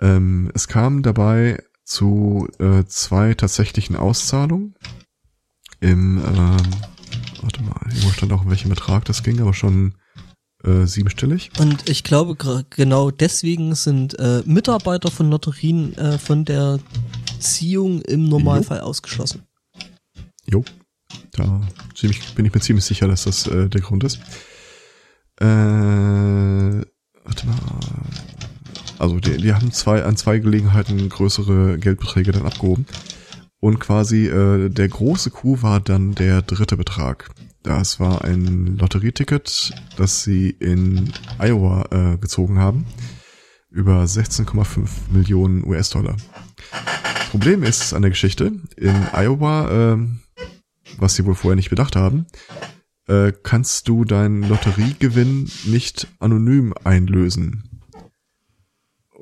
[0.00, 4.74] Ähm, es kam dabei zu äh, zwei tatsächlichen Auszahlungen.
[5.80, 6.56] Im, ähm,
[7.42, 9.94] warte mal, irgendwo stand auch, in welchem Betrag das ging, aber schon
[10.64, 11.50] äh, siebenstellig.
[11.58, 12.36] Und ich glaube,
[12.70, 16.80] genau deswegen sind äh, Mitarbeiter von Lotterien äh, von der
[17.38, 18.84] Ziehung im Normalfall jo.
[18.84, 19.42] ausgeschlossen.
[20.46, 20.64] Jo,
[21.32, 21.60] da
[21.94, 24.20] ziemlich, bin ich mir ziemlich sicher, dass das äh, der Grund ist.
[25.40, 27.56] Äh, warte mal.
[29.04, 32.86] Also die, die haben zwei an zwei Gelegenheiten größere Geldbeträge dann abgehoben.
[33.60, 37.28] Und quasi äh, der große Coup war dann der dritte Betrag.
[37.62, 42.86] Das war ein Lotterieticket, das sie in Iowa äh, gezogen haben.
[43.68, 46.16] Über 16,5 Millionen US-Dollar.
[47.30, 49.98] Problem ist an der Geschichte, in Iowa, äh,
[50.96, 52.24] was sie wohl vorher nicht bedacht haben,
[53.06, 57.73] äh, kannst du deinen Lotteriegewinn nicht anonym einlösen.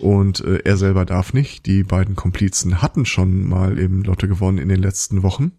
[0.03, 1.65] Und äh, er selber darf nicht.
[1.67, 5.53] Die beiden Komplizen hatten schon mal im Lotto gewonnen in den letzten Wochen.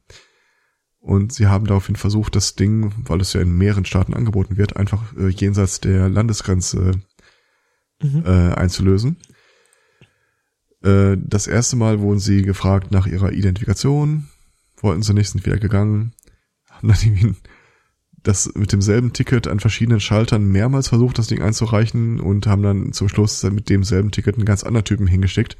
[1.00, 4.76] Und sie haben daraufhin versucht, das Ding, weil es ja in mehreren Staaten angeboten wird,
[4.76, 6.91] einfach äh, jenseits der Landesgrenze
[8.02, 8.24] mhm.
[8.26, 9.16] äh, einzulösen.
[10.84, 14.28] Äh, das erste Mal wurden sie gefragt nach ihrer Identifikation,
[14.76, 16.12] wollten sie nicht, sind wieder gegangen,
[16.70, 17.36] haben dann irgendwie
[18.24, 22.93] das mit demselben Ticket an verschiedenen Schaltern mehrmals versucht, das Ding einzureichen und haben dann
[22.93, 25.57] zum Schluss mit demselben Ticket einen ganz anderen Typen hingeschickt.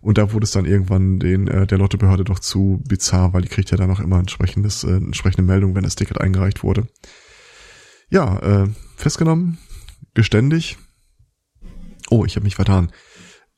[0.00, 3.48] Und da wurde es dann irgendwann den äh, der Lottebehörde doch zu bizarr, weil die
[3.48, 6.86] kriegt ja dann auch immer entsprechendes, äh, entsprechende Meldung, wenn das Ticket eingereicht wurde.
[8.08, 9.58] Ja, äh, festgenommen,
[10.14, 10.78] geständig.
[12.10, 12.90] Oh, ich habe mich vertan.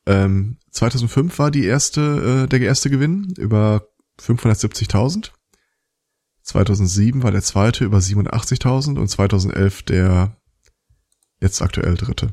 [0.07, 3.87] Ähm, 2005 war die erste, äh, der erste Gewinn über
[4.21, 5.31] 570.000.
[6.51, 10.37] 2007 war der zweite über 87.000 und 2011 der
[11.41, 12.33] jetzt aktuell dritte.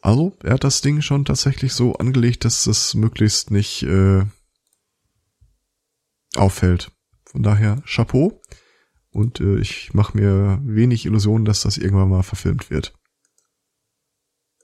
[0.00, 4.24] Also, er hat das Ding schon tatsächlich so angelegt, dass es möglichst nicht äh,
[6.36, 6.92] auffällt.
[7.26, 8.40] Von daher Chapeau.
[9.10, 12.94] Und äh, ich mache mir wenig Illusionen, dass das irgendwann mal verfilmt wird.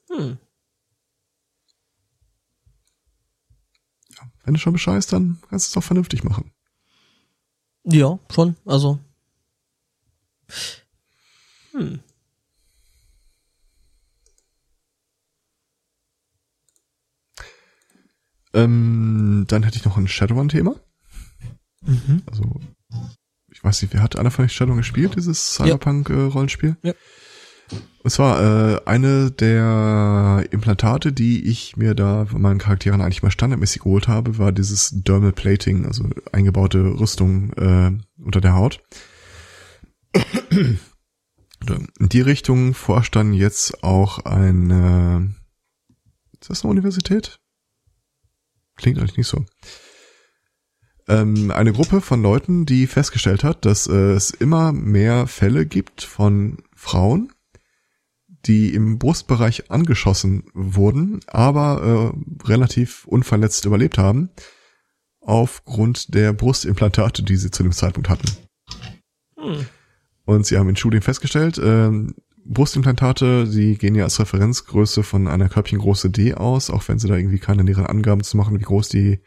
[0.09, 0.39] Hm.
[4.11, 6.53] Ja, wenn du schon bescheißt, dann kannst du es auch vernünftig machen.
[7.85, 8.57] Ja, schon.
[8.65, 8.99] Also.
[11.73, 12.01] Hm.
[18.53, 20.75] Ähm, dann hätte ich noch ein Shadowrun-Thema.
[21.83, 22.23] Mhm.
[22.27, 22.61] Also,
[23.49, 26.77] ich weiß nicht, wer hat einer von euch Shadowrun gespielt, dieses Cyberpunk-Rollenspiel?
[26.83, 26.91] Ja.
[26.91, 26.95] Äh,
[28.03, 28.41] und zwar
[28.77, 34.09] äh, eine der Implantate, die ich mir da von meinen Charakteren eigentlich mal standardmäßig geholt
[34.09, 37.93] habe, war dieses Dermal Plating, also eingebaute Rüstung äh,
[38.23, 38.83] unter der Haut.
[40.51, 45.35] In die Richtung forscht dann jetzt auch eine,
[46.41, 47.39] ist das eine Universität?
[48.77, 49.45] Klingt eigentlich nicht so.
[51.07, 56.59] Ähm, eine Gruppe von Leuten, die festgestellt hat, dass es immer mehr Fälle gibt von
[56.75, 57.31] Frauen,
[58.47, 64.31] die im Brustbereich angeschossen wurden, aber äh, relativ unverletzt überlebt haben,
[65.21, 68.29] aufgrund der Brustimplantate, die sie zu dem Zeitpunkt hatten.
[69.39, 69.67] Hm.
[70.25, 71.91] Und sie haben in Studien festgestellt, äh,
[72.45, 77.17] Brustimplantate, sie gehen ja als Referenzgröße von einer Körbchengröße D aus, auch wenn sie da
[77.17, 79.21] irgendwie keine näheren Angaben zu machen, wie groß die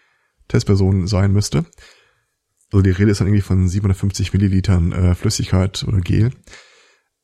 [0.48, 1.66] Testperson sein müsste.
[2.72, 6.32] Also die Rede ist dann irgendwie von 750 Millilitern äh, Flüssigkeit oder Gel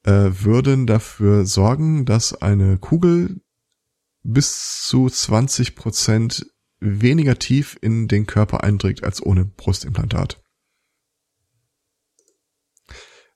[0.10, 3.41] äh, würden dafür sorgen, dass eine Kugel
[4.24, 6.47] bis zu 20 Prozent
[6.80, 10.41] weniger tief in den Körper eindringt als ohne Brustimplantat.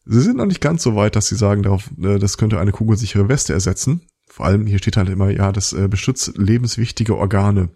[0.05, 2.71] Sie sind noch nicht ganz so weit, dass sie sagen, darauf, äh, das könnte eine
[2.71, 4.01] kugelsichere Weste ersetzen.
[4.27, 7.69] Vor allem hier steht halt immer, ja, das äh, beschützt lebenswichtige Organe.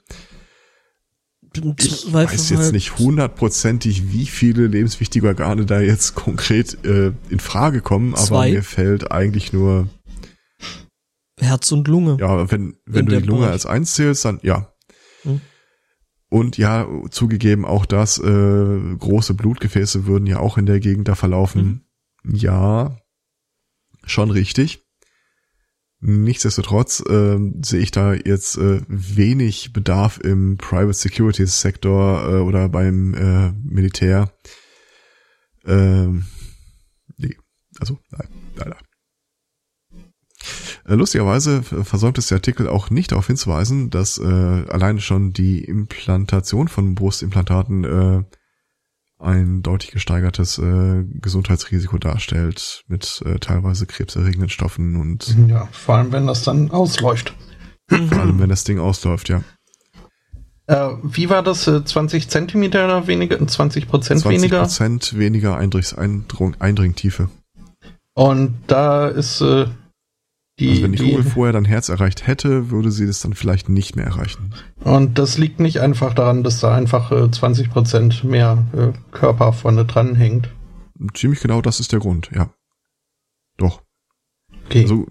[1.80, 7.82] Ich weiß jetzt nicht hundertprozentig, wie viele lebenswichtige Organe da jetzt konkret äh, in Frage
[7.82, 8.52] kommen, aber Zwei.
[8.52, 9.88] mir fällt eigentlich nur
[11.40, 12.18] Herz und Lunge.
[12.20, 13.54] Ja, wenn, wenn du die Lunge Bereich.
[13.54, 14.74] als eins zählst, dann ja.
[15.24, 15.42] Hm.
[16.30, 21.16] Und ja, zugegeben auch das, äh, große Blutgefäße würden ja auch in der Gegend da
[21.16, 21.86] verlaufen.
[22.24, 22.36] Hm.
[22.36, 22.98] Ja,
[24.04, 24.87] schon richtig.
[26.00, 32.70] Nichtsdestotrotz äh, sehe ich da jetzt äh, wenig Bedarf im Private Security Sektor äh, oder
[32.70, 34.32] beim äh, Militär.
[35.66, 36.26] Ähm,
[37.18, 37.36] nee,
[37.80, 38.78] also nein, leider.
[40.86, 45.64] Äh, lustigerweise versäumt es der Artikel auch nicht darauf hinzuweisen, dass äh, alleine schon die
[45.64, 48.24] Implantation von Brustimplantaten äh,
[49.20, 56.12] ein deutlich gesteigertes äh, Gesundheitsrisiko darstellt mit äh, teilweise krebserregenden Stoffen und Ja, vor allem
[56.12, 57.34] wenn das dann ausläuft.
[57.90, 59.42] vor allem wenn das Ding ausläuft, ja.
[60.68, 61.66] Äh, wie war das?
[61.68, 64.60] Äh, 20 Zentimeter weniger, 20 Prozent 20 weniger?
[64.60, 67.30] Prozent weniger Eindringtiefe.
[68.14, 69.68] Und da ist äh,
[70.60, 73.34] die, Also wenn die die Kugel vorher dein Herz erreicht hätte, würde sie das dann
[73.34, 74.54] vielleicht nicht mehr erreichen.
[74.84, 79.54] und das liegt nicht einfach daran, dass da einfach äh, 20 Prozent mehr äh, Körper
[79.54, 80.50] vorne dran hängt.
[81.14, 82.50] Ziemlich genau das ist der Grund, ja.
[83.58, 83.82] Doch.
[84.66, 84.82] Okay.
[84.82, 85.06] Also,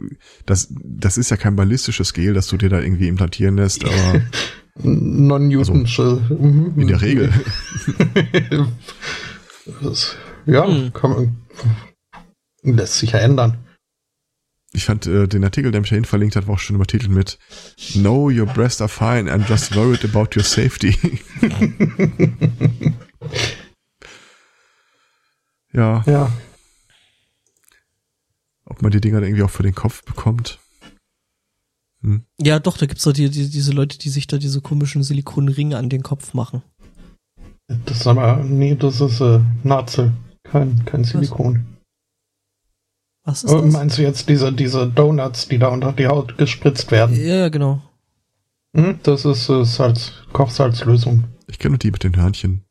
[0.47, 4.21] das, das ist ja kein ballistisches Gel, das du dir da irgendwie implantieren lässt, aber
[4.83, 6.21] Non-Newtonsche.
[6.39, 6.75] mhm.
[6.77, 7.33] in der Regel.
[9.83, 10.17] Das-
[10.47, 10.93] ja, Hm.
[10.93, 11.37] kann man,
[12.63, 13.59] lässt sich ja ändern.
[14.77, 17.39] Ich fand äh, den Artikel, der mich dahin verlinkt hat, war auch schon übertitelt mit
[17.95, 20.95] No, your breasts are fine, I'm just worried about your safety.
[25.73, 26.31] ja, Ja.
[28.67, 30.59] ob man die Dinger dann irgendwie auch für den Kopf bekommt.
[32.39, 35.79] Ja, doch, da gibt's doch die, die, diese Leute, die sich da diese komischen Silikonringe
[35.79, 36.63] an den Kopf machen.
[37.87, 40.13] Das ist aber, nee, das ist äh, Nazel,
[40.45, 41.67] kein, kein Silikon.
[41.67, 41.76] Was
[43.27, 43.73] ist Äh, das?
[43.73, 47.17] meinst du jetzt diese, diese Donuts, die da unter die Haut gespritzt werden?
[47.17, 47.83] Ja, genau.
[48.75, 49.01] Hm?
[49.03, 51.25] Das ist äh, Salz, Kochsalzlösung.
[51.49, 52.63] Ich kenne die mit den Hörnchen.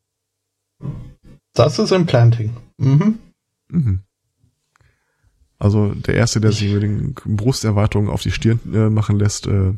[1.54, 2.56] Das ist Implanting.
[2.78, 3.20] Mhm.
[3.70, 4.02] Mhm.
[5.58, 9.74] Also der erste, der sich über den Brusterweiterung auf die Stirn äh, machen lässt, äh,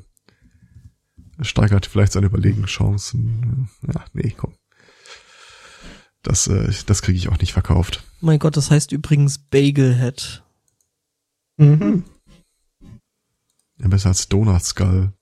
[1.42, 3.70] steigert vielleicht seine Überlegenschancen.
[3.84, 4.54] Ja, nee, komm.
[6.24, 8.04] Das, äh, das kriege ich auch nicht verkauft.
[8.22, 10.44] Mein Gott, das heißt übrigens Bagelhead.
[11.58, 12.04] Mhm.
[13.80, 15.14] Ja, besser als Donut Skull.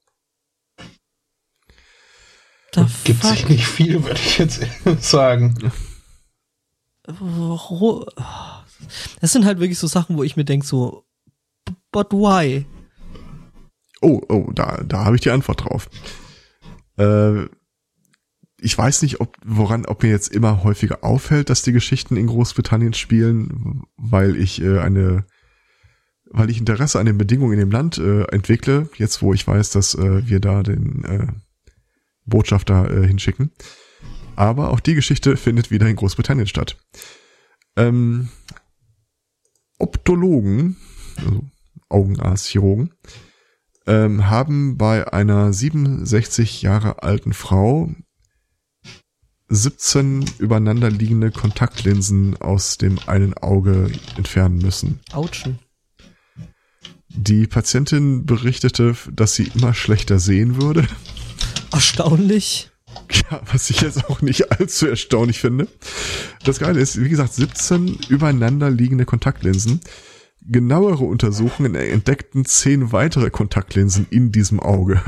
[2.71, 4.61] Da Gibt sich nicht viel, würde ich jetzt
[4.99, 5.71] sagen.
[7.07, 8.05] Warum?
[9.21, 11.05] Das sind halt wirklich so Sachen, wo ich mir denke, so,
[11.91, 12.65] but why?
[14.01, 15.89] Oh, oh, da, da habe ich die Antwort drauf.
[16.97, 17.45] Äh,
[18.59, 22.27] ich weiß nicht, ob, woran, ob mir jetzt immer häufiger auffällt, dass die Geschichten in
[22.27, 25.25] Großbritannien spielen, weil ich äh, eine,
[26.31, 29.71] weil ich Interesse an den Bedingungen in dem Land äh, entwickle, jetzt wo ich weiß,
[29.71, 31.27] dass äh, wir da den äh,
[32.25, 33.51] Botschafter äh, hinschicken.
[34.35, 36.77] Aber auch die Geschichte findet wieder in Großbritannien statt.
[37.77, 38.29] Ähm,
[39.77, 40.77] Optologen,
[41.17, 41.45] also
[41.89, 42.93] Augenarztchirurgen,
[43.87, 47.91] ähm, haben bei einer 67 Jahre alten Frau
[49.47, 54.99] 17 übereinander liegende Kontaktlinsen aus dem einen Auge entfernen müssen.
[55.13, 55.59] Autschen.
[57.17, 60.87] Die Patientin berichtete, dass sie immer schlechter sehen würde.
[61.71, 62.71] Erstaunlich.
[63.11, 65.67] Ja, was ich jetzt auch nicht allzu erstaunlich finde.
[66.43, 69.81] Das Geile ist, wie gesagt, 17 übereinander liegende Kontaktlinsen.
[70.41, 75.01] Genauere Untersuchungen entdeckten 10 weitere Kontaktlinsen in diesem Auge.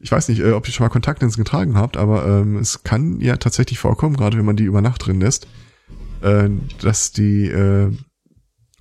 [0.00, 3.20] Ich weiß nicht, äh, ob ihr schon mal Kontaktlinsen getragen habt, aber ähm, es kann
[3.20, 5.46] ja tatsächlich vorkommen, gerade wenn man die über Nacht drin lässt,
[6.22, 6.48] äh,
[6.80, 7.92] dass die äh,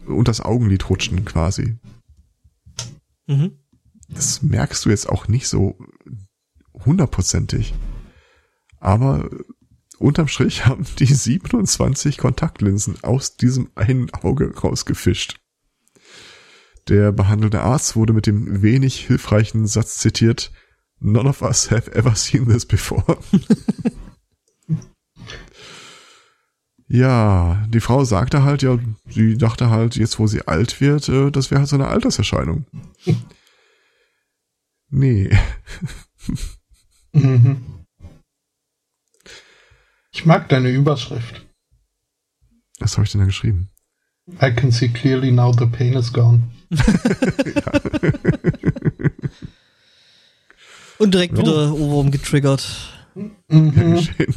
[0.05, 1.77] unter das Augenlid rutschen quasi.
[3.27, 3.59] Mhm.
[4.09, 5.77] Das merkst du jetzt auch nicht so
[6.85, 7.73] hundertprozentig.
[8.79, 9.29] Aber
[9.99, 15.39] unterm Strich haben die 27 Kontaktlinsen aus diesem einen Auge rausgefischt.
[16.87, 20.51] Der behandelnde Arzt wurde mit dem wenig hilfreichen Satz zitiert,
[20.99, 23.17] None of us have ever seen this before.
[26.93, 28.77] ja, die Frau sagte halt, ja,
[29.07, 32.65] sie dachte halt, jetzt wo sie alt wird, äh, das wäre halt so eine Alterserscheinung.
[34.93, 35.29] Nee.
[37.13, 37.85] Mhm.
[40.11, 41.45] Ich mag deine Überschrift.
[42.79, 43.69] Was habe ich denn da geschrieben?
[44.41, 46.41] I can see clearly now the pain is gone.
[50.99, 51.39] Und direkt Ja.
[51.43, 52.93] wieder Ohrwurm getriggert.
[53.47, 53.95] Mhm.
[53.95, 54.35] Geschehen.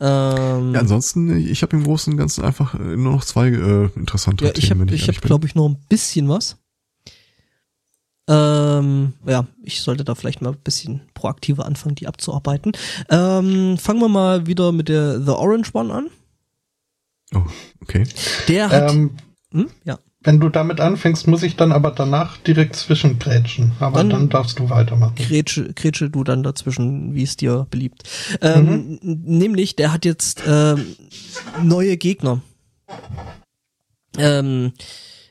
[0.00, 3.90] Ähm, Ja, ansonsten, ich habe im Großen und Ganzen einfach äh, nur noch zwei äh,
[3.96, 6.56] interessante ja, ich habe, wenn ich ehrlich hab, glaube ich, noch ein bisschen was.
[8.30, 12.72] Ähm, ja, ich sollte da vielleicht mal ein bisschen proaktiver anfangen, die abzuarbeiten.
[13.08, 16.10] Ähm, fangen wir mal wieder mit der The Orange One an.
[17.34, 17.42] Oh,
[17.80, 18.04] okay.
[18.48, 19.16] Der hat, Ähm,
[19.52, 19.70] hm?
[19.84, 23.72] ja, wenn du damit anfängst, muss ich dann aber danach direkt zwischengrätschen.
[23.78, 25.14] Aber Dann- dann, darfst du weitermachen.
[25.16, 28.02] Grätsche, Grätsche du dann dazwischen, wie es dir beliebt.
[28.40, 30.84] Ähm, n- Nämlich, der hat jetzt ähm,
[31.62, 32.40] neue Gegner.
[34.16, 34.72] ähm,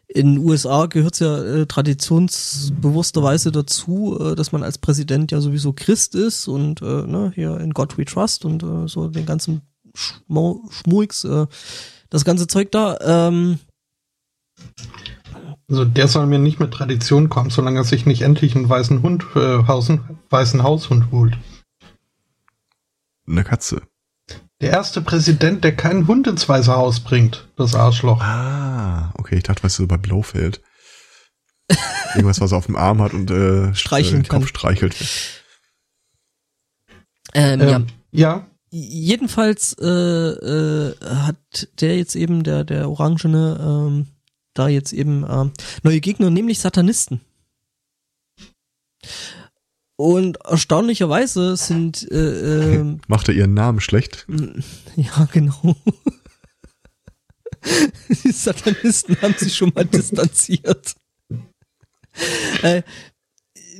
[0.08, 5.42] in den USA gehört es ja äh, traditionsbewussterweise dazu, äh, dass man als Präsident ja
[5.42, 9.26] sowieso Christ ist und äh, ne, hier in God we trust und äh, so den
[9.26, 9.62] ganzen
[9.94, 11.46] Schmurks, äh,
[12.10, 13.28] das ganze Zeug da.
[13.28, 13.60] Ähm,
[15.70, 19.01] also der soll mir nicht mit Tradition kommen, solange er sich nicht endlich einen weißen
[19.01, 21.38] Hund, äh, Hausen, weißen Haushund holt.
[23.28, 23.82] Eine Katze.
[24.62, 28.22] Der erste Präsident, der keinen Hund ins Weiße Haus bringt, das Arschloch.
[28.22, 30.62] Ah, okay, ich dachte, weißt du, bei Blofeld.
[32.16, 34.47] Irgendwas, was er auf dem Arm hat und äh, Streicheln äh, den Kopf kann.
[34.47, 34.95] streichelt.
[37.34, 37.76] ähm, ja.
[37.76, 44.08] Ähm, ja, Jedenfalls äh, äh, hat der jetzt eben, der, der Orangene, ähm,
[44.58, 45.51] da jetzt eben ähm,
[45.84, 47.22] neue Gegner, nämlich Satanisten.
[49.95, 54.28] Und erstaunlicherweise sind äh, ähm, Macht er ihren Namen schlecht?
[54.95, 55.76] ja genau.
[58.24, 60.95] Die Satanisten haben sich schon mal distanziert.
[62.62, 62.84] Äh,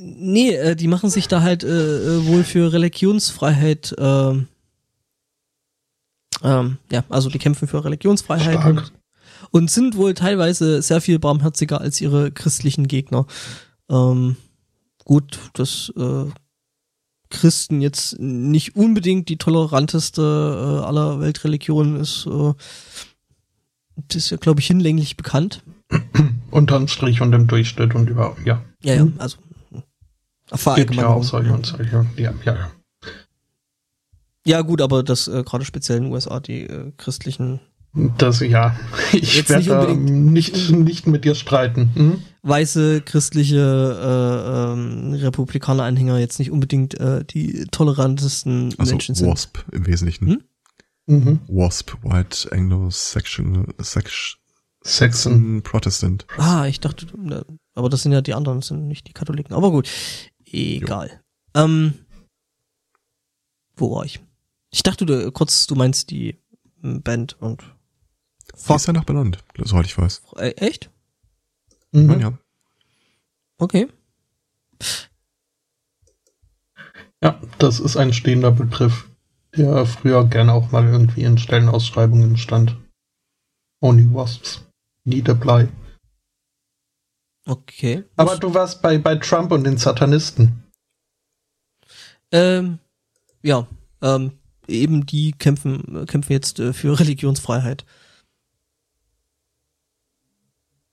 [0.00, 4.48] nee, äh, die machen sich da halt äh, äh, wohl für Religionsfreiheit ähm,
[6.42, 8.66] ähm, ja, also die kämpfen für Religionsfreiheit Stark.
[8.66, 8.92] und,
[9.50, 13.26] und sind wohl teilweise sehr viel barmherziger als ihre christlichen Gegner.
[13.90, 14.36] Ähm,
[15.04, 16.24] gut, dass äh,
[17.30, 22.54] Christen jetzt nicht unbedingt die toleranteste äh, aller Weltreligionen ist, äh,
[24.08, 25.62] das ist ja, glaube ich, hinlänglich bekannt.
[26.50, 28.62] unterm Strich und im Durchschnitt und über, ja.
[28.82, 29.38] Ja, ja, also
[30.76, 32.06] Gibt ja auch solche und solche.
[32.16, 32.70] Ja, ja, ja.
[34.46, 37.60] Ja, gut, aber das äh, gerade speziell in den USA die äh, christlichen
[37.94, 38.76] Das, ja.
[39.12, 41.90] Ich Jetzt werde nicht nicht, nicht mit dir streiten.
[41.94, 42.22] Hm?
[42.42, 49.28] weiße christliche äh, ähm, Republikaner-Anhänger jetzt nicht unbedingt äh, die tolerantesten Also Menschen sind.
[49.28, 50.26] WASP im Wesentlichen.
[50.26, 50.42] Hm?
[51.06, 51.40] Mhm.
[51.48, 54.38] WASP, White Anglo-Saxon Saxon
[54.84, 55.62] Sexen.
[55.62, 56.26] Protestant.
[56.38, 57.06] Ah, ich dachte,
[57.74, 59.54] aber das sind ja die anderen, das sind nicht die Katholiken.
[59.54, 59.88] Aber gut,
[60.46, 61.20] egal.
[61.54, 61.94] Ähm,
[63.76, 64.20] wo war ich?
[64.70, 66.38] Ich dachte, du, kurz, du meinst die
[66.82, 67.64] m, Band und
[68.58, 68.76] Fuck.
[68.76, 70.22] ist ja nach benannt, soweit ich weiß.
[70.36, 70.90] Äh, echt?
[71.92, 72.10] Mhm.
[72.10, 72.38] Ja, ja.
[73.58, 73.88] Okay.
[77.22, 79.08] Ja, das ist ein stehender Begriff,
[79.56, 82.76] der früher gerne auch mal irgendwie in Stellenausschreibungen stand.
[83.80, 84.64] Only Wasps.
[85.04, 85.68] Need apply.
[87.46, 88.04] Okay.
[88.16, 90.64] Aber du warst bei, bei Trump und den Satanisten.
[92.30, 92.78] Ähm,
[93.42, 93.66] ja,
[94.02, 94.32] ähm,
[94.66, 97.84] eben die kämpfen, kämpfen jetzt äh, für Religionsfreiheit.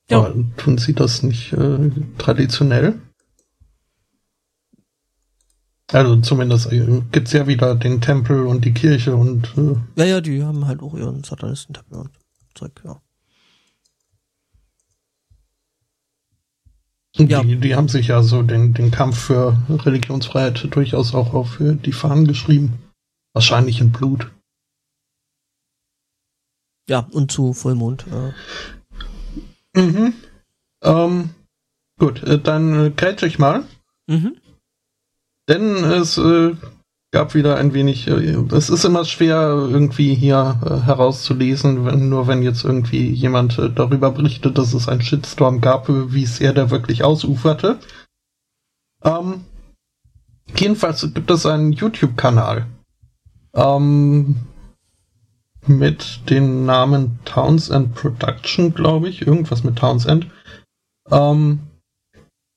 [0.10, 0.20] Ja.
[0.20, 3.00] Aber tun sie das nicht äh, traditionell?
[5.92, 10.22] Also zumindest äh, gibt's ja wieder den Tempel und die Kirche und äh, Ja, ja,
[10.22, 12.12] die haben halt auch ihren Satanistentempel und
[12.56, 13.02] Zeug, ja.
[17.18, 17.44] Ja.
[17.44, 21.76] die, die haben sich ja so den, den Kampf für Religionsfreiheit durchaus auch auf äh,
[21.76, 22.74] die Fahnen geschrieben.
[23.34, 24.32] Wahrscheinlich in Blut.
[26.90, 28.06] Ja, und zu Vollmond.
[28.08, 28.34] Äh.
[29.76, 30.14] Mhm.
[30.84, 31.30] Ähm,
[32.00, 32.92] gut, äh, dann äh,
[33.26, 33.64] ich mal.
[34.08, 34.38] Mhm.
[35.48, 36.56] Denn es äh,
[37.12, 42.28] gab wieder ein wenig, äh, es ist immer schwer irgendwie hier äh, herauszulesen, wenn, nur
[42.28, 46.54] wenn jetzt irgendwie jemand äh, darüber berichtet, dass es einen Shitstorm gab, äh, wie sehr
[46.54, 47.80] der wirklich ausuferte.
[49.04, 49.46] Ähm,
[50.56, 52.66] jedenfalls gibt es einen YouTube-Kanal
[53.54, 54.36] ähm,
[55.68, 60.28] mit dem Namen Townsend Production, glaube ich, irgendwas mit Townsend,
[61.12, 61.60] ähm,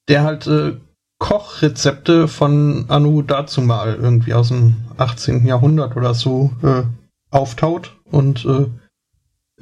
[0.09, 0.77] der halt äh,
[1.19, 5.47] Kochrezepte von Anu dazumal irgendwie aus dem 18.
[5.47, 6.83] Jahrhundert oder so äh,
[7.31, 8.67] auftaut und äh,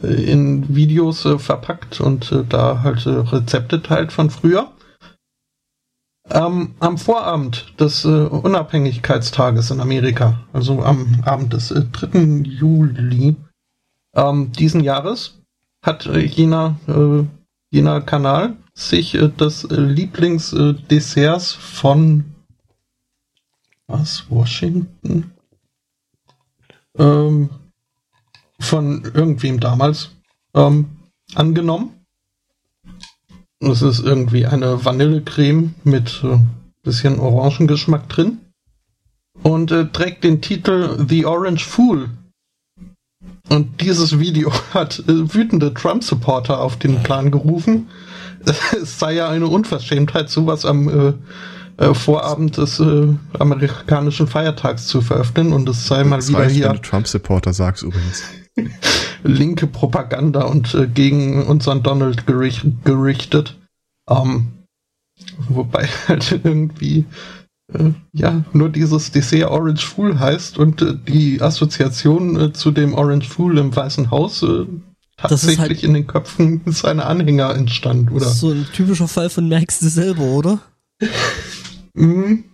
[0.03, 4.71] in Videos äh, verpackt und äh, da halt äh, Rezepte teilt von früher.
[6.31, 12.43] Ähm, am Vorabend des äh, Unabhängigkeitstages in Amerika, also am Abend des äh, 3.
[12.45, 13.37] Juli
[14.15, 15.39] ähm, diesen Jahres,
[15.83, 17.25] hat äh, jener, äh,
[17.71, 22.25] jener Kanal sich äh, das äh, Lieblingsdesserts von
[23.87, 25.33] was Washington
[26.99, 27.51] ähm,
[28.59, 30.11] von irgendwem damals
[30.55, 30.97] ähm,
[31.35, 31.96] angenommen.
[33.61, 36.39] Es ist irgendwie eine Vanillecreme mit äh,
[36.83, 38.39] bisschen Orangengeschmack drin
[39.43, 42.11] und äh, trägt den Titel The Orange Fool.
[43.49, 47.89] Und dieses Video hat äh, wütende Trump-Supporter auf den Plan gerufen.
[48.81, 53.09] Es sei ja eine Unverschämtheit, sowas am äh, äh, Vorabend des äh,
[53.39, 56.67] amerikanischen Feiertags zu veröffentlichen und es sei mal Das wieder reicht, hier.
[56.67, 58.23] wenn du Trump-Supporter sagst übrigens.
[59.23, 63.57] linke Propaganda und äh, gegen unseren Donald gerich gerichtet.
[64.09, 64.53] Ähm,
[65.49, 67.05] wobei halt irgendwie
[67.73, 72.95] äh, ja nur dieses Dessert Orange Fool heißt und äh, die Assoziation äh, zu dem
[72.95, 74.67] Orange Fool im Weißen Haus äh,
[75.17, 78.27] tatsächlich halt in den Köpfen seiner Anhänger entstand, oder?
[78.27, 80.61] So ein typischer Fall von merkst du selber, oder?
[81.95, 82.45] mhm.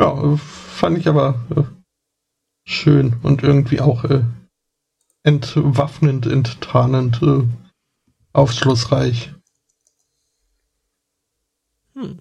[0.00, 1.62] Ja, fand ich aber äh,
[2.70, 4.22] schön und irgendwie auch äh,
[5.22, 7.42] entwaffnend, enttarnend, äh,
[8.32, 9.34] aufschlussreich.
[11.94, 12.20] Hm.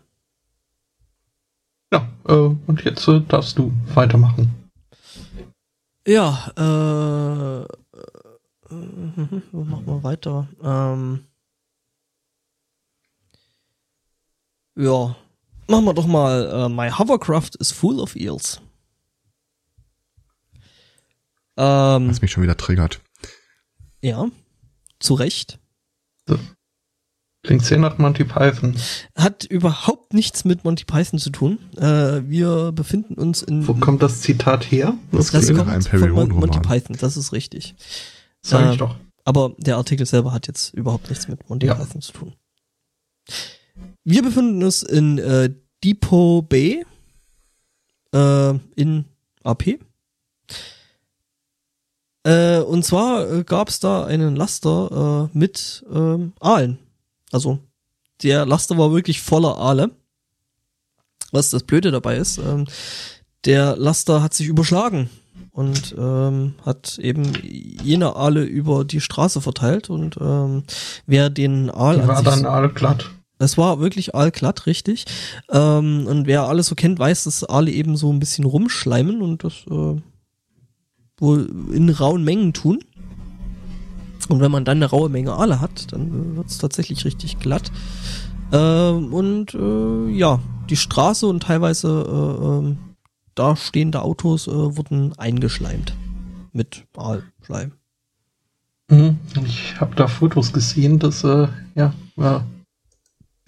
[1.94, 4.72] Ja, äh, und jetzt äh, darfst du weitermachen.
[6.08, 7.68] Ja, äh, äh,
[9.52, 10.48] wo machen wir weiter?
[10.64, 11.26] Ähm,
[14.76, 15.16] ja,
[15.68, 18.60] machen wir doch mal uh, My Hovercraft is full of eels.
[21.60, 23.02] Ähm, Was mich schon wieder triggert.
[24.02, 24.28] Ja,
[25.00, 25.60] zu Recht.
[27.44, 28.76] Klingt sehr nach Monty Python.
[29.16, 31.58] Hat überhaupt nichts mit Monty Python zu tun.
[31.78, 33.68] Äh, wir befinden uns in.
[33.68, 34.98] Wo kommt das Zitat her?
[35.12, 37.76] Das, das kommt ein von Mon Monty Python, das ist richtig.
[38.42, 38.96] Sag äh, ich doch.
[39.26, 41.76] Aber der Artikel selber hat jetzt überhaupt nichts mit Monty ja.
[41.76, 42.36] Python zu tun.
[44.06, 45.54] Wir befinden uns in äh,
[45.84, 46.86] Depot Bay
[48.14, 49.06] äh, in
[49.44, 49.80] AP.
[52.24, 56.80] Äh, und zwar äh, gab es da einen Laster äh, mit ähm, Aalen.
[57.32, 57.60] Also
[58.24, 59.92] der Laster war wirklich voller Aale.
[61.32, 62.66] Was das Blöde dabei ist, ähm,
[63.46, 65.10] der Laster hat sich überschlagen
[65.52, 70.64] und ähm, hat eben jene Aale über die Straße verteilt und ähm,
[71.06, 73.12] wer den Aal die war dann aalglatt.
[73.38, 75.06] Es war wirklich aalglatt, richtig.
[75.50, 79.46] Ähm, und wer alles so kennt, weiß, dass Aale eben so ein bisschen rumschleimen und
[79.46, 80.02] das äh,
[81.20, 82.80] wohl in rauen Mengen tun.
[84.28, 87.72] Und wenn man dann eine raue Menge Aale hat, dann wird es tatsächlich richtig glatt.
[88.52, 90.40] Ähm, und äh, ja,
[90.70, 92.76] die Straße und teilweise äh, äh,
[93.36, 95.94] da stehende Autos äh, wurden eingeschleimt
[96.52, 97.74] mit Aalschleim.
[98.90, 99.18] Mhm.
[99.46, 102.44] Ich habe da Fotos gesehen, dass äh, ja, ja,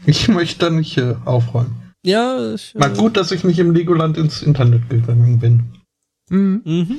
[0.06, 1.94] ich möchte da nicht äh, aufräumen.
[2.04, 5.64] Ja, ich, mal gut, dass ich nicht im Legoland ins Internet gegangen bin.
[6.30, 6.62] Mhm.
[6.66, 6.98] mhm.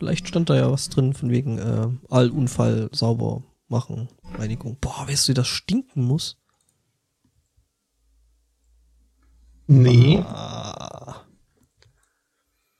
[0.00, 4.08] Vielleicht stand da ja was drin von wegen äh, Allunfall sauber machen,
[4.38, 4.78] Reinigung.
[4.80, 6.38] Boah, weißt du, wie das stinken muss?
[9.66, 10.20] Nee.
[10.20, 11.16] Ah.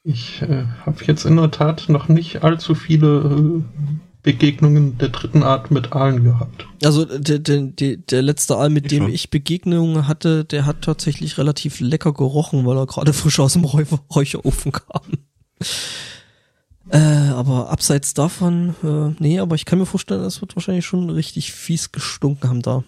[0.03, 3.63] Ich äh, habe jetzt in der Tat noch nicht allzu viele äh,
[4.23, 6.67] Begegnungen der dritten Art mit Aalen gehabt.
[6.83, 9.13] Also der, der, der, der letzte Aal, mit ich dem schon.
[9.13, 13.65] ich Begegnungen hatte, der hat tatsächlich relativ lecker gerochen, weil er gerade frisch aus dem
[13.65, 15.03] Räucherofen kam.
[16.93, 21.09] Äh, aber abseits davon, äh, nee, aber ich kann mir vorstellen, es wird wahrscheinlich schon
[21.09, 22.83] richtig fies gestunken haben da.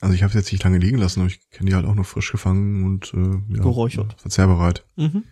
[0.00, 1.94] Also ich habe es jetzt nicht lange liegen lassen, aber ich kenne die halt auch
[1.94, 4.14] noch frisch gefangen und äh, ja, geräuchert.
[4.18, 4.84] Verzehrbereit.
[4.96, 5.24] Mhm.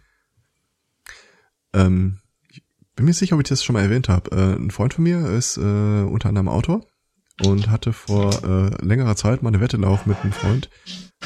[1.72, 2.18] Ähm,
[2.50, 2.62] ich
[2.96, 4.30] bin mir sicher, ob ich das schon mal erwähnt habe.
[4.30, 6.84] Äh, ein Freund von mir ist äh, unter anderem Autor
[7.44, 10.70] und hatte vor äh, längerer Zeit mal eine Wette laufen mit einem Freund,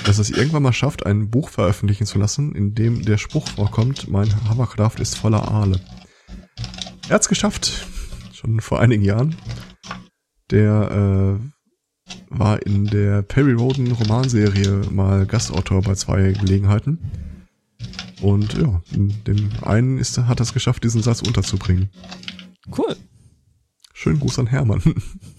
[0.04, 4.08] dass es irgendwann mal schafft, ein Buch veröffentlichen zu lassen, in dem der Spruch vorkommt,
[4.08, 5.80] mein Hovercraft ist voller Aale.
[7.08, 7.86] Er hat's geschafft.
[8.32, 9.34] Schon vor einigen Jahren.
[10.50, 16.98] Der äh, war in der Perry Roden Romanserie mal Gastautor bei zwei Gelegenheiten.
[18.20, 21.90] Und ja, den einen ist, hat es geschafft, diesen Satz unterzubringen.
[22.76, 22.96] Cool.
[23.94, 24.82] Schönen Gruß an Hermann.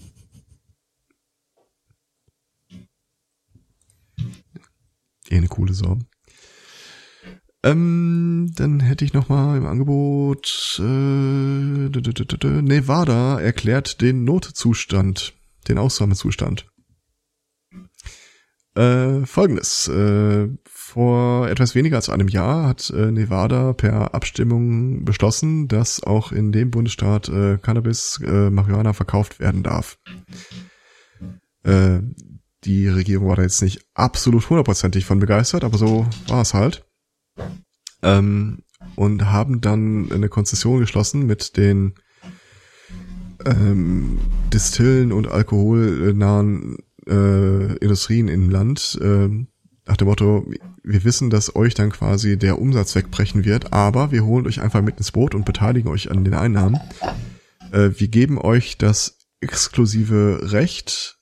[5.30, 5.98] Eh eine coole Sau.
[7.62, 10.82] Ähm, dann hätte ich noch mal im Angebot äh,
[12.62, 15.34] Nevada erklärt den Notzustand,
[15.68, 16.66] den Ausnahmezustand.
[18.74, 25.68] Äh, Folgendes: äh, Vor etwas weniger als einem Jahr hat äh, Nevada per Abstimmung beschlossen,
[25.68, 29.98] dass auch in dem Bundesstaat äh, Cannabis, äh, Marihuana verkauft werden darf.
[31.62, 32.00] Äh,
[32.64, 36.86] die Regierung war da jetzt nicht absolut hundertprozentig von begeistert, aber so war es halt.
[38.02, 38.62] Ähm,
[38.96, 41.94] und haben dann eine Konzession geschlossen mit den
[43.44, 44.18] ähm,
[44.52, 46.76] Distillen und alkoholnahen
[47.06, 48.98] äh, Industrien im Land.
[49.00, 49.28] Äh,
[49.86, 50.46] nach dem Motto,
[50.82, 54.82] wir wissen, dass euch dann quasi der Umsatz wegbrechen wird, aber wir holen euch einfach
[54.82, 56.78] mit ins Boot und beteiligen euch an den Einnahmen.
[57.72, 61.18] Äh, wir geben euch das exklusive Recht,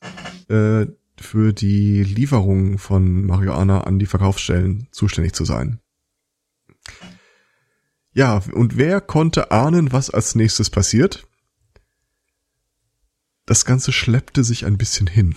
[0.49, 0.87] äh,
[1.21, 5.81] für die Lieferung von Marihuana an die Verkaufsstellen zuständig zu sein.
[8.13, 11.27] Ja, und wer konnte ahnen, was als nächstes passiert?
[13.47, 15.35] Das Ganze schleppte sich ein bisschen hin.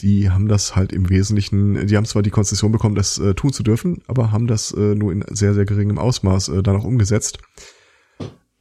[0.00, 3.52] Die haben das halt im Wesentlichen, die haben zwar die Konzession bekommen, das äh, tun
[3.52, 6.84] zu dürfen, aber haben das äh, nur in sehr, sehr geringem Ausmaß äh, dann auch
[6.84, 7.38] umgesetzt.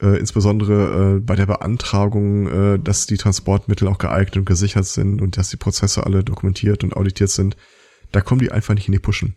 [0.02, 5.22] Äh, insbesondere äh, bei der Beantragung, äh, dass die Transportmittel auch geeignet und gesichert sind
[5.22, 7.56] und dass die Prozesse alle dokumentiert und auditiert sind.
[8.12, 9.36] Da kommen die einfach nicht in die Puschen.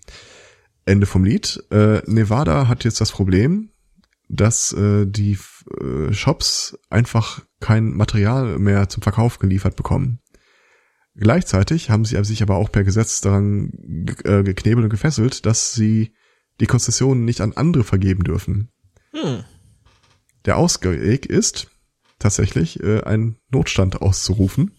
[0.84, 1.62] Ende vom Lied.
[1.70, 3.70] Äh, Nevada hat jetzt das Problem,
[4.28, 5.38] dass äh, die
[5.80, 10.20] äh, Shops einfach kein Material mehr zum Verkauf geliefert bekommen.
[11.14, 13.72] Gleichzeitig haben sie sich aber auch per Gesetz daran
[14.24, 16.14] äh, geknebelt und gefesselt, dass sie
[16.60, 18.70] die Konzessionen nicht an andere vergeben dürfen.
[19.12, 19.44] Hm.
[20.48, 21.68] Der Ausweg ist
[22.18, 24.70] tatsächlich äh, einen Notstand auszurufen,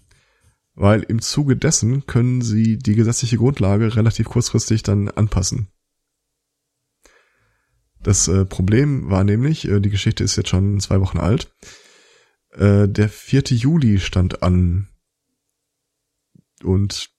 [0.73, 5.67] weil im Zuge dessen können sie die gesetzliche Grundlage relativ kurzfristig dann anpassen.
[8.01, 11.53] Das äh, Problem war nämlich, äh, die Geschichte ist jetzt schon zwei Wochen alt,
[12.53, 13.43] äh, der 4.
[13.49, 14.87] Juli stand an
[16.63, 17.11] und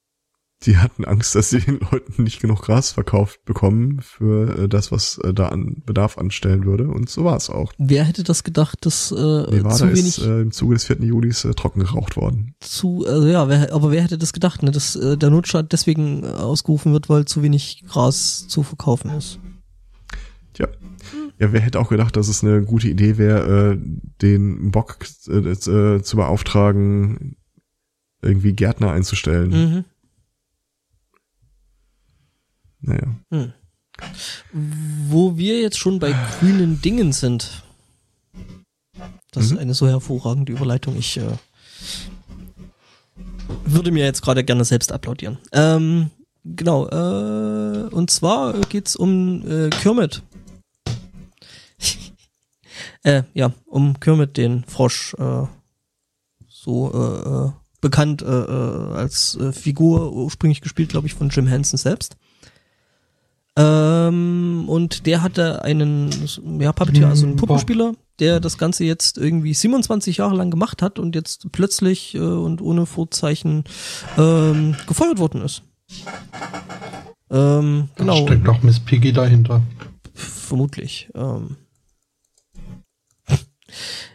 [0.64, 4.92] die hatten Angst, dass sie den Leuten nicht genug Gras verkauft bekommen für äh, das,
[4.92, 6.88] was äh, da an Bedarf anstellen würde.
[6.88, 7.72] Und so war es auch.
[7.78, 10.98] Wer hätte das gedacht, dass äh, Nevada zu wenig ist äh, im Zuge des 4.
[11.00, 12.54] Julis äh, trocken geraucht worden.
[12.60, 16.24] Zu, also ja, wer, aber wer hätte das gedacht, ne, dass äh, der Notstand deswegen
[16.26, 19.38] ausgerufen wird, weil zu wenig Gras zu verkaufen ist?
[20.52, 20.68] Tja.
[21.38, 23.78] Ja, wer hätte auch gedacht, dass es eine gute Idee wäre, äh,
[24.20, 27.36] den Bock äh, äh, zu beauftragen,
[28.20, 29.50] irgendwie Gärtner einzustellen.
[29.50, 29.84] Mhm.
[32.80, 33.14] Naja.
[33.30, 33.52] Hm.
[35.08, 37.62] Wo wir jetzt schon bei grünen Dingen sind.
[39.30, 39.52] Das mhm.
[39.52, 40.96] ist eine so hervorragende Überleitung.
[40.96, 41.36] Ich äh,
[43.64, 45.38] würde mir jetzt gerade gerne selbst applaudieren.
[45.52, 46.10] Ähm,
[46.44, 50.22] genau, äh, und zwar geht's um äh, Kermit.
[53.02, 55.46] äh, ja, um Kermit, den Frosch, äh,
[56.48, 61.46] so äh, äh bekannt äh, äh, als äh, Figur, ursprünglich gespielt, glaube ich, von Jim
[61.46, 62.16] Henson selbst.
[63.56, 66.10] Ähm, und der hatte einen
[66.60, 70.82] ja, Puppeteer, also einen hm, Puppenspieler, der das Ganze jetzt irgendwie 27 Jahre lang gemacht
[70.82, 73.64] hat und jetzt plötzlich äh, und ohne Vorzeichen
[74.16, 75.62] ähm, gefeuert worden ist.
[77.30, 78.20] Ähm, genau.
[78.20, 79.62] Da steckt doch Miss Piggy dahinter.
[80.14, 81.10] Vermutlich.
[81.14, 81.56] Ähm.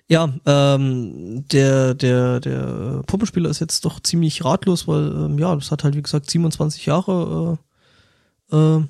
[0.07, 5.71] Ja, ähm, der, der, der Puppenspieler ist jetzt doch ziemlich ratlos, weil, ähm, ja, das
[5.71, 7.57] hat halt, wie gesagt, 27 Jahre,
[8.51, 8.83] äh, äh,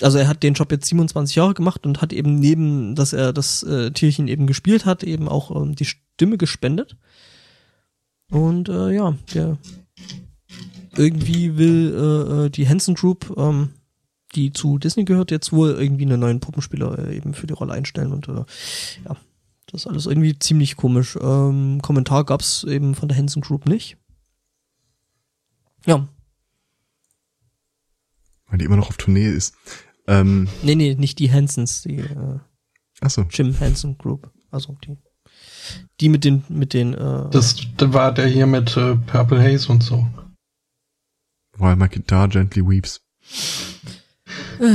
[0.00, 3.32] also er hat den Job jetzt 27 Jahre gemacht und hat eben neben, dass er
[3.32, 6.96] das äh, Tierchen eben gespielt hat, eben auch ähm, die Stimme gespendet.
[8.30, 9.56] Und äh, ja, der
[10.96, 13.70] irgendwie will äh, äh die Hansen Group ähm,
[14.36, 17.72] die zu Disney gehört, jetzt wohl irgendwie einen neuen Puppenspieler äh, eben für die Rolle
[17.72, 18.44] einstellen und äh,
[19.04, 19.16] ja,
[19.66, 21.18] das ist alles irgendwie ziemlich komisch.
[21.20, 23.96] Ähm, Kommentar gab's eben von der Hansen Group nicht.
[25.86, 26.06] Ja.
[28.48, 29.54] Weil die immer noch auf Tournee ist.
[30.08, 32.38] Ähm, nee, nee, nicht die Hansons, die äh,
[33.00, 33.22] Ach so.
[33.30, 34.30] Jim Hansen Group.
[34.50, 34.96] Also die.
[36.00, 39.82] Die mit den, mit den, äh, Das war der hier mit äh, Purple Haze und
[39.82, 40.06] so.
[41.58, 43.00] While my guitar gently weeps.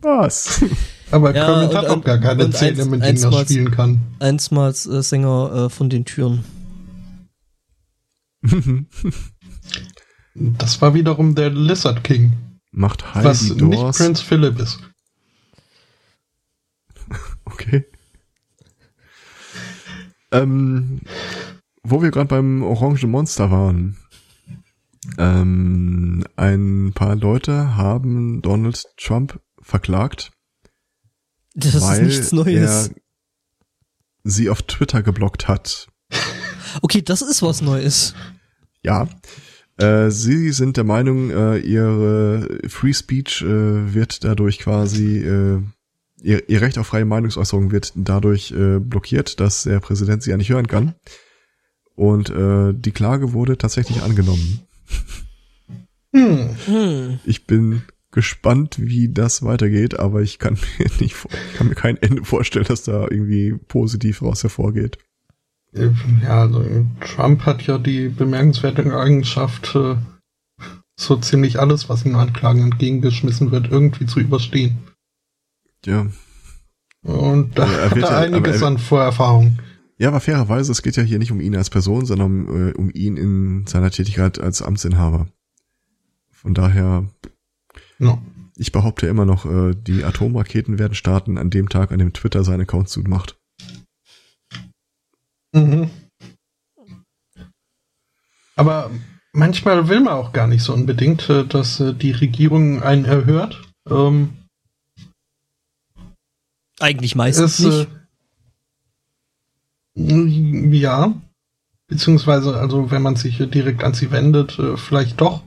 [0.00, 0.62] Was?
[1.10, 4.00] Aber ja, Kermit hat auch gar keine Zähne, mit denen er spielen kann.
[4.20, 6.44] Einsmals äh, Sänger äh, von den Türen.
[10.34, 12.32] das war wiederum der Lizard King.
[12.70, 13.60] Macht Heidi Was Dors.
[13.60, 14.80] nicht Prince Philip ist.
[17.44, 17.86] okay.
[20.30, 21.00] Ähm,
[21.82, 23.96] wo wir gerade beim Orange Monster waren.
[25.16, 30.32] Ähm, ein paar Leute haben Donald Trump verklagt.
[31.54, 32.88] Das weil ist nichts Neues.
[32.88, 32.94] Er
[34.24, 35.88] sie auf Twitter geblockt hat.
[36.82, 38.14] Okay, das ist was Neues.
[38.82, 39.08] Ja.
[39.78, 45.62] Äh, sie sind der Meinung, äh, ihre Free Speech äh, wird dadurch quasi, äh,
[46.20, 50.36] ihr, ihr Recht auf freie Meinungsäußerung wird dadurch äh, blockiert, dass der Präsident sie ja
[50.36, 50.94] nicht hören kann.
[51.94, 54.60] Und äh, die Klage wurde tatsächlich angenommen.
[56.12, 57.18] Hm.
[57.24, 61.96] Ich bin gespannt, wie das weitergeht, aber ich kann mir nicht, ich kann mir kein
[61.98, 64.98] Ende vorstellen, dass da irgendwie positiv raus hervorgeht.
[65.72, 66.64] Ja, also
[67.00, 69.96] Trump hat ja die bemerkenswerte Eigenschaft, äh,
[70.98, 74.78] so ziemlich alles, was ihm Anklagen entgegengeschmissen wird, irgendwie zu überstehen.
[75.84, 76.06] Ja.
[77.02, 79.58] Und da hat er ja, einiges er, an Vorerfahrung.
[79.98, 82.90] Ja, aber fairerweise, es geht ja hier nicht um ihn als Person, sondern äh, um
[82.90, 85.28] ihn in seiner Tätigkeit als Amtsinhaber.
[86.30, 87.08] Von daher,
[87.98, 88.22] No.
[88.56, 92.44] ich behaupte immer noch, äh, die Atomraketen werden starten an dem Tag, an dem Twitter
[92.44, 93.37] seinen Account zumacht.
[95.52, 95.90] Mhm.
[98.58, 98.90] Aber
[99.32, 103.62] manchmal will man auch gar nicht so unbedingt, äh, dass äh, die Regierung einen erhört.
[103.88, 104.30] Ähm,
[106.80, 107.88] Eigentlich meistens es, nicht.
[109.94, 111.14] äh, ja,
[111.86, 115.42] beziehungsweise, also wenn man sich direkt an sie wendet, vielleicht doch.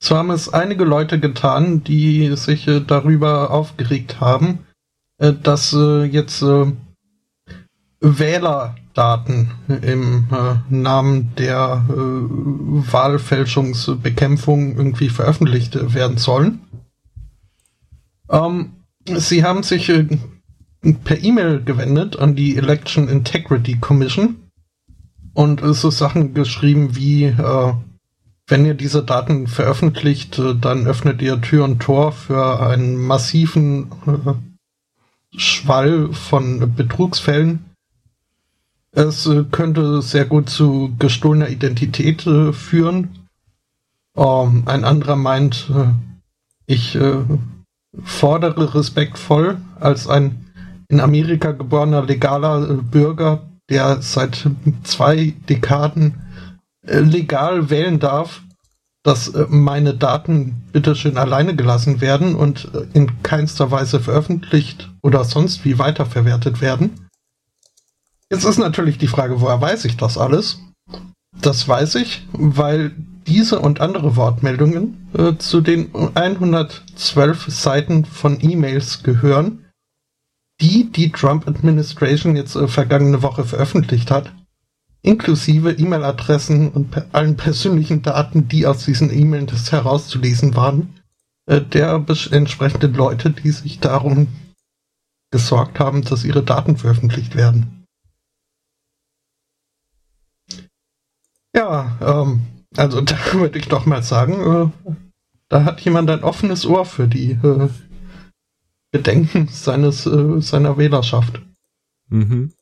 [0.00, 4.66] So haben es einige Leute getan, die sich darüber aufgeregt haben,
[5.18, 6.72] dass jetzt äh,
[8.96, 9.50] Wählerdaten
[9.82, 16.62] im äh, Namen der äh, Wahlfälschungsbekämpfung irgendwie veröffentlicht äh, werden sollen.
[18.30, 18.72] Ähm,
[19.04, 20.06] sie haben sich äh,
[21.04, 24.36] per E-Mail gewendet an die Election Integrity Commission
[25.34, 27.74] und äh, so Sachen geschrieben wie, äh,
[28.48, 33.90] wenn ihr diese Daten veröffentlicht, dann öffnet ihr Tür und Tor für einen massiven
[35.36, 37.75] Schwall von Betrugsfällen.
[38.92, 43.26] Es äh, könnte sehr gut zu gestohlener Identität äh, führen.
[44.16, 45.88] Ähm, ein anderer meint, äh,
[46.68, 46.98] ich
[48.02, 50.46] fordere respektvoll als ein
[50.88, 54.50] in Amerika geborener legaler Bürger, der seit
[54.82, 56.14] zwei Dekaden
[56.82, 58.42] legal wählen darf,
[59.04, 65.78] dass meine Daten bitteschön alleine gelassen werden und in keinster Weise veröffentlicht oder sonst wie
[65.78, 67.05] weiterverwertet werden.
[68.30, 70.58] Jetzt ist natürlich die Frage, woher weiß ich das alles?
[71.40, 72.92] Das weiß ich, weil
[73.26, 79.66] diese und andere Wortmeldungen äh, zu den 112 Seiten von E-Mails gehören,
[80.60, 84.32] die die Trump-Administration jetzt äh, vergangene Woche veröffentlicht hat,
[85.02, 90.94] inklusive E-Mail-Adressen und per allen persönlichen Daten, die aus diesen E-Mails herauszulesen waren,
[91.46, 94.28] äh, der entsprechenden Leute, die sich darum
[95.30, 97.85] gesorgt haben, dass ihre Daten veröffentlicht werden.
[101.56, 102.42] Ja, ähm,
[102.76, 104.94] also da würde ich doch mal sagen, äh,
[105.48, 107.70] da hat jemand ein offenes Ohr für die äh,
[108.92, 111.40] Bedenken seines äh, seiner Wählerschaft.
[112.08, 112.52] Mhm.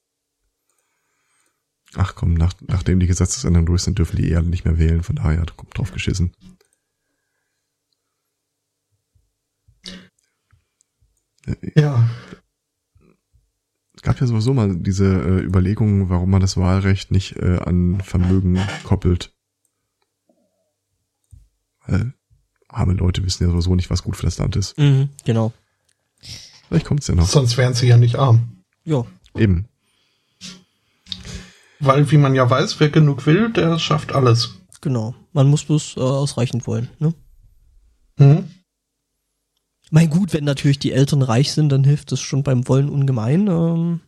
[1.97, 5.03] Ach komm, nach, nachdem die Gesetzesänderungen durch sind, dürfen die eher nicht mehr wählen.
[5.03, 6.33] Von daher kommt drauf geschissen.
[11.77, 12.44] Ja, Es
[14.05, 18.61] gab ja sowieso mal diese äh, Überlegungen, warum man das Wahlrecht nicht äh, an Vermögen
[18.85, 19.33] koppelt.
[21.87, 22.15] Weil
[22.69, 24.79] arme Leute wissen ja sowieso nicht, was gut für das Land ist.
[24.79, 25.53] Mhm, genau.
[26.69, 27.27] Vielleicht kommt's ja noch.
[27.27, 28.65] sonst wären sie ja nicht arm.
[28.85, 29.05] Ja.
[29.37, 29.69] Eben.
[31.81, 34.61] Weil, wie man ja weiß, wer genug will, der schafft alles.
[34.81, 35.15] Genau.
[35.33, 36.89] Man muss bloß äh, ausreichend wollen.
[36.99, 37.15] Ne?
[38.19, 38.51] Mhm.
[39.95, 43.47] Mein gut, wenn natürlich die Eltern reich sind, dann hilft das schon beim Wollen ungemein.
[43.47, 44.01] Ähm,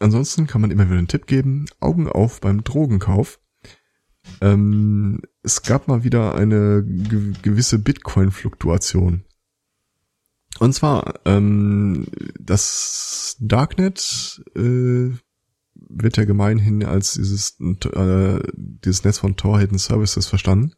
[0.00, 1.66] Ansonsten kann man immer wieder einen Tipp geben.
[1.78, 3.38] Augen auf beim Drogenkauf.
[4.40, 9.22] Ähm, es gab mal wieder eine ge gewisse Bitcoin-Fluktuation.
[10.58, 15.10] Und zwar, ähm, das Darknet äh,
[15.74, 20.74] wird ja gemeinhin als dieses, äh, dieses Netz von Tor Services verstanden,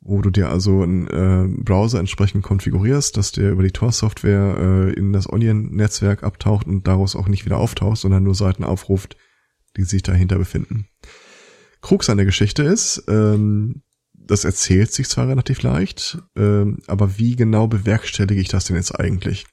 [0.00, 4.92] wo du dir also einen äh, Browser entsprechend konfigurierst, dass der über die Tor-Software äh,
[4.94, 9.16] in das Onion-Netzwerk abtaucht und daraus auch nicht wieder auftaucht, sondern nur Seiten aufruft,
[9.76, 10.86] die sich dahinter befinden.
[11.82, 13.82] Krux an der Geschichte ist, ähm,
[14.14, 18.98] das erzählt sich zwar relativ leicht, ähm, aber wie genau bewerkstellige ich das denn jetzt
[18.98, 19.46] eigentlich?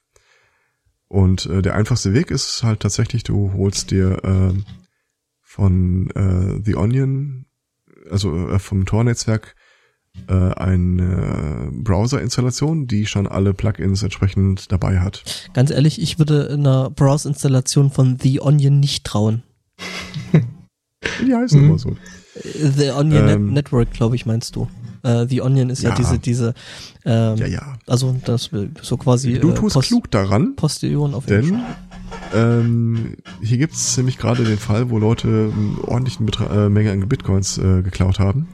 [1.08, 4.54] Und äh, der einfachste Weg ist halt tatsächlich, du holst dir äh,
[5.42, 7.46] von äh, The Onion,
[8.10, 9.56] also äh, vom Tor-Netzwerk,
[10.28, 15.22] äh, eine Browser-Installation, die schon alle Plugins entsprechend dabei hat.
[15.54, 19.42] ganz ehrlich, ich würde einer Browse-Installation von The Onion nicht trauen.
[21.24, 21.68] Die heißen Mhm.
[21.68, 21.90] immer so.
[21.90, 23.46] Äh, The Onion Ähm.
[23.46, 24.68] Net Network, glaube ich, meinst du.
[25.04, 25.94] Äh, The Onion ist ja, Ja.
[25.94, 26.54] diese, diese,
[27.04, 27.78] ähm, Ja, ja.
[27.86, 31.50] also das will so quasi Du äh, tust Post- klug daran, Postillon auf Englisch.
[31.50, 31.62] Denn
[32.34, 37.08] ähm, hier gibt's nämlich gerade den Fall, wo Leute einen ordentlichen Betra äh, Menge an
[37.08, 38.48] Bitcoins äh, geklaut haben.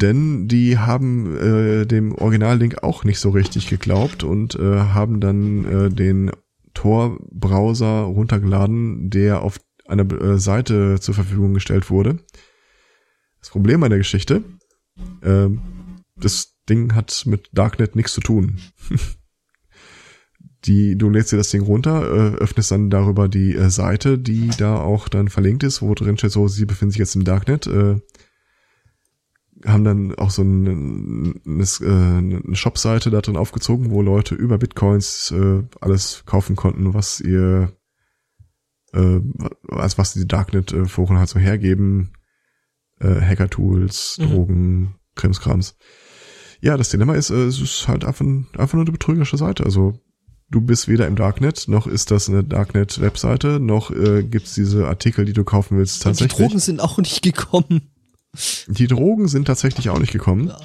[0.00, 5.64] Denn die haben äh, dem Originallink auch nicht so richtig geglaubt und äh, haben dann
[5.64, 6.30] äh, den
[6.74, 12.18] Tor-Browser runtergeladen, der auf einer äh, Seite zur Verfügung gestellt wurde.
[13.40, 14.42] Das Problem an der Geschichte,
[15.22, 15.48] äh,
[16.16, 18.58] das Ding hat mit Darknet nichts zu tun.
[20.66, 24.50] die, du lädst dir das Ding runter, äh, öffnest dann darüber die äh, Seite, die
[24.58, 27.66] da auch dann verlinkt ist, wo drin steht so, sie befinden sich jetzt im Darknet.
[27.66, 28.00] Äh,
[29.66, 34.58] haben dann auch so eine, eine, äh, eine Shopseite da drin aufgezogen, wo Leute über
[34.58, 37.72] Bitcoins äh, alles kaufen konnten, was ihr
[38.92, 39.20] äh,
[39.68, 42.12] als was die Darknet-Foren halt so hergeben.
[43.00, 44.26] Äh, Hacker-Tools, Mhm.
[44.30, 45.76] Drogen, Krimskrams.
[46.60, 49.64] Ja, das Dilemma ist, äh, es ist halt einfach, einfach nur eine betrügerische Seite.
[49.64, 50.00] Also
[50.48, 55.24] du bist weder im Darknet, noch ist das eine Darknet-Webseite, noch äh, gibt's diese Artikel,
[55.26, 56.48] die du kaufen willst, Und die tatsächlich.
[56.48, 57.90] Drogen sind auch nicht gekommen.
[58.66, 60.48] Die Drogen sind tatsächlich auch nicht gekommen.
[60.48, 60.58] Ja.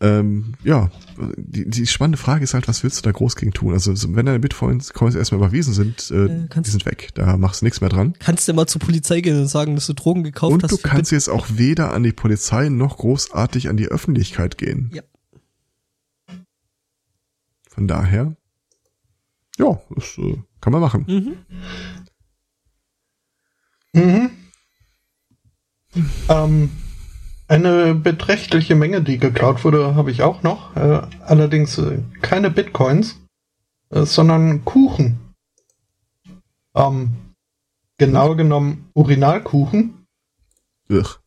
[0.00, 0.90] Ähm, ja,
[1.36, 3.72] die, die spannende Frage ist halt, was willst du da groß gegen tun?
[3.72, 7.10] Also so, wenn deine Bitcoins Coins erstmal überwiesen sind, äh, Äh, die sind weg.
[7.14, 8.14] Da machst du nichts mehr dran.
[8.18, 10.72] Kannst du mal zur Polizei gehen und sagen, dass du Drogen gekauft Und hast?
[10.72, 14.90] du für kannst jetzt auch weder an die Polizei noch großartig an die Öffentlichkeit gehen.
[14.92, 15.02] Ja.
[17.68, 18.34] Von daher,
[19.56, 21.04] ja, das äh, kann man machen.
[21.06, 21.36] Mhm.
[24.02, 24.30] Mhm.
[26.28, 26.70] Ähm,
[27.48, 30.74] eine beträchtliche Menge, die geklaut wurde, habe ich auch noch.
[30.76, 33.20] Äh, allerdings äh, keine Bitcoins,
[33.90, 35.18] äh, sondern Kuchen.
[36.74, 37.16] Ähm,
[37.98, 40.06] genau genommen Urinalkuchen.
[40.90, 41.18] Ugh.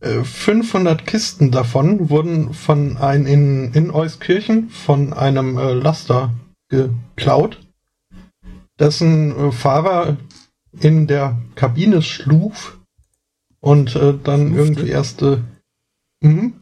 [0.00, 6.32] Äh, 500 Kisten davon wurden von ein in, in Euskirchen von einem äh, Laster
[6.68, 7.60] geklaut,
[8.78, 10.16] dessen äh, Fahrer
[10.72, 12.77] in der Kabine schluf
[13.60, 14.62] und äh, dann Schlufte?
[14.62, 15.38] irgendwie erst äh,
[16.20, 16.54] mhm.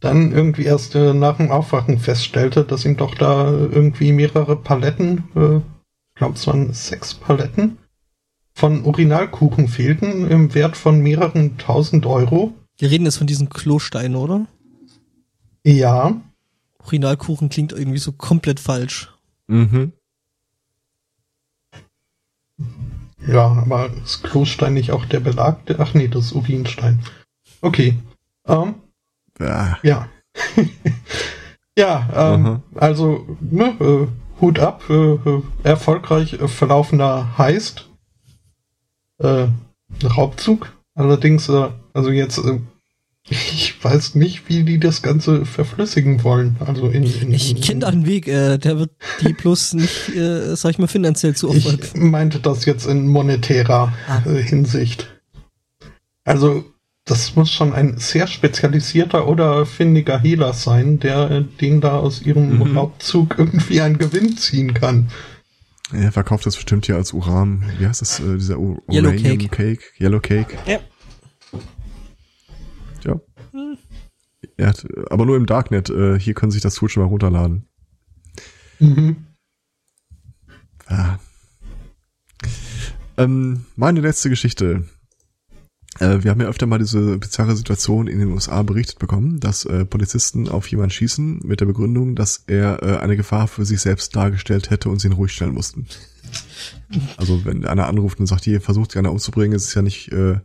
[0.00, 5.24] dann irgendwie erst äh, nach dem Aufwachen feststellte, dass ihm doch da irgendwie mehrere Paletten,
[5.34, 7.78] äh, ich glaube es waren sechs Paletten,
[8.54, 12.54] von Urinalkuchen fehlten im Wert von mehreren tausend Euro.
[12.76, 14.46] Wir reden jetzt von diesen Klosteinen, oder?
[15.64, 16.20] Ja,
[16.84, 19.12] Urinalkuchen klingt irgendwie so komplett falsch.
[19.46, 19.92] Mhm.
[23.26, 25.64] Ja, aber ist Klostein nicht auch der Belag?
[25.66, 27.02] Der- Ach nee, das ist Urinstein.
[27.60, 27.98] Okay.
[28.46, 28.74] Ähm,
[29.40, 30.08] Ah, ja.
[31.78, 32.62] ja, ähm, Aha.
[32.74, 34.06] also ne, äh,
[34.40, 37.88] Hut ab, äh, äh, erfolgreich äh, verlaufender Heist.
[39.18, 39.46] Äh,
[40.04, 40.72] Raubzug.
[40.94, 42.40] Allerdings, äh, also jetzt,
[43.30, 46.56] ich weiß nicht, wie die das Ganze verflüssigen wollen.
[46.60, 48.90] Also in, in Ich kenne da einen Weg, äh, der wird
[49.22, 51.96] die bloß nicht, äh, sag ich mal, finanziell zu Ich aufwand.
[51.96, 54.22] meinte das jetzt in monetärer Ah.
[54.28, 55.08] äh, Hinsicht.
[56.24, 56.64] Also,
[57.04, 62.20] das muss schon ein sehr spezialisierter oder findiger Hehler sein, der äh, den da aus
[62.22, 62.76] ihrem Mhm.
[62.76, 65.08] Raubzug irgendwie einen Gewinn ziehen kann.
[65.90, 67.64] er verkauft das bestimmt hier als Uran.
[67.78, 68.20] Wie heißt das?
[68.20, 69.48] Äh, dieser U Yellow Uranium Cake.
[69.76, 69.82] Cake.
[69.98, 70.58] Yellow Cake.
[70.66, 70.80] Ja.
[73.52, 73.76] Ja.
[74.56, 74.74] Er
[75.10, 75.90] aber nur im Darknet.
[75.90, 77.66] Äh, hier können sich das Tool schon mal runterladen.
[78.78, 79.16] Mhm.
[80.86, 81.18] Ah.
[83.16, 84.84] Ähm, meine letzte Geschichte.
[85.98, 89.64] Äh, wir haben ja öfter mal diese bizarre Situation in den USA berichtet bekommen, dass
[89.64, 93.80] äh, Polizisten auf jemanden schießen mit der Begründung, dass er äh, eine Gefahr für sich
[93.80, 95.86] selbst dargestellt hätte und sie ihn ruhig stellen mussten.
[97.16, 100.38] Also wenn einer anruft und sagt, hier versucht einer umzubringen, ist es ja nicht äh,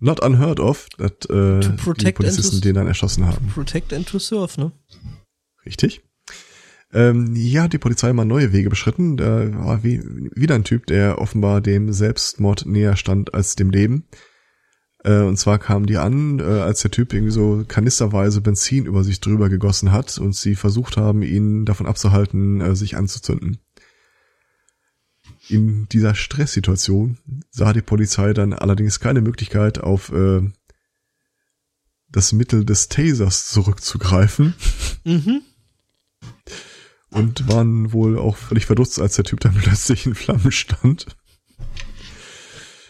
[0.00, 3.46] not unheard of, dass äh, die Polizisten den dann erschossen haben.
[3.54, 4.72] Protect and to serve, ne?
[5.64, 6.02] Richtig.
[6.92, 9.16] Ähm, hier hat die Polizei mal neue Wege beschritten.
[9.16, 10.02] Da war wie,
[10.34, 14.08] wieder ein Typ, der offenbar dem Selbstmord näher stand als dem Leben.
[15.04, 19.04] Äh, und zwar kamen die an, äh, als der Typ irgendwie so kanisterweise Benzin über
[19.04, 23.60] sich drüber gegossen hat und sie versucht haben, ihn davon abzuhalten, äh, sich anzuzünden.
[25.50, 27.18] In dieser Stresssituation
[27.50, 30.42] sah die Polizei dann allerdings keine Möglichkeit, auf äh,
[32.08, 34.54] das Mittel des Tasers zurückzugreifen
[35.04, 35.42] Mhm.
[37.10, 41.06] und waren wohl auch völlig verdutzt, als der Typ dann plötzlich in Flammen stand.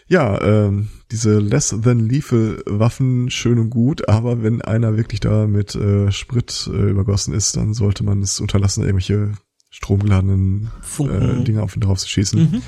[0.07, 5.47] Ja, ähm, diese less than lethal Waffen schön und gut, aber wenn einer wirklich da
[5.47, 9.33] mit äh, Sprit äh, übergossen ist, dann sollte man es unterlassen, irgendwelche
[9.71, 11.45] stromgeladenen äh, Funken.
[11.45, 12.39] Dinge auf ihn drauf zu schießen.
[12.39, 12.61] Mhm.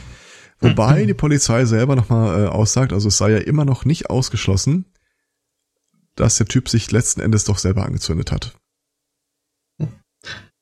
[0.60, 4.86] Wobei die Polizei selber nochmal äh, aussagt, also es sei ja immer noch nicht ausgeschlossen,
[6.16, 8.56] dass der Typ sich letzten Endes doch selber angezündet hat.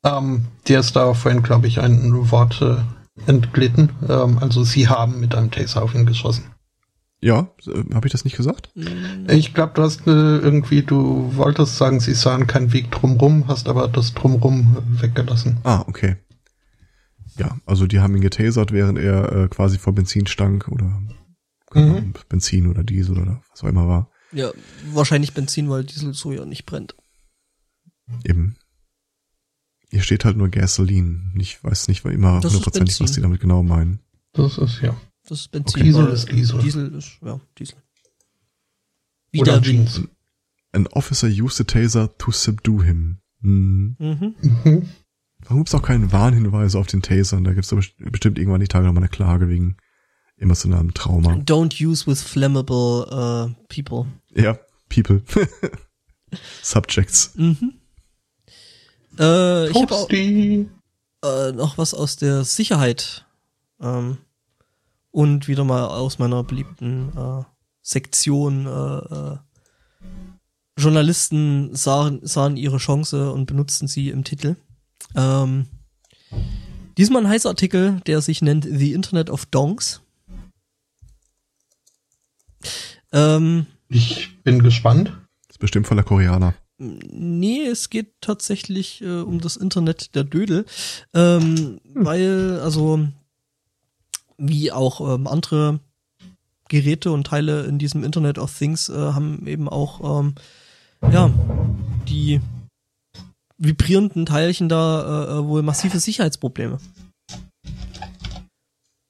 [0.03, 2.77] Ähm, dir ist da vorhin, glaube ich, ein Wort äh,
[3.29, 3.91] entglitten.
[4.09, 6.45] Ähm, also, sie haben mit einem Taser auf ihn geschossen.
[7.21, 8.71] Ja, äh, habe ich das nicht gesagt?
[9.27, 13.69] Ich glaube, du hast äh, irgendwie, du wolltest sagen, sie sahen keinen Weg drumrum, hast
[13.69, 15.57] aber das drumrum weggelassen.
[15.63, 16.15] Ah, okay.
[17.37, 21.01] Ja, also die haben ihn getasert, während er äh, quasi vor Benzin stank oder
[21.73, 22.13] Mhm.
[22.27, 24.11] Benzin oder Diesel oder was auch immer war.
[24.33, 24.51] Ja,
[24.91, 26.95] wahrscheinlich Benzin, weil Diesel so ja nicht brennt.
[28.25, 28.57] Eben.
[29.89, 31.31] Hier steht halt nur Gasoline.
[31.37, 33.99] Ich weiß nicht immer hundertprozentig, was die damit genau meinen.
[34.33, 34.99] Das ist ja.
[35.27, 35.83] Das ist Benzin.
[35.83, 36.61] Diesel weil ist Diesel.
[36.61, 37.75] Diesel ist, ja, Diesel.
[39.35, 40.01] Oder Wieder Jeans.
[40.73, 43.19] An officer used a taser to subdue him.
[43.41, 43.95] Hm.
[43.99, 44.35] Mhm.
[44.41, 44.89] Mhm.
[45.43, 47.43] Warum gibt's auch keinen Warnhinweise auf den Tasern?
[47.43, 49.77] Da gibt's doch best- bestimmt irgendwann die Tage nochmal eine Klage wegen
[50.37, 51.33] emotionalem Trauma.
[51.33, 54.05] Don't use with flammable uh, people.
[54.33, 54.57] Ja,
[54.89, 55.21] people.
[56.61, 57.33] Subjects.
[57.35, 57.73] Mhm.
[59.19, 63.25] Äh, ich habe auch äh, noch was aus der Sicherheit
[63.81, 64.17] ähm,
[65.11, 67.43] und wieder mal aus meiner beliebten äh,
[67.81, 68.65] Sektion.
[68.65, 69.37] Äh, äh,
[70.77, 74.55] Journalisten sahen, sahen ihre Chance und benutzten sie im Titel.
[75.15, 75.67] Ähm,
[76.97, 80.01] diesmal ein heißer Artikel, der sich nennt The Internet of Donks.
[83.11, 85.17] Ähm, Ich bin gespannt.
[85.49, 86.53] ist bestimmt voller Koreaner.
[86.77, 90.65] Nee, es geht tatsächlich äh, um das Internet der Dödel,
[91.13, 93.07] ähm, weil also
[94.37, 95.79] wie auch ähm, andere
[96.69, 100.33] Geräte und Teile in diesem Internet of Things äh, haben eben auch ähm,
[101.11, 101.29] ja
[102.07, 102.41] die
[103.61, 106.79] vibrierenden Teilchen da äh, äh, wohl massive Sicherheitsprobleme.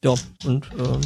[0.04, 0.16] Ja
[0.46, 1.02] und ähm,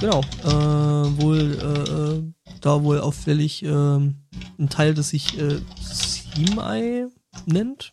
[0.00, 2.22] genau äh, wohl äh, äh,
[2.60, 4.16] da wohl auffällig ähm,
[4.58, 7.08] ein Teil, das sich äh, Seameye
[7.46, 7.92] nennt.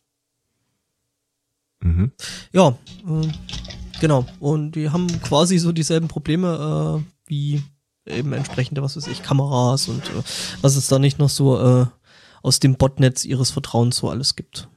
[1.82, 2.12] Mhm.
[2.54, 3.28] Ja, äh,
[4.00, 4.26] genau.
[4.40, 7.64] Und die haben quasi so dieselben Probleme äh, wie
[8.06, 10.24] eben entsprechende, was weiß ich, Kameras und äh,
[10.62, 11.86] was es da nicht noch so äh,
[12.42, 14.70] aus dem Botnetz ihres Vertrauens so alles gibt.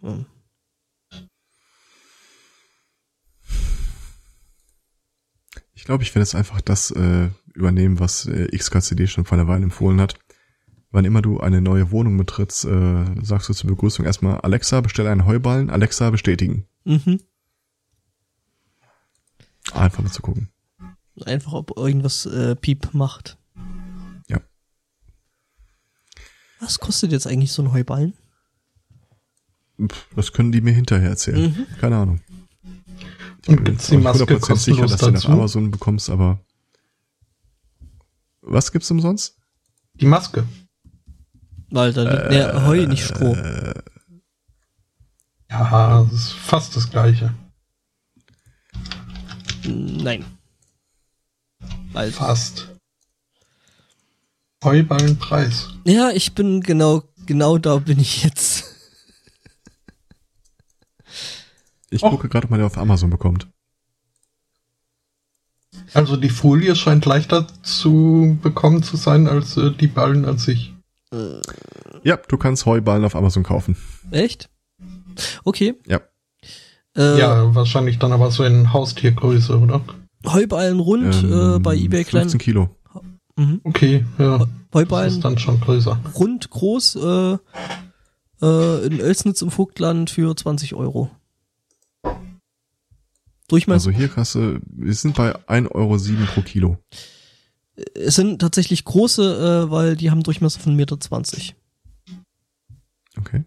[5.75, 9.49] Ich glaube, ich werde jetzt einfach das äh, übernehmen, was äh, XKCD schon vor einer
[9.49, 10.15] Weile empfohlen hat.
[10.91, 15.07] Wann immer du eine neue Wohnung betrittst, äh, sagst du zur Begrüßung erstmal Alexa, bestell
[15.07, 16.67] einen Heuballen, Alexa, bestätigen.
[16.85, 17.19] mhm.
[19.73, 20.51] Einfach mal zu gucken.
[21.25, 23.39] Einfach, ob irgendwas äh, Piep macht.
[24.29, 24.41] Ja.
[26.63, 28.15] Was kostet jetzt eigentlich so ein Heuballen?
[30.15, 31.51] Das können die mir hinterher erzählen.
[31.57, 31.67] Mhm.
[31.81, 32.21] Keine Ahnung.
[33.49, 35.33] Und gibt's die Maske 100% sicher, dass du den auf dazu?
[35.33, 36.39] Amazon bekommst, aber
[38.43, 39.37] was gibt's umsonst?
[39.95, 40.47] Die Maske.
[41.71, 43.35] Weil da liegt mehr Heu, nicht Stroh.
[43.35, 43.75] Äh,
[45.51, 47.35] Ja, das ist fast das gleiche.
[49.65, 50.25] Nein.
[51.95, 52.13] Also.
[52.19, 52.72] Fast.
[54.63, 55.69] Heuballenpreis.
[55.85, 58.65] Ja, ich bin genau, genau da bin ich jetzt.
[61.91, 62.11] ich Och.
[62.11, 63.49] gucke gerade, ob man den auf Amazon bekommt.
[65.95, 70.73] Also die Folie scheint leichter zu bekommen zu sein als äh, die Ballen an sich.
[72.05, 73.77] Ja, du kannst Heuballen auf Amazon kaufen.
[74.11, 74.49] Echt?
[75.45, 75.75] Okay.
[75.87, 76.01] Ja.
[76.97, 79.83] Äh, Ja, wahrscheinlich dann aber so in Haustiergröße, oder?
[80.27, 82.23] Heuballen rund äh, Ähm, bei eBay klein.
[82.23, 82.71] 15 Kilo.
[83.37, 83.61] Mhm.
[83.65, 84.39] Okay, ja.
[84.39, 86.01] Das Heuballen ist dann schon größer.
[86.15, 87.39] rund groß äh,
[88.43, 91.11] äh, in Oelsnitz im Vogtland für 20 Euro.
[93.49, 93.89] Durchmesser.
[93.89, 95.99] Also hier kannst du, wir sind bei 1,07 Euro
[96.33, 96.79] pro Kilo.
[97.95, 101.57] es sind tatsächlich große, äh, weil die haben Durchmesser von 1,20 Meter.
[103.19, 103.45] Okay.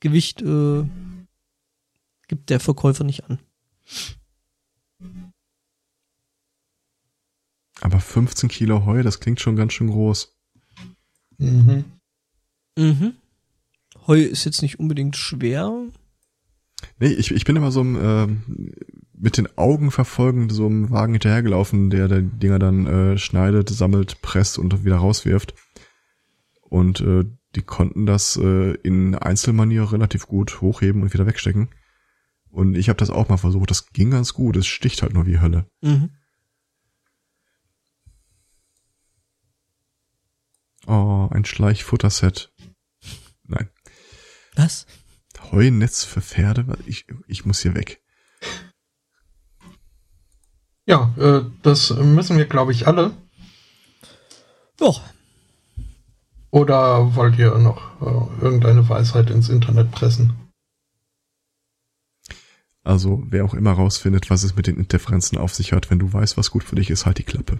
[0.00, 0.84] Gewicht äh,
[2.28, 3.38] gibt der Verkäufer nicht an.
[7.86, 10.36] Aber 15 Kilo Heu, das klingt schon ganz schön groß.
[11.38, 11.84] Mhm.
[12.76, 13.12] Mhm.
[14.08, 15.70] Heu ist jetzt nicht unbedingt schwer.
[16.98, 18.72] Nee, ich, ich bin immer so ähm,
[19.16, 24.20] mit den Augen verfolgend so einem Wagen hinterhergelaufen, der die Dinger dann äh, schneidet, sammelt,
[24.20, 25.54] presst und wieder rauswirft.
[26.62, 31.68] Und äh, die konnten das äh, in Einzelmanier relativ gut hochheben und wieder wegstecken.
[32.50, 33.70] Und ich habe das auch mal versucht.
[33.70, 34.56] Das ging ganz gut.
[34.56, 35.66] Es sticht halt nur wie Hölle.
[35.82, 36.10] Mhm.
[40.86, 42.52] Oh, ein Schleichfutterset.
[43.44, 43.68] Nein.
[44.54, 44.86] Was?
[45.52, 46.78] Heunetz für Pferde?
[46.86, 48.02] Ich, ich muss hier weg.
[50.86, 53.12] Ja, äh, das müssen wir, glaube ich, alle.
[54.80, 54.92] Ja,
[56.50, 60.34] Oder wollt ihr noch äh, irgendeine Weisheit ins Internet pressen?
[62.84, 66.12] Also, wer auch immer rausfindet, was es mit den Interferenzen auf sich hat, wenn du
[66.12, 67.58] weißt, was gut für dich ist, halt die Klappe.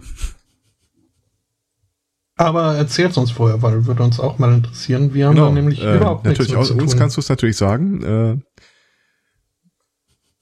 [2.37, 5.13] Aber erzähl's uns vorher, weil würde uns auch mal interessieren.
[5.13, 8.03] Wir haben da nämlich äh, überhaupt nichts natürlich uns kannst du es natürlich sagen.
[8.03, 8.37] Äh,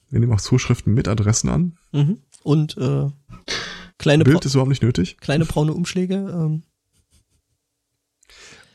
[0.09, 1.77] wir nehmen auch Zuschriften mit Adressen an.
[1.91, 2.19] Mhm.
[2.43, 3.07] Und äh,
[3.97, 5.17] kleine, bra Bild ist überhaupt nicht nötig.
[5.19, 6.15] kleine braune Umschläge.
[6.15, 6.63] Ähm,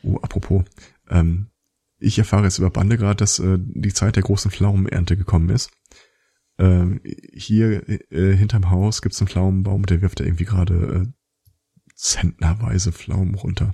[0.03, 0.63] Oh, apropos.
[1.09, 1.47] Ähm,
[1.99, 5.71] ich erfahre jetzt über Bande gerade, dass äh, die Zeit der großen Pflaumenernte gekommen ist.
[6.57, 7.01] Ähm,
[7.33, 11.07] hier äh, hinterm Haus gibt's einen Pflaumenbaum, der wirft da irgendwie gerade äh,
[12.01, 13.73] zentnerweise Pflaumen runter.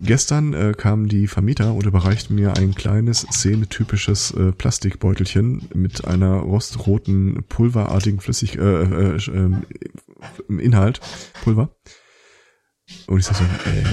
[0.00, 6.34] Gestern äh, kamen die Vermieter und überreichten mir ein kleines, szenetypisches äh, Plastikbeutelchen mit einer
[6.36, 9.50] rostroten, pulverartigen Flüssig äh, äh, äh,
[10.48, 11.00] Inhalt,
[11.42, 11.74] Pulver.
[13.06, 13.84] Und ich sag so, äh,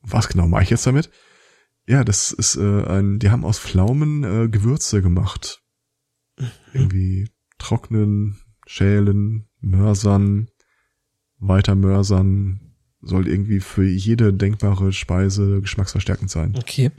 [0.00, 1.10] was genau mache ich jetzt damit?
[1.86, 5.62] Ja, das ist äh, ein, die haben aus Pflaumen äh, Gewürze gemacht.
[6.72, 7.28] Irgendwie
[7.58, 10.48] trocknen, schälen, mörsern,
[11.38, 12.63] weiter mörsern,
[13.04, 16.54] soll irgendwie für jede denkbare Speise geschmacksverstärkend sein.
[16.56, 16.90] Okay.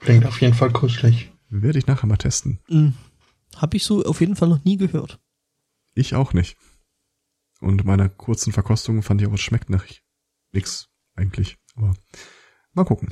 [0.00, 1.32] Klingt auf jeden Fall kuschelig.
[1.48, 2.60] Werde ich nachher mal testen.
[2.68, 2.94] Mhm.
[3.56, 5.20] Habe ich so auf jeden Fall noch nie gehört.
[5.94, 6.56] Ich auch nicht.
[7.60, 9.86] Und meiner kurzen Verkostung fand ich auch, es schmeckt nach
[10.52, 11.56] nix eigentlich.
[11.76, 11.94] Aber
[12.72, 13.10] mal gucken.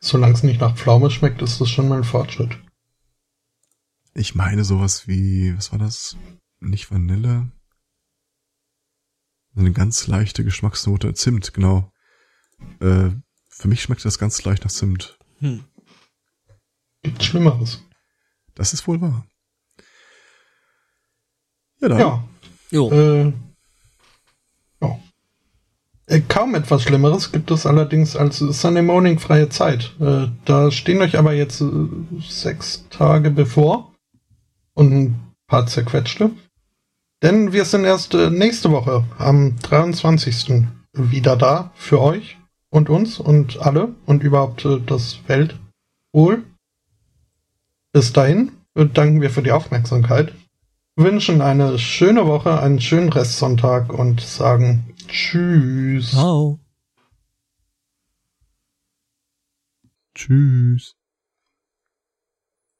[0.00, 2.58] Solange es nicht nach Pflaume schmeckt, ist das schon mal ein Fortschritt.
[4.14, 6.16] Ich meine sowas wie, was war das?
[6.60, 7.52] Nicht Vanille?
[9.58, 11.14] Eine ganz leichte Geschmacksnote.
[11.14, 11.90] Zimt, genau.
[12.80, 13.10] Äh,
[13.48, 15.18] für mich schmeckt das ganz leicht nach Zimt.
[15.40, 15.64] Hm.
[17.02, 17.82] Gibt Schlimmeres.
[18.54, 19.26] Das ist wohl wahr.
[21.80, 21.98] Ja, dann.
[21.98, 22.28] Ja.
[22.70, 22.90] Jo.
[22.92, 23.32] Äh,
[24.80, 25.00] ja.
[26.06, 29.92] Äh, kaum etwas Schlimmeres gibt es allerdings als Sunday Morning freie Zeit.
[30.00, 31.88] Äh, da stehen euch aber jetzt äh,
[32.28, 33.92] sechs Tage bevor
[34.74, 36.30] und ein paar zerquetschte.
[37.22, 40.66] Denn wir sind erst äh, nächste Woche am 23.
[40.92, 42.38] wieder da für euch
[42.70, 46.44] und uns und alle und überhaupt äh, das Weltwohl.
[47.92, 50.32] Bis dahin äh, danken wir für die Aufmerksamkeit,
[50.94, 56.10] wünschen eine schöne Woche, einen schönen Restsonntag und sagen Tschüss.
[56.10, 56.60] Ciao.
[60.14, 60.97] Tschüss.